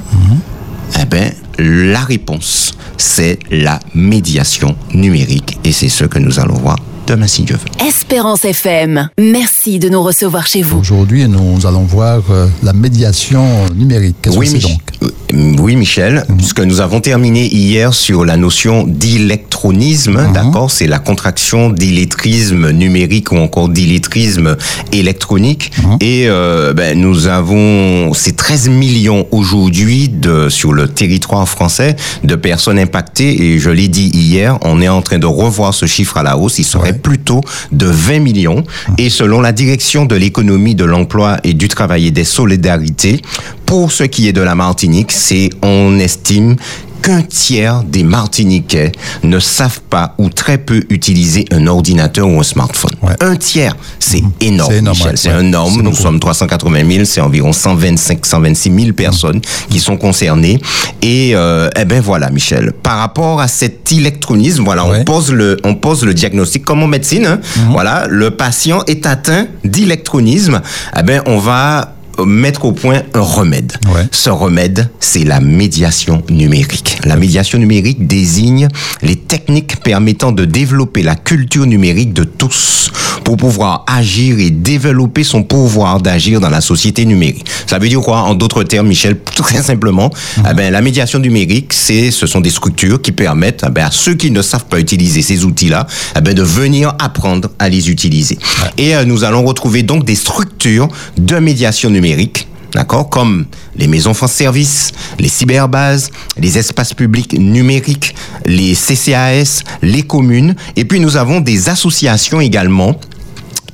eh 1.00 1.06
ben, 1.06 1.32
la 1.58 2.02
réponse, 2.02 2.76
c'est 2.98 3.40
la 3.50 3.80
médiation 3.94 4.76
numérique. 4.94 5.58
Et 5.64 5.72
c'est 5.72 5.90
ce 5.90 6.06
que 6.06 6.20
nous 6.20 6.40
allons 6.40 6.56
voir 6.56 6.78
Espérance 7.86 8.46
FM, 8.46 9.10
merci 9.20 9.80
de 9.80 9.90
nous 9.90 10.02
recevoir 10.02 10.48
chez 10.48 10.62
vous. 10.62 10.78
Aujourd'hui, 10.80 11.28
nous 11.28 11.66
allons 11.68 11.84
voir 11.84 12.22
euh, 12.30 12.48
la 12.64 12.72
médiation 12.72 13.44
numérique. 13.76 14.16
Qu'est-ce 14.22 14.38
Oui, 14.38 14.46
que 14.46 14.52
c'est 14.54 14.62
donc? 14.62 14.80
euh, 15.04 15.10
oui, 15.60 15.76
Michel, 15.76 16.26
puisque 16.38 16.62
nous 16.62 16.80
avons 16.80 17.02
terminé 17.02 17.48
hier 17.48 17.94
sur 17.94 18.24
la 18.24 18.38
notion 18.38 18.86
d'électronisme, 18.88 20.32
d'accord? 20.34 20.72
C'est 20.72 20.88
la 20.88 21.00
contraction 21.00 21.70
d'illettrisme 21.70 22.72
numérique 22.72 23.32
ou 23.34 23.38
encore 23.38 23.68
d'illettrisme 23.70 24.56
électronique. 24.94 25.72
Et 26.00 26.26
euh, 26.28 26.74
ben, 26.74 26.98
nous 27.00 27.28
avons, 27.28 28.14
c'est 28.14 28.36
13 28.38 28.70
millions 28.70 29.28
aujourd'hui 29.32 30.08
de 30.10 30.48
sur 30.50 30.72
le 30.74 30.88
territoire 30.88 31.48
français 31.48 31.96
de 32.24 32.36
personnes 32.36 32.80
impactées. 32.80 33.44
Et 33.54 33.60
je 33.60 33.70
l'ai 33.70 33.88
dit 33.90 34.10
hier, 34.14 34.58
on 34.64 34.82
est 34.82 34.90
en 34.90 35.02
train 35.02 35.20
de 35.20 35.26
revoir 35.26 35.74
ce 35.74 35.86
chiffre 35.86 36.18
à 36.18 36.24
la 36.24 36.38
hausse. 36.38 36.60
Il 36.60 36.64
serait 36.66 36.94
plutôt 37.02 37.42
de 37.72 37.86
20 37.86 38.20
millions. 38.20 38.64
Et 38.98 39.10
selon 39.10 39.42
la 39.42 39.52
direction 39.52 40.06
de 40.06 40.16
l'économie, 40.16 40.76
de 40.76 40.86
l'emploi 40.86 41.38
et 41.44 41.54
du 41.54 41.68
travail 41.68 42.08
et 42.08 42.12
des 42.12 42.24
solidarités, 42.24 43.22
pour 43.66 43.92
ce 43.92 44.04
qui 44.04 44.28
est 44.28 44.34
de 44.34 44.42
la 44.42 44.56
Martinique, 44.56 45.12
c'est, 45.12 45.50
on 45.62 45.98
estime, 46.00 46.56
qu'un 47.02 47.22
tiers 47.22 47.84
des 47.84 48.04
Martiniquais 48.04 48.92
ne 49.24 49.40
savent 49.40 49.82
pas 49.90 50.16
ou 50.18 50.30
très 50.30 50.58
peu 50.58 50.84
utiliser 50.90 51.46
un 51.52 51.68
ordinateur 51.68 52.28
ou 52.28 52.40
un 52.40 52.44
smartphone. 52.44 52.92
Ouais. 53.02 53.14
Un 53.22 53.36
tiers, 53.36 53.76
c'est 54.00 54.22
énorme, 54.40 54.72
C'est 54.72 54.78
énorme, 54.80 54.96
Michel. 54.98 55.12
ouais. 55.12 55.18
C'est 55.18 55.40
énorme. 55.40 55.72
C'est 55.72 55.78
Nous 55.78 55.90
beaucoup. 55.92 56.02
sommes 56.04 56.20
380 56.20 56.90
000, 56.92 57.06
c'est 57.06 57.22
environ 57.22 57.54
125, 57.54 58.26
126 58.26 58.72
000 58.84 58.94
personnes 58.94 59.42
qui 59.70 59.80
sont 59.80 59.98
concernées. 59.98 60.60
Et 61.02 61.32
euh, 61.36 61.70
eh 61.80 61.86
ben 61.86 62.02
voilà, 62.02 62.30
Michel. 62.30 62.72
Par 62.84 62.98
rapport 63.00 63.42
à 63.42 63.48
cet 63.48 63.92
électronisme, 63.92 64.64
voilà, 64.64 64.86
Ouais. 64.88 65.00
on 65.02 65.04
pose 65.04 65.32
le, 65.32 65.58
on 65.64 65.76
pose 65.76 66.04
le 66.06 66.14
diagnostic 66.14 66.64
comme 66.66 66.84
en 66.84 66.88
médecine. 66.88 67.26
hein. 67.26 67.40
Voilà, 67.72 68.06
le 68.10 68.32
patient 68.32 68.84
est 68.88 69.06
atteint 69.06 69.48
d'électronisme. 69.64 70.62
Eh 70.98 71.04
ben 71.04 71.22
on 71.26 71.38
va 71.38 71.96
mettre 72.26 72.66
au 72.66 72.72
point 72.72 73.02
un 73.14 73.22
remède. 73.22 73.74
Ouais. 73.94 74.08
Ce 74.12 74.30
remède, 74.30 74.90
c'est 75.00 75.24
la 75.24 75.40
médiation 75.40 76.24
numérique. 76.30 77.00
La 77.06 77.16
médiation 77.16 77.60
numérique 77.60 78.08
désigne 78.08 78.68
les 79.02 79.16
techniques 79.16 79.82
permettant 79.84 80.32
de 80.32 80.46
développer 80.46 81.04
la 81.04 81.16
culture 81.16 81.66
numérique 81.66 82.14
de 82.14 82.24
tous 82.24 82.92
pour 83.24 83.38
pouvoir 83.38 83.86
agir 83.88 84.40
et 84.40 84.50
développer 84.50 85.24
son 85.24 85.44
pouvoir 85.44 86.02
d'agir 86.02 86.40
dans 86.40 86.50
la 86.50 86.62
société 86.62 87.06
numérique. 87.06 87.46
Ça 87.68 87.80
veut 87.80 87.88
dire 87.88 88.02
quoi 88.02 88.20
En 88.22 88.36
d'autres 88.36 88.64
termes, 88.64 88.88
Michel, 88.88 89.18
très 89.36 89.62
simplement, 89.62 90.12
eh 90.38 90.54
ben, 90.54 90.72
la 90.72 90.82
médiation 90.82 91.20
numérique, 91.20 91.74
c'est, 91.74 92.12
ce 92.12 92.28
sont 92.28 92.42
des 92.42 92.50
structures 92.50 93.02
qui 93.02 93.12
permettent 93.12 93.64
eh 93.68 93.72
ben, 93.72 93.86
à 93.86 93.92
ceux 93.92 94.16
qui 94.16 94.32
ne 94.32 94.42
savent 94.42 94.66
pas 94.66 94.80
utiliser 94.80 95.22
ces 95.22 95.46
outils-là 95.46 95.88
eh 96.18 96.22
ben, 96.22 96.34
de 96.34 96.44
venir 96.44 96.94
apprendre 97.00 97.50
à 97.60 97.70
les 97.70 97.90
utiliser. 97.90 98.38
Et 98.78 98.96
euh, 98.96 99.06
nous 99.06 99.24
allons 99.24 99.44
retrouver 99.44 99.84
donc 99.84 100.06
des 100.06 100.16
structures 100.16 100.90
de 101.18 101.36
médiation 101.38 101.90
numérique 101.90 102.11
D'accord 102.74 103.10
Comme 103.10 103.46
les 103.76 103.88
maisons 103.88 104.14
France 104.14 104.32
Service, 104.32 104.92
les 105.20 105.28
cyberbases, 105.28 106.10
les 106.38 106.58
espaces 106.58 106.94
publics 106.94 107.38
numériques, 107.38 108.16
les 108.46 108.76
CCAS, 108.76 109.64
les 109.82 110.04
communes. 110.04 110.56
Et 110.78 110.86
puis 110.86 111.00
nous 111.00 111.18
avons 111.18 111.42
des 111.42 111.68
associations 111.68 112.40
également 112.40 112.96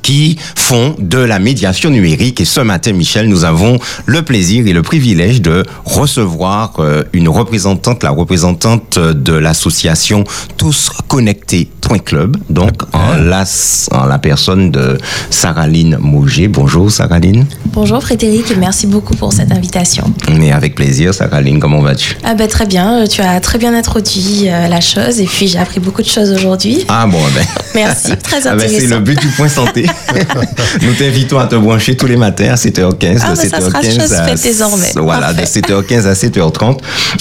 qui 0.07 0.37
font 0.55 0.95
de 0.99 1.17
la 1.17 1.37
médiation 1.37 1.89
numérique. 1.89 2.39
Et 2.39 2.45
ce 2.45 2.61
matin, 2.61 2.93
Michel, 2.93 3.27
nous 3.27 3.43
avons 3.43 3.77
le 4.05 4.21
plaisir 4.21 4.65
et 4.65 4.71
le 4.71 4.81
privilège 4.81 5.41
de 5.41 5.65
recevoir 5.83 6.75
euh, 6.79 7.03
une 7.11 7.27
représentante, 7.27 8.03
la 8.03 8.11
représentante 8.11 8.97
de 8.97 9.33
l'association 9.33 10.23
Tous 10.55 10.91
Connectés.club, 11.09 12.37
donc 12.49 12.83
en 12.93 13.15
la, 13.17 13.43
en 13.91 14.05
la 14.05 14.17
personne 14.17 14.71
de 14.71 14.97
Saraline 15.29 15.97
Mauger. 15.99 16.47
Bonjour 16.47 16.89
Saraline. 16.89 17.45
Bonjour 17.65 18.01
Frédéric 18.01 18.49
et 18.51 18.55
merci 18.55 18.87
beaucoup 18.87 19.13
pour 19.13 19.33
cette 19.33 19.51
invitation. 19.51 20.13
Mais 20.31 20.53
avec 20.53 20.75
plaisir, 20.75 21.13
Saraline, 21.13 21.59
comment 21.59 21.81
vas-tu? 21.81 22.15
Ah 22.23 22.33
bah 22.33 22.47
très 22.47 22.65
bien, 22.65 23.01
euh, 23.01 23.07
tu 23.07 23.19
as 23.19 23.41
très 23.41 23.57
bien 23.57 23.73
introduit 23.73 24.47
euh, 24.47 24.69
la 24.69 24.79
chose 24.79 25.19
et 25.19 25.25
puis 25.25 25.49
j'ai 25.49 25.59
appris 25.59 25.81
beaucoup 25.81 26.01
de 26.01 26.07
choses 26.07 26.31
aujourd'hui. 26.31 26.85
Ah 26.87 27.05
bon, 27.07 27.19
ben. 27.35 27.45
Merci, 27.75 28.15
très 28.23 28.37
Ah 28.47 28.55
ben, 28.55 28.63
intéressant. 28.63 28.79
c'est 28.79 28.87
le 28.87 28.99
but 28.99 29.19
du 29.19 29.27
point 29.27 29.49
santé. 29.49 29.85
Nous 30.81 30.93
t'invitons 30.93 31.39
à 31.39 31.47
te 31.47 31.55
brancher 31.55 31.95
tous 31.97 32.07
les 32.07 32.17
matins 32.17 32.49
à 32.51 32.55
7h15. 32.55 33.19
Ah, 33.21 33.31
de 33.31 33.35
ben, 33.37 33.49
ça 33.49 33.59
7h15 33.59 33.69
sera 33.69 33.81
chose 33.83 34.13
à, 34.13 34.35
désormais. 34.35 34.91
Voilà, 34.95 35.33
Parfait. 35.33 35.61
de 35.61 35.67
7h15 35.67 36.05
à 36.07 36.13
7h30. 36.13 36.77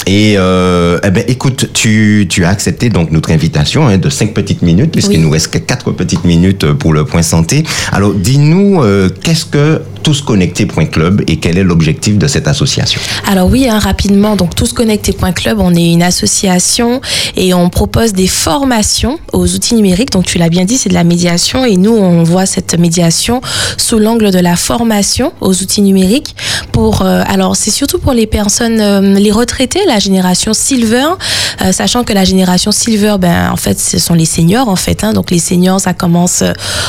Et 0.07 0.35
euh, 0.37 0.99
eh 1.05 1.11
ben, 1.11 1.25
écoute, 1.29 1.71
tu, 1.73 2.27
tu 2.29 2.45
as 2.45 2.49
accepté 2.51 2.89
donc 2.89 3.11
notre 3.11 3.31
invitation 3.31 3.87
hein, 3.89 3.99
de 3.99 4.09
5 4.09 4.33
petites 4.35 4.63
minutes, 4.63 4.93
puisqu'il 4.93 5.19
Oui. 5.19 5.23
nous 5.25 5.31
reste 5.31 5.49
que 5.49 5.59
4 5.59 5.93
petites 5.93 6.25
minutes 6.25 6.73
pour 6.73 6.93
le 6.93 7.05
point 7.05 7.23
santé. 7.23 7.65
Alors, 7.93 8.13
dis-nous, 8.15 8.83
euh, 8.83 9.09
qu'est-ce 9.23 9.45
que 9.47 9.83
tousconnectés.club 10.03 11.23
et 11.27 11.37
quel 11.39 11.59
est 11.59 11.65
l'objectif 11.65 12.17
de 12.19 12.27
cette 12.27 12.47
association? 12.49 13.01
Alors 13.27 13.49
oui, 13.51 13.69
hein, 13.69 13.79
rapidement, 13.79 14.37
donc 14.37 14.55
tousconnectés.club, 14.55 15.59
on 15.61 15.75
est 15.75 15.93
une 15.93 16.03
association 16.03 17.01
et 17.37 17.55
on 17.55 17.69
propose 17.71 18.13
des 18.13 18.27
formations 18.27 19.19
aux 19.33 19.53
outils 19.55 19.75
numériques. 19.75 20.11
Donc 20.13 20.25
tu 20.25 20.39
l'as 20.39 20.49
bien 20.49 20.65
dit, 20.65 20.77
c'est 20.79 20.89
de 20.89 20.95
la 20.95 21.05
médiation 21.05 21.65
et 21.65 21.77
nous, 21.77 21.93
on 21.93 22.23
voit 22.23 22.47
cette 22.47 22.66
médiation 22.75 23.41
sous 23.77 23.99
l'angle 23.99 24.31
de 24.31 24.39
la 24.39 24.57
formation 24.57 25.33
aux 25.41 25.63
outils 25.63 25.83
numériques. 25.83 26.35
Pour, 26.73 27.03
euh, 27.03 27.23
alors 27.27 27.57
c'est 27.57 27.71
surtout 27.71 27.99
pour 27.99 28.13
les 28.13 28.27
personnes, 28.27 28.81
euh, 28.81 29.01
les 29.01 29.31
retraités, 29.31 29.81
la 29.87 29.99
génération 29.99 30.53
silver, 30.53 31.07
euh, 31.63 31.73
sachant 31.73 32.05
que 32.05 32.13
la 32.13 32.25
génération 32.25 32.73
silver, 32.73 33.17
ben 33.19 33.51
en 33.51 33.57
fait, 33.57 33.79
ce 33.79 33.99
sont 33.99 34.15
les 34.15 34.25
seniors 34.25 34.69
en 34.69 34.77
fait. 34.77 35.05
Hein, 35.05 35.13
donc 35.13 35.31
les 35.31 35.39
seniors, 35.39 35.81
ça 35.81 35.95
commence, 35.95 36.43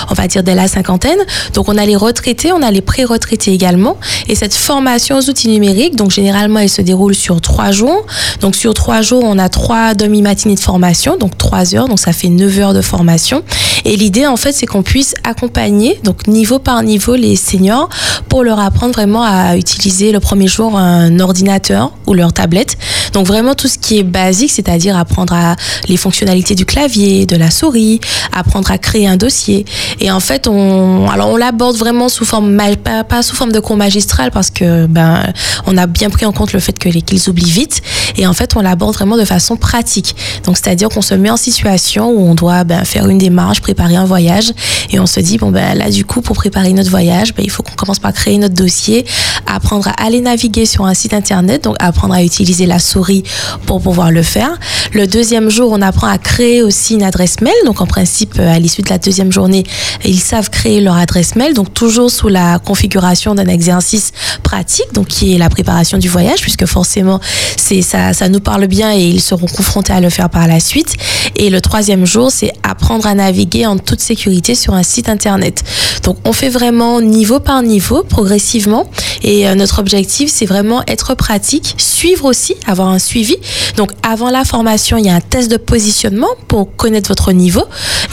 on 0.10 0.14
va 0.14 0.28
dire 0.28 0.44
dès 0.44 0.56
la 0.56 0.68
cinquantaine. 0.68 1.20
Donc 1.54 1.70
on 1.70 1.78
a 1.78 1.86
les 1.86 1.96
retraités, 1.96 2.52
on 2.52 2.62
a 2.62 2.72
les 2.72 2.82
pré-retraités 2.82 3.54
également. 3.54 3.98
Et 4.28 4.36
cette 4.36 4.54
formation 4.54 5.18
aux 5.18 5.30
outils 5.30 5.50
numériques, 5.50 5.96
donc 5.96 6.12
généralement, 6.12 6.60
elle 6.60 6.70
se 6.70 6.82
déroule 6.82 7.16
sur 7.16 7.42
trois 7.42 7.72
jours. 7.72 8.06
Donc 8.42 8.56
sur 8.56 8.74
trois 8.74 9.02
jours, 9.02 9.24
on 9.24 9.38
a 9.38 9.50
trois 9.50 9.94
demi-matinées 9.94 10.56
de 10.56 10.60
formation, 10.60 11.18
donc 11.18 11.38
trois 11.38 11.76
heures, 11.76 11.88
donc 11.88 12.00
ça 12.00 12.14
fait 12.14 12.30
neuf 12.30 12.60
heures 12.60 12.74
de 12.74 12.82
formation. 12.82 13.44
Et 13.86 13.96
l'idée 13.96 14.28
en 14.28 14.38
fait, 14.38 14.52
c'est 14.52 14.66
qu'on 14.66 14.84
puisse 14.84 15.14
accompagner, 15.24 15.67
donc 16.04 16.28
niveau 16.28 16.60
par 16.60 16.82
niveau, 16.82 17.16
les 17.16 17.36
seniors 17.36 17.90
pour 18.30 18.44
leur 18.44 18.60
apprendre 18.60 18.94
vraiment 18.94 19.24
à 19.24 19.58
utiliser 19.58 20.12
le 20.12 20.20
premier 20.20 20.48
jour 20.48 20.78
un 20.78 21.20
ordinateur 21.20 21.92
ou 22.06 22.14
leur 22.14 22.32
tablette. 22.32 22.78
Donc 23.14 23.28
vraiment 23.28 23.54
tout 23.54 23.68
ce 23.68 23.78
qui 23.78 24.00
est 24.00 24.04
basique, 24.04 24.52
c'est-à-dire 24.52 24.98
apprendre 24.98 25.34
à 25.34 25.56
les 25.88 25.98
fonctionnalités 25.98 26.56
du 26.56 26.66
clavier, 26.66 27.26
de 27.26 27.36
la 27.36 27.52
souris, 27.52 28.00
apprendre 28.32 28.72
à 28.72 28.78
créer 28.78 29.08
un 29.08 29.18
dossier. 29.18 29.66
Et 30.00 30.12
en 30.12 30.20
fait, 30.20 30.48
on, 30.48 31.08
alors 31.10 31.30
on 31.30 31.38
l'aborde 31.38 31.76
vraiment 31.76 32.10
sous 32.10 32.26
forme, 32.26 32.58
pas, 32.84 33.22
sous 33.22 33.36
forme 33.36 33.52
de 33.52 33.60
cours 33.60 33.78
magistral 33.78 34.32
parce 34.32 34.50
que 34.50 34.86
ben 34.86 35.22
on 35.66 35.78
a 35.78 35.86
bien 35.86 36.10
pris 36.10 36.26
en 36.26 36.32
compte 36.32 36.54
le 36.54 36.60
fait 36.60 36.78
que 36.78 36.88
qu'ils 36.88 37.30
oublient 37.30 37.52
vite. 37.52 37.82
Et 38.16 38.26
en 38.26 38.34
fait, 38.34 38.56
on 38.56 38.62
l'aborde 38.62 38.96
vraiment 38.96 39.18
de 39.18 39.26
façon 39.26 39.58
pratique. 39.58 40.16
Donc 40.46 40.58
c'est-à-dire 40.58 40.90
qu'on 40.90 41.02
se 41.02 41.14
met 41.14 41.30
en 41.30 41.38
situation 41.38 42.10
où 42.10 42.22
on 42.22 42.36
doit 42.36 42.64
ben, 42.64 42.86
faire 42.86 43.08
une 43.08 43.18
démarche, 43.18 43.62
préparer 43.62 43.96
un 43.96 44.06
voyage, 44.06 44.52
et 44.92 45.00
on 45.00 45.06
se 45.06 45.20
dit 45.20 45.38
bon 45.38 45.47
ben 45.52 45.78
là 45.78 45.90
du 45.90 46.06
coup 46.06 46.22
pour 46.22 46.36
préparer 46.36 46.74
notre 46.74 46.90
voyage, 46.90 47.34
ben, 47.34 47.44
il 47.44 47.52
faut 47.52 47.64
qu'on 47.64 47.76
commence 47.76 48.00
par 48.00 48.14
créer 48.14 48.38
notre 48.38 48.56
dossier, 48.56 49.06
apprendre 49.46 49.88
à 49.88 50.04
aller 50.04 50.22
naviguer 50.22 50.66
sur 50.66 50.86
un 50.86 50.94
site 50.94 51.14
internet, 51.14 51.64
donc 51.64 51.76
apprendre 51.80 52.14
à 52.14 52.24
utiliser 52.24 52.66
la 52.66 52.80
souris 52.80 53.24
pour 53.66 53.82
pouvoir 53.82 54.12
le 54.12 54.24
faire. 54.24 54.58
Le 54.94 55.08
deuxième 55.08 55.50
jour, 55.50 55.72
on 55.72 55.82
apprend 55.82 56.08
à 56.08 56.18
créer 56.18 56.64
aussi 56.64 56.96
une 56.96 57.04
adresse 57.04 57.42
mail. 57.42 57.54
Donc 57.66 57.82
en 57.82 57.88
principe, 57.88 58.36
euh, 58.40 58.56
à 58.56 58.60
l'issue 58.60 58.82
de 58.82 58.90
la 58.90 58.98
deuxième 58.98 59.32
journée, 59.32 59.64
ils 60.06 60.20
savent 60.20 60.50
créer 60.50 60.82
leur 60.82 60.96
adresse 60.96 61.36
mail. 61.36 61.54
Donc 61.54 61.74
toujours 61.74 62.12
sous 62.12 62.28
la 62.28 62.60
configuration 62.60 63.36
d'un 63.36 63.48
exercice 63.48 64.12
pratique, 64.44 64.94
donc 64.94 65.08
qui 65.08 65.36
est 65.36 65.38
la 65.38 65.50
préparation 65.50 65.98
du 65.98 66.10
voyage, 66.10 66.42
puisque 66.42 66.66
forcément, 66.66 67.20
ça, 67.58 68.14
ça 68.14 68.30
nous 68.30 68.40
parle 68.40 68.68
bien 68.68 68.94
et 68.94 69.04
ils 69.04 69.22
seront 69.22 69.48
confrontés 69.48 69.94
à 69.94 70.02
le 70.02 70.10
faire 70.10 70.30
par 70.30 70.48
la 70.48 70.60
suite. 70.60 70.96
Et 71.36 71.50
le 71.50 71.62
troisième 71.62 72.06
jour, 72.06 72.32
c'est 72.32 72.54
apprendre 72.64 73.08
à 73.08 73.14
naviguer 73.14 73.66
en 73.66 73.78
toute 73.78 74.00
sécurité 74.00 74.56
sur 74.56 74.74
un 74.74 74.84
site 74.84 75.10
internet. 75.10 75.37
Donc 76.04 76.18
on 76.26 76.34
fait 76.34 76.50
vraiment 76.50 77.02
niveau 77.02 77.40
par 77.40 77.62
niveau, 77.62 78.04
progressivement. 78.04 78.90
Et 79.24 79.48
euh, 79.48 79.56
notre 79.56 79.80
objectif, 79.80 80.30
c'est 80.32 80.46
vraiment 80.46 80.84
être 80.88 81.16
pratique, 81.16 81.76
suivre 81.78 82.26
aussi, 82.26 82.56
avoir 82.66 82.90
un 82.90 83.00
suivi. 83.00 83.36
Donc 83.76 83.92
avant 84.04 84.30
la 84.30 84.46
formation, 84.46 84.98
il 84.98 85.06
y 85.06 85.10
a 85.10 85.16
un 85.16 85.22
test 85.22 85.50
de 85.52 85.58
positionnement 85.58 86.30
pour 86.48 86.76
connaître 86.76 87.10
votre 87.10 87.32
niveau. 87.32 87.64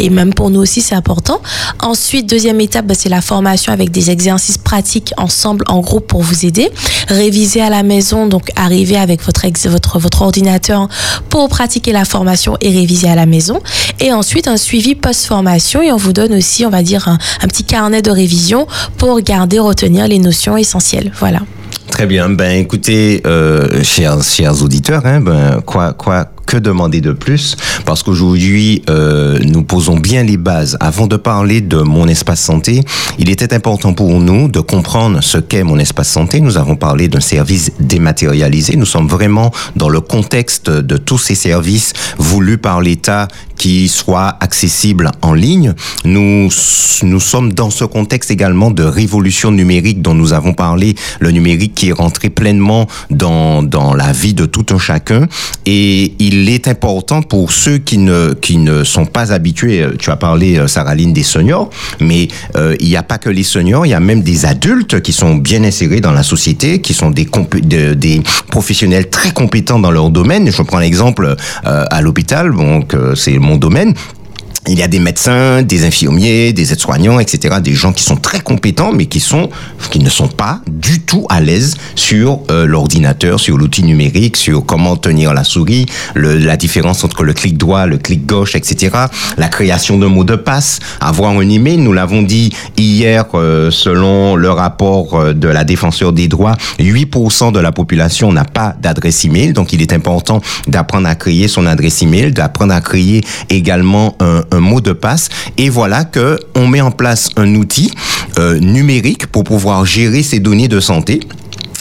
Et 0.01 0.11
même 0.11 0.35
pour 0.35 0.51
nous 0.51 0.61
aussi, 0.61 0.81
c'est 0.81 0.95
important. 0.95 1.41
Ensuite, 1.81 2.29
deuxième 2.29 2.61
étape, 2.61 2.87
bah, 2.87 2.95
c'est 2.97 3.09
la 3.09 3.20
formation 3.20 3.72
avec 3.72 3.91
des 3.91 4.11
exercices 4.11 4.59
pratiques 4.59 5.12
ensemble, 5.16 5.64
en 5.68 5.81
groupe 5.81 6.07
pour 6.07 6.22
vous 6.22 6.47
aider. 6.47 6.70
Réviser 7.09 7.61
à 7.61 7.70
la 7.70 7.83
maison, 7.83 8.27
donc 8.27 8.51
arriver 8.57 8.97
avec 8.97 9.22
votre, 9.22 9.43
votre, 9.68 9.99
votre 9.99 10.22
ordinateur 10.22 10.89
pour 11.29 11.49
pratiquer 11.49 11.93
la 11.93 12.05
formation 12.05 12.57
et 12.61 12.70
réviser 12.70 13.09
à 13.09 13.14
la 13.14 13.27
maison. 13.27 13.61
Et 14.01 14.12
ensuite, 14.12 14.49
un 14.49 14.57
suivi 14.57 14.95
post-formation 14.95 15.83
et 15.83 15.93
on 15.93 15.97
vous 15.97 16.12
donne 16.12 16.35
aussi, 16.35 16.64
on 16.66 16.70
va 16.70 16.83
dire, 16.83 17.14
un 17.43 17.47
petit 17.49 17.65
carnet 17.65 18.03
de 18.03 18.11
révision 18.11 18.67
pour 18.99 19.21
garder, 19.21 19.59
retenir 19.59 20.09
les 20.09 20.19
notions 20.19 20.57
essentielles. 20.57 21.12
Voilà. 21.19 21.41
Très 21.95 22.07
bien. 22.07 22.29
Ben, 22.29 22.59
écoutez, 22.59 23.23
euh, 23.25 23.85
chers, 23.85 24.21
chers 24.25 24.62
auditeurs, 24.62 25.07
hein, 25.07 25.21
ben, 25.21 25.61
quoi, 25.65 25.93
quoi, 25.93 26.29
que 26.45 26.57
demander 26.57 27.01
de 27.01 27.12
plus? 27.12 27.57
Parce 27.85 28.03
qu'aujourd'hui, 28.03 28.83
euh, 28.91 29.39
nous 29.45 29.62
posons 29.62 29.97
bien 29.97 30.25
les 30.25 30.37
bases. 30.37 30.77
Avant 30.81 31.07
de 31.07 31.17
parler 31.17 31.61
de 31.61 31.77
mon 31.79 32.09
espace 32.09 32.41
santé, 32.41 32.83
il 33.19 33.31
était 33.31 33.55
important 33.55 33.93
pour 33.93 34.11
nous 34.19 34.49
de 34.49 34.59
comprendre 34.59 35.23
ce 35.23 35.39
qu'est 35.39 35.62
mon 35.62 35.79
espace 35.79 36.09
santé. 36.09 36.41
Nous 36.41 36.57
avons 36.57 36.75
parlé 36.75 37.07
d'un 37.07 37.21
service 37.21 37.71
dématérialisé. 37.79 38.77
Nous 38.77 38.87
sommes 38.87 39.07
vraiment 39.09 39.53
dans 39.77 39.89
le 39.89 40.01
contexte 40.01 40.71
de 40.71 40.97
tous 40.97 41.19
ces 41.19 41.37
services 41.37 41.93
voulus 42.19 42.59
par 42.59 42.81
l'État 42.81 43.29
qui 43.57 43.89
soient 43.89 44.37
accessibles 44.41 45.11
en 45.23 45.35
ligne. 45.35 45.75
Nous, 46.05 46.49
nous 47.03 47.21
sommes 47.21 47.53
dans 47.53 47.71
ce 47.71 47.85
contexte 47.85 48.31
également 48.31 48.71
de 48.71 48.83
révolution 48.83 49.51
numérique 49.51 50.03
dont 50.03 50.15
nous 50.15 50.33
avons 50.33 50.53
parlé, 50.53 50.95
le 51.21 51.31
numérique 51.31 51.75
qui 51.75 51.89
est 51.89 51.93
rentré 51.93 52.31
pleinement 52.31 52.87
dans, 53.11 53.63
dans 53.63 53.95
la 53.95 54.13
vie 54.13 54.35
de 54.35 54.47
tout 54.47 54.67
un 54.71 54.79
chacun. 54.79 55.27
Et 55.67 56.15
il 56.19 56.49
est 56.49 56.69
important 56.69 57.23
pour 57.23 57.53
ceux 57.53 57.79
qui 57.79 57.99
ne, 57.99 58.35
qui 58.35 58.59
ne 58.59 58.85
sont 58.85 59.07
pas 59.07 59.33
habitués, 59.33 59.83
euh, 59.83 59.95
tu 59.99 60.11
as 60.11 60.17
parlé, 60.17 60.59
euh, 60.59 60.67
Saraline, 60.67 61.13
des 61.13 61.23
seniors, 61.23 61.71
mais 62.01 62.29
euh, 62.57 62.77
il 62.81 62.89
n'y 62.89 62.97
a 62.97 63.03
pas 63.03 63.19
que 63.19 63.31
les 63.31 63.43
seniors, 63.43 63.87
il 63.87 63.91
y 63.91 63.95
a 63.95 64.01
même 64.01 64.23
des 64.23 64.47
adultes 64.47 65.01
qui 65.01 65.13
sont 65.13 65.37
bien 65.37 65.65
insérés 65.65 66.01
dans 66.01 66.13
la 66.13 66.23
société, 66.23 66.81
qui 66.81 66.95
sont 66.95 67.11
des, 67.11 67.27
des 67.95 68.23
professionnels 68.49 69.11
très 69.11 69.33
compétents 69.33 69.79
dans 69.79 69.91
leur 69.91 70.11
domaine. 70.11 70.51
Je 70.51 70.63
prends 70.63 70.79
l'exemple 70.79 71.37
à 71.65 72.01
l'hôpital, 72.01 72.55
donc 72.55 72.95
c'est 73.15 73.39
mon 73.45 73.57
domaine 73.57 73.95
il 74.67 74.79
y 74.79 74.83
a 74.83 74.89
des 74.89 74.99
médecins, 74.99 75.62
des 75.62 75.85
infirmiers, 75.85 76.53
des 76.53 76.73
aides-soignants, 76.73 77.21
etc., 77.21 77.57
des 77.62 77.75
gens 77.75 77.93
qui 77.93 78.03
sont 78.03 78.17
très 78.17 78.41
compétents, 78.41 78.93
mais 78.93 79.07
qui 79.07 79.21
sont, 79.21 79.51
qui 79.91 79.99
ne 79.99 80.09
sont 80.09 80.29
pas 80.29 80.61
du 80.67 81.01
tout 81.01 81.27
à 81.29 81.41
l'aise 81.41 81.77
sur 81.95 82.41
euh, 82.51 82.65
l'ordinateur, 82.65 83.41
sur 83.41 83.59
l'outil 83.59 83.83
numérique, 83.83 84.37
sur 84.37 84.65
comment 84.65 84.97
tenir 84.97 85.35
la 85.35 85.45
souris, 85.45 85.87
le, 86.15 86.39
la 86.39 86.57
différence 86.57 87.05
entre 87.05 87.25
le 87.25 87.35
clic 87.35 87.59
droit, 87.59 87.85
le 87.87 87.99
clic 87.99 88.27
gauche, 88.27 88.55
etc., 88.55 88.97
la 89.37 89.49
création 89.49 89.99
d'un 89.99 90.09
mot 90.09 90.25
de 90.25 90.37
passe, 90.37 90.79
avoir 91.01 91.33
un 91.33 91.49
email. 91.49 91.77
Nous 91.77 91.93
l'avons 91.93 92.23
dit 92.23 92.51
hier, 92.79 93.27
euh, 93.35 93.71
selon 93.71 94.35
le 94.35 94.51
rapport 94.51 95.15
euh, 95.15 95.35
de 95.35 95.49
la 95.49 95.65
défenseur 95.65 96.12
des 96.12 96.29
droits, 96.29 96.57
8% 96.79 97.53
de 97.53 97.61
la 97.61 97.73
population 97.73 98.33
n'a 98.33 98.45
pas 98.45 98.75
d'adresse 98.81 99.27
email, 99.27 99.53
donc 99.53 99.75
il 99.75 99.83
est 99.83 99.93
important 99.93 100.41
d'apprendre 100.69 101.07
à 101.07 101.15
créer 101.15 101.49
son 101.49 101.67
adresse 101.67 102.03
email, 102.03 102.33
d'apprendre 102.33 102.73
à 102.73 102.81
créer 102.81 103.23
également 103.51 104.17
un 104.21 104.54
mot 104.61 104.81
de 104.81 104.93
passe. 104.93 105.29
Et 105.59 105.69
voilà 105.69 106.05
que 106.05 106.39
on 106.55 106.67
met 106.67 106.81
en 106.81 106.91
place 106.91 107.31
un 107.37 107.55
outil 107.55 107.93
euh, 108.39 108.59
numérique 108.59 109.27
pour 109.27 109.45
pouvoir 109.45 109.85
gérer 109.85 110.23
ces 110.23 110.41
données 110.41 110.69
de 110.69 110.81
santé 110.81 111.21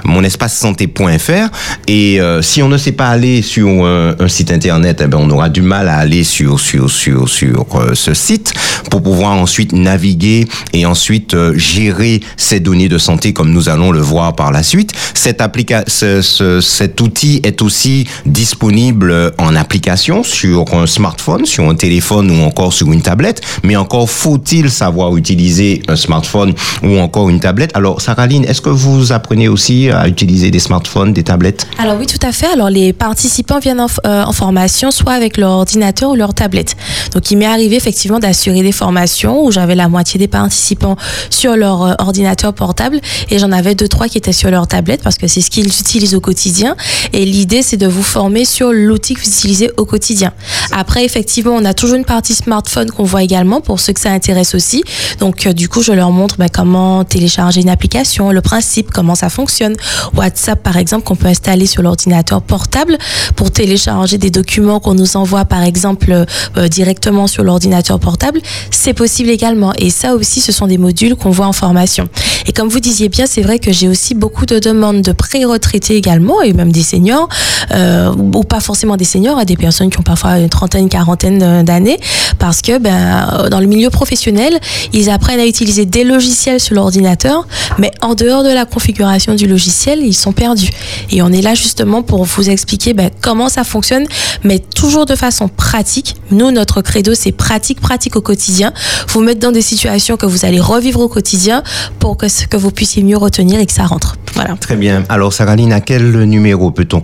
monespacesanté.fr. 0.04 1.50
Et 1.88 2.20
si 2.42 2.62
on 2.62 2.68
ne 2.68 2.78
sait 2.78 2.92
pas 2.92 3.08
aller 3.08 3.42
sur 3.42 3.68
un, 3.68 4.14
site 4.28 4.52
internet, 4.52 5.02
eh 5.04 5.08
ben 5.08 5.18
on 5.18 5.28
aura 5.30 5.48
du 5.48 5.62
mal 5.62 5.88
à 5.88 5.96
aller 5.96 6.22
sur 6.24 6.60
sur 6.60 6.90
sur 6.90 7.28
sur 7.28 7.66
ce 7.94 8.14
site 8.14 8.52
pour 8.90 9.02
pouvoir 9.02 9.32
ensuite 9.32 9.72
naviguer 9.72 10.46
et 10.72 10.86
ensuite 10.86 11.36
gérer 11.54 12.20
ces 12.36 12.60
données 12.60 12.88
de 12.88 12.98
santé 12.98 13.32
comme 13.32 13.50
nous 13.50 13.68
allons 13.68 13.90
le 13.92 14.00
voir 14.00 14.36
par 14.36 14.52
la 14.52 14.62
suite. 14.62 14.92
Ce, 15.14 16.20
ce, 16.22 16.60
cet 16.60 17.00
outil 17.00 17.40
est 17.42 17.62
aussi 17.62 18.06
disponible 18.26 19.32
en 19.38 19.56
application 19.56 20.03
sur 20.22 20.64
un 20.74 20.86
smartphone, 20.86 21.46
sur 21.46 21.64
un 21.64 21.74
téléphone 21.74 22.30
ou 22.30 22.42
encore 22.44 22.74
sur 22.74 22.92
une 22.92 23.00
tablette, 23.00 23.40
mais 23.62 23.76
encore 23.76 24.10
faut-il 24.10 24.70
savoir 24.70 25.16
utiliser 25.16 25.82
un 25.88 25.96
smartphone 25.96 26.52
ou 26.82 26.98
encore 26.98 27.30
une 27.30 27.40
tablette. 27.40 27.70
Alors, 27.74 28.02
Saraline, 28.02 28.44
est-ce 28.44 28.60
que 28.60 28.68
vous 28.68 29.12
apprenez 29.12 29.48
aussi 29.48 29.88
à 29.90 30.06
utiliser 30.06 30.50
des 30.50 30.58
smartphones, 30.58 31.14
des 31.14 31.22
tablettes? 31.22 31.66
Alors 31.78 31.96
oui, 31.98 32.06
tout 32.06 32.24
à 32.26 32.32
fait. 32.32 32.48
Alors 32.52 32.68
les 32.68 32.92
participants 32.92 33.58
viennent 33.60 33.80
en, 33.80 33.86
euh, 34.04 34.30
formation 34.32 34.90
soit 34.90 35.12
avec 35.12 35.38
leur 35.38 35.52
ordinateur 35.52 36.10
ou 36.10 36.16
leur 36.16 36.34
tablette. 36.34 36.76
Donc 37.12 37.30
il 37.30 37.38
m'est 37.38 37.46
arrivé 37.46 37.76
effectivement 37.76 38.18
d'assurer 38.18 38.62
des 38.62 38.72
formations 38.72 39.42
où 39.42 39.52
j'avais 39.52 39.74
la 39.74 39.88
moitié 39.88 40.18
des 40.18 40.28
participants 40.28 40.96
sur 41.30 41.56
leur 41.56 41.82
euh, 41.82 41.94
ordinateur 41.98 42.52
portable 42.52 43.00
et 43.30 43.38
j'en 43.38 43.52
avais 43.52 43.74
deux 43.74 43.88
trois 43.88 44.08
qui 44.08 44.18
étaient 44.18 44.32
sur 44.32 44.50
leur 44.50 44.66
tablette 44.66 45.02
parce 45.02 45.16
que 45.16 45.28
c'est 45.28 45.40
ce 45.40 45.50
qu'ils 45.50 45.68
utilisent 45.68 46.14
au 46.14 46.20
quotidien. 46.20 46.76
Et 47.14 47.24
l'idée 47.24 47.62
c'est 47.62 47.78
de 47.78 47.86
vous 47.86 48.02
former 48.02 48.44
sur 48.44 48.70
l'outil 48.72 49.14
que 49.14 49.20
vous 49.20 49.28
utilisez 49.28 49.70
au 49.78 49.84
quotidien 49.84 49.93
quotidien. 49.94 50.32
Après, 50.72 51.04
effectivement, 51.04 51.54
on 51.54 51.64
a 51.64 51.72
toujours 51.72 51.96
une 51.96 52.04
partie 52.04 52.34
smartphone 52.34 52.90
qu'on 52.90 53.04
voit 53.04 53.22
également 53.22 53.60
pour 53.60 53.78
ceux 53.78 53.92
que 53.92 54.00
ça 54.00 54.10
intéresse 54.10 54.56
aussi. 54.56 54.82
Donc, 55.20 55.46
euh, 55.46 55.52
du 55.52 55.68
coup, 55.68 55.82
je 55.82 55.92
leur 55.92 56.10
montre 56.10 56.34
bah, 56.36 56.48
comment 56.48 57.04
télécharger 57.04 57.60
une 57.60 57.68
application, 57.68 58.32
le 58.32 58.40
principe, 58.40 58.90
comment 58.90 59.14
ça 59.14 59.28
fonctionne. 59.28 59.76
WhatsApp, 60.16 60.60
par 60.60 60.78
exemple, 60.78 61.04
qu'on 61.04 61.14
peut 61.14 61.28
installer 61.28 61.66
sur 61.66 61.80
l'ordinateur 61.80 62.42
portable 62.42 62.98
pour 63.36 63.52
télécharger 63.52 64.18
des 64.18 64.30
documents 64.30 64.80
qu'on 64.80 64.94
nous 64.94 65.16
envoie, 65.16 65.44
par 65.44 65.62
exemple, 65.62 66.10
euh, 66.56 66.68
directement 66.68 67.28
sur 67.28 67.44
l'ordinateur 67.44 68.00
portable. 68.00 68.40
C'est 68.72 68.94
possible 68.94 69.30
également. 69.30 69.74
Et 69.78 69.90
ça 69.90 70.16
aussi, 70.16 70.40
ce 70.40 70.50
sont 70.50 70.66
des 70.66 70.78
modules 70.78 71.14
qu'on 71.14 71.30
voit 71.30 71.46
en 71.46 71.52
formation. 71.52 72.08
Et 72.48 72.52
comme 72.52 72.68
vous 72.68 72.80
disiez 72.80 73.08
bien, 73.08 73.26
c'est 73.26 73.42
vrai 73.42 73.60
que 73.60 73.70
j'ai 73.70 73.86
aussi 73.86 74.16
beaucoup 74.16 74.44
de 74.44 74.58
demandes 74.58 75.02
de 75.02 75.12
pré-retraités 75.12 75.94
également, 75.94 76.42
et 76.42 76.52
même 76.52 76.72
des 76.72 76.82
seniors, 76.82 77.28
euh, 77.70 78.12
ou 78.12 78.42
pas 78.42 78.58
forcément 78.58 78.96
des 78.96 79.04
seniors, 79.04 79.38
à 79.38 79.44
des 79.44 79.56
personnes 79.56 79.83
qui 79.90 79.98
ont 79.98 80.02
parfois 80.02 80.38
une 80.38 80.48
trentaine, 80.48 80.88
quarantaine 80.88 81.62
d'années, 81.62 81.98
parce 82.38 82.62
que 82.62 82.78
ben, 82.78 83.48
dans 83.50 83.60
le 83.60 83.66
milieu 83.66 83.90
professionnel, 83.90 84.58
ils 84.92 85.10
apprennent 85.10 85.40
à 85.40 85.46
utiliser 85.46 85.84
des 85.86 86.04
logiciels 86.04 86.60
sur 86.60 86.74
l'ordinateur, 86.74 87.46
mais 87.78 87.90
en 88.00 88.14
dehors 88.14 88.44
de 88.44 88.50
la 88.52 88.64
configuration 88.64 89.34
du 89.34 89.46
logiciel, 89.46 90.00
ils 90.02 90.14
sont 90.14 90.32
perdus. 90.32 90.70
Et 91.10 91.22
on 91.22 91.32
est 91.32 91.42
là 91.42 91.54
justement 91.54 92.02
pour 92.02 92.24
vous 92.24 92.50
expliquer 92.50 92.94
ben, 92.94 93.10
comment 93.20 93.48
ça 93.48 93.64
fonctionne, 93.64 94.06
mais 94.42 94.58
toujours 94.58 95.06
de 95.06 95.16
façon 95.16 95.48
pratique. 95.48 96.16
Nous, 96.30 96.50
notre 96.50 96.82
credo, 96.82 97.14
c'est 97.14 97.32
pratique, 97.32 97.80
pratique 97.80 98.16
au 98.16 98.20
quotidien. 98.20 98.72
Vous 99.08 99.20
mettre 99.20 99.40
dans 99.40 99.52
des 99.52 99.62
situations 99.62 100.16
que 100.16 100.26
vous 100.26 100.44
allez 100.44 100.60
revivre 100.60 101.00
au 101.00 101.08
quotidien 101.08 101.62
pour 101.98 102.16
que, 102.16 102.26
que 102.46 102.56
vous 102.56 102.70
puissiez 102.70 103.02
mieux 103.02 103.16
retenir 103.16 103.60
et 103.60 103.66
que 103.66 103.72
ça 103.72 103.84
rentre. 103.84 104.16
Voilà. 104.34 104.56
Très 104.56 104.76
bien. 104.76 105.04
Alors, 105.08 105.32
Saraline, 105.32 105.72
à 105.72 105.80
quel 105.80 106.24
numéro 106.24 106.70
peut-on 106.70 107.00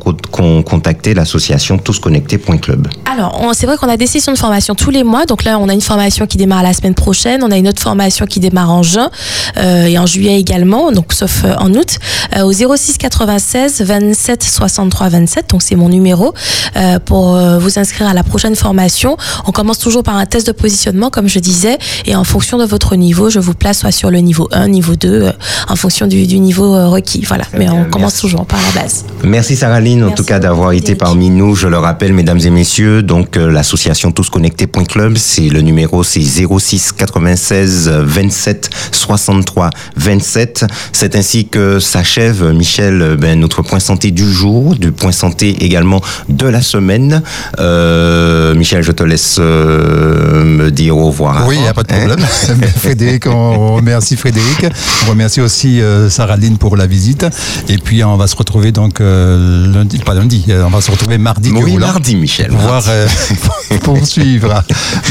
contacter 0.63 1.15
l'association 1.15 1.79
tousconnectés.club 1.79 2.70
Alors, 3.11 3.41
c'est 3.55 3.67
vrai 3.67 3.77
qu'on 3.77 3.89
a 3.89 3.97
des 3.97 4.07
sessions 4.07 4.33
de 4.33 4.39
formation 4.39 4.75
tous 4.75 4.91
les 4.91 5.05
mois. 5.05 5.27
Donc 5.27 5.45
là, 5.45 5.59
on 5.59 5.69
a 5.69 5.75
une 5.75 5.81
formation 5.81 6.27
qui 6.27 6.37
démarre 6.37 6.63
la 6.63 6.73
semaine 6.73 6.95
prochaine. 6.95 7.43
On 7.43 7.51
a 7.51 7.57
une 7.57 7.69
autre 7.69 7.83
formation 7.83 8.27
qui 8.27 8.41
démarre 8.41 8.71
en 8.71 8.83
juin 8.83 9.11
euh, 9.57 9.87
et 9.87 9.99
en 9.99 10.07
juillet 10.07 10.39
également, 10.39 10.93
donc 10.93 11.13
sauf 11.13 11.43
euh, 11.45 11.55
en 11.59 11.73
août, 11.75 11.99
euh, 12.37 12.43
au 12.43 12.53
06 12.53 12.99
96 12.99 13.83
27 13.83 14.43
63 14.43 15.09
27. 15.09 15.51
Donc 15.51 15.63
c'est 15.63 15.75
mon 15.77 15.89
numéro 15.89 16.33
euh, 16.77 16.99
pour 16.99 17.35
euh, 17.35 17.59
vous 17.59 17.79
inscrire 17.79 18.09
à 18.09 18.15
la 18.15 18.23
prochaine 18.23 18.55
formation. 18.57 19.17
On 19.47 19.53
commence 19.53 19.79
toujours 19.79 20.03
par 20.03 20.17
un 20.17 20.27
test 20.27 20.47
de 20.47 20.53
positionnement, 20.53 21.11
comme 21.11 21.29
je 21.29 21.39
disais, 21.39 21.79
et 22.07 22.15
en 22.15 22.25
fonction 22.25 22.59
de 22.59 22.65
votre 22.65 22.97
niveau, 22.97 23.31
je 23.31 23.39
vous 23.39 23.55
place 23.55 23.81
soit 23.81 23.93
sur 23.93 24.11
le 24.11 24.19
niveau 24.19 24.49
1, 24.53 24.69
niveau 24.69 24.95
2, 24.97 25.09
euh, 25.09 25.33
en 25.69 25.77
fonction 25.77 26.07
du, 26.07 26.27
du 26.27 26.39
niveau 26.39 26.75
euh, 26.75 26.89
requis. 26.89 27.25
Voilà. 27.27 27.45
Très 27.45 27.59
Mais 27.59 27.65
bien, 27.65 27.75
on 27.75 27.79
merci. 27.79 27.91
commence 27.91 28.19
toujours 28.19 28.47
par 28.47 28.59
la 28.75 28.83
base. 28.83 29.05
Merci 29.25 29.57
Saraline, 29.57 30.03
en 30.03 30.07
Merci 30.07 30.23
tout 30.23 30.27
cas 30.27 30.39
d'avoir 30.39 30.73
été 30.73 30.95
parmi 30.95 31.31
nous. 31.31 31.55
Je 31.55 31.67
le 31.69 31.79
rappelle, 31.79 32.13
mesdames 32.13 32.39
et 32.45 32.51
messieurs, 32.51 32.60
donc 33.03 33.37
euh, 33.37 33.51
l'association 33.51 34.13
tousconnectés.club, 34.13 35.17
c'est 35.17 35.49
le 35.49 35.63
numéro, 35.63 36.05
c'est 36.05 36.21
06 36.21 36.93
96 36.93 37.89
27 37.89 38.71
63 38.93 39.71
27. 39.97 40.67
C'est 40.93 41.17
ainsi 41.17 41.47
que 41.49 41.79
s'achève, 41.81 42.53
Michel, 42.53 43.01
euh, 43.01 43.17
ben, 43.17 43.41
notre 43.41 43.63
point 43.63 43.81
santé 43.81 44.11
du 44.11 44.31
jour, 44.31 44.75
du 44.75 44.93
point 44.93 45.13
santé 45.13 45.65
également 45.65 46.03
de 46.29 46.47
la 46.47 46.61
semaine. 46.61 47.23
Euh, 47.59 48.55
Michel, 48.55 48.83
je 48.83 48.93
te 48.93 49.05
laisse 49.05 49.39
euh, 49.39 50.45
me 50.45 50.71
dire 50.71 50.99
au 50.99 51.07
revoir. 51.07 51.47
Oui, 51.49 51.57
il 51.57 51.63
n'y 51.63 51.69
a 51.69 51.75
pas 51.75 51.83
de 51.83 51.93
Hein 51.93 52.07
problème. 52.09 52.71
Frédéric, 52.77 53.27
on 53.27 53.77
remercie 53.77 54.17
Frédéric. 54.17 54.67
On 55.07 55.11
remercie 55.11 55.41
aussi 55.41 55.81
euh, 55.81 56.11
Sarah 56.11 56.37
Lynn 56.37 56.59
pour 56.59 56.77
la 56.77 56.87
visite. 56.87 57.27
Et 57.69 57.79
puis, 57.79 58.05
on 58.05 58.17
va 58.17 58.27
se 58.27 58.37
retrouver 58.37 58.71
donc 58.71 59.01
lundi, 59.01 59.99
pas 59.99 60.15
lundi, 60.15 60.45
on 60.49 60.69
va 60.71 60.81
se 60.81 60.91
retrouver 60.91 61.17
mardi. 61.19 61.51
Oui, 61.53 61.77
mardi, 61.77 62.17
Michel. 62.17 62.40
Voir, 62.49 62.85
euh, 62.89 63.07
poursuivre. 63.83 64.63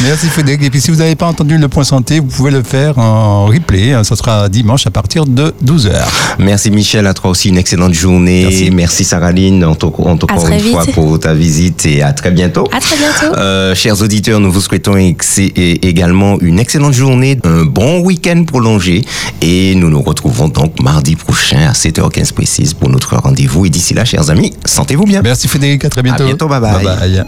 Merci 0.04 0.28
Frédéric. 0.28 0.64
Et 0.64 0.70
puis, 0.70 0.82
si 0.82 0.92
vous 0.92 0.98
n'avez 0.98 1.16
pas 1.16 1.28
entendu 1.28 1.58
le 1.58 1.68
point 1.68 1.84
santé, 1.84 2.20
vous 2.20 2.28
pouvez 2.28 2.52
le 2.52 2.64
faire 2.64 2.98
en 2.98 3.46
replay. 3.46 3.96
Ça 4.04 4.16
sera 4.16 4.50
dimanche 4.50 4.88
à 4.88 4.92
partir 4.92 5.26
de 5.26 5.54
12h. 5.64 5.92
Merci 6.40 6.72
Michel, 6.72 7.08
à 7.08 7.14
toi 7.14 7.32
aussi 7.32 7.50
une 7.50 7.58
excellente 7.58 7.94
journée. 7.94 8.44
Merci. 8.44 8.72
Merci 8.72 9.04
Saraline, 9.04 9.64
encore 9.66 10.48
une 10.50 10.58
vite. 10.58 10.72
fois 10.72 10.86
pour 10.94 11.20
ta 11.20 11.34
visite 11.34 11.86
et 11.86 12.02
à 12.02 12.14
très 12.14 12.32
bientôt. 12.32 12.68
À 12.72 12.80
très 12.80 12.96
bientôt. 12.98 13.36
Euh, 13.38 13.76
chers 13.76 14.02
auditeurs, 14.02 14.40
nous 14.40 14.52
vous 14.52 14.62
souhaitons 14.62 14.96
également 14.98 16.40
une 16.40 16.60
excellente 16.60 16.94
journée, 16.94 17.38
un 17.44 17.66
bon 17.66 18.00
week-end 18.00 18.44
prolongé 18.46 19.06
et 19.42 19.76
nous 19.76 19.90
nous 19.90 20.02
retrouvons 20.02 20.48
donc 20.48 20.82
mardi 20.82 21.16
prochain 21.16 21.68
à 21.70 21.74
7h15 21.74 22.34
précise 22.34 22.74
pour 22.74 22.90
notre 22.90 23.16
rendez-vous. 23.16 23.66
Et 23.66 23.70
d'ici 23.70 23.94
là, 23.94 24.06
chers 24.06 24.30
amis, 24.30 24.54
sentez-vous 24.66 25.06
bien. 25.06 25.22
Merci 25.22 25.48
Frédéric, 25.48 25.86
à 25.86 25.90
très 25.90 26.02
bientôt. 26.02 26.24
À 26.24 26.28
bientôt, 26.28 26.48
bye 26.48 26.60
bye. 26.60 26.84
Bye 26.84 26.86
bye. 26.86 27.19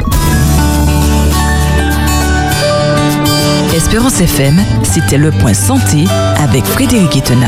Espérance 3.73 4.21
FM, 4.21 4.61
c'était 4.83 5.17
le 5.17 5.31
point 5.31 5.53
santé 5.53 6.05
avec 6.37 6.65
Frédéric 6.65 7.15
Etena. 7.17 7.47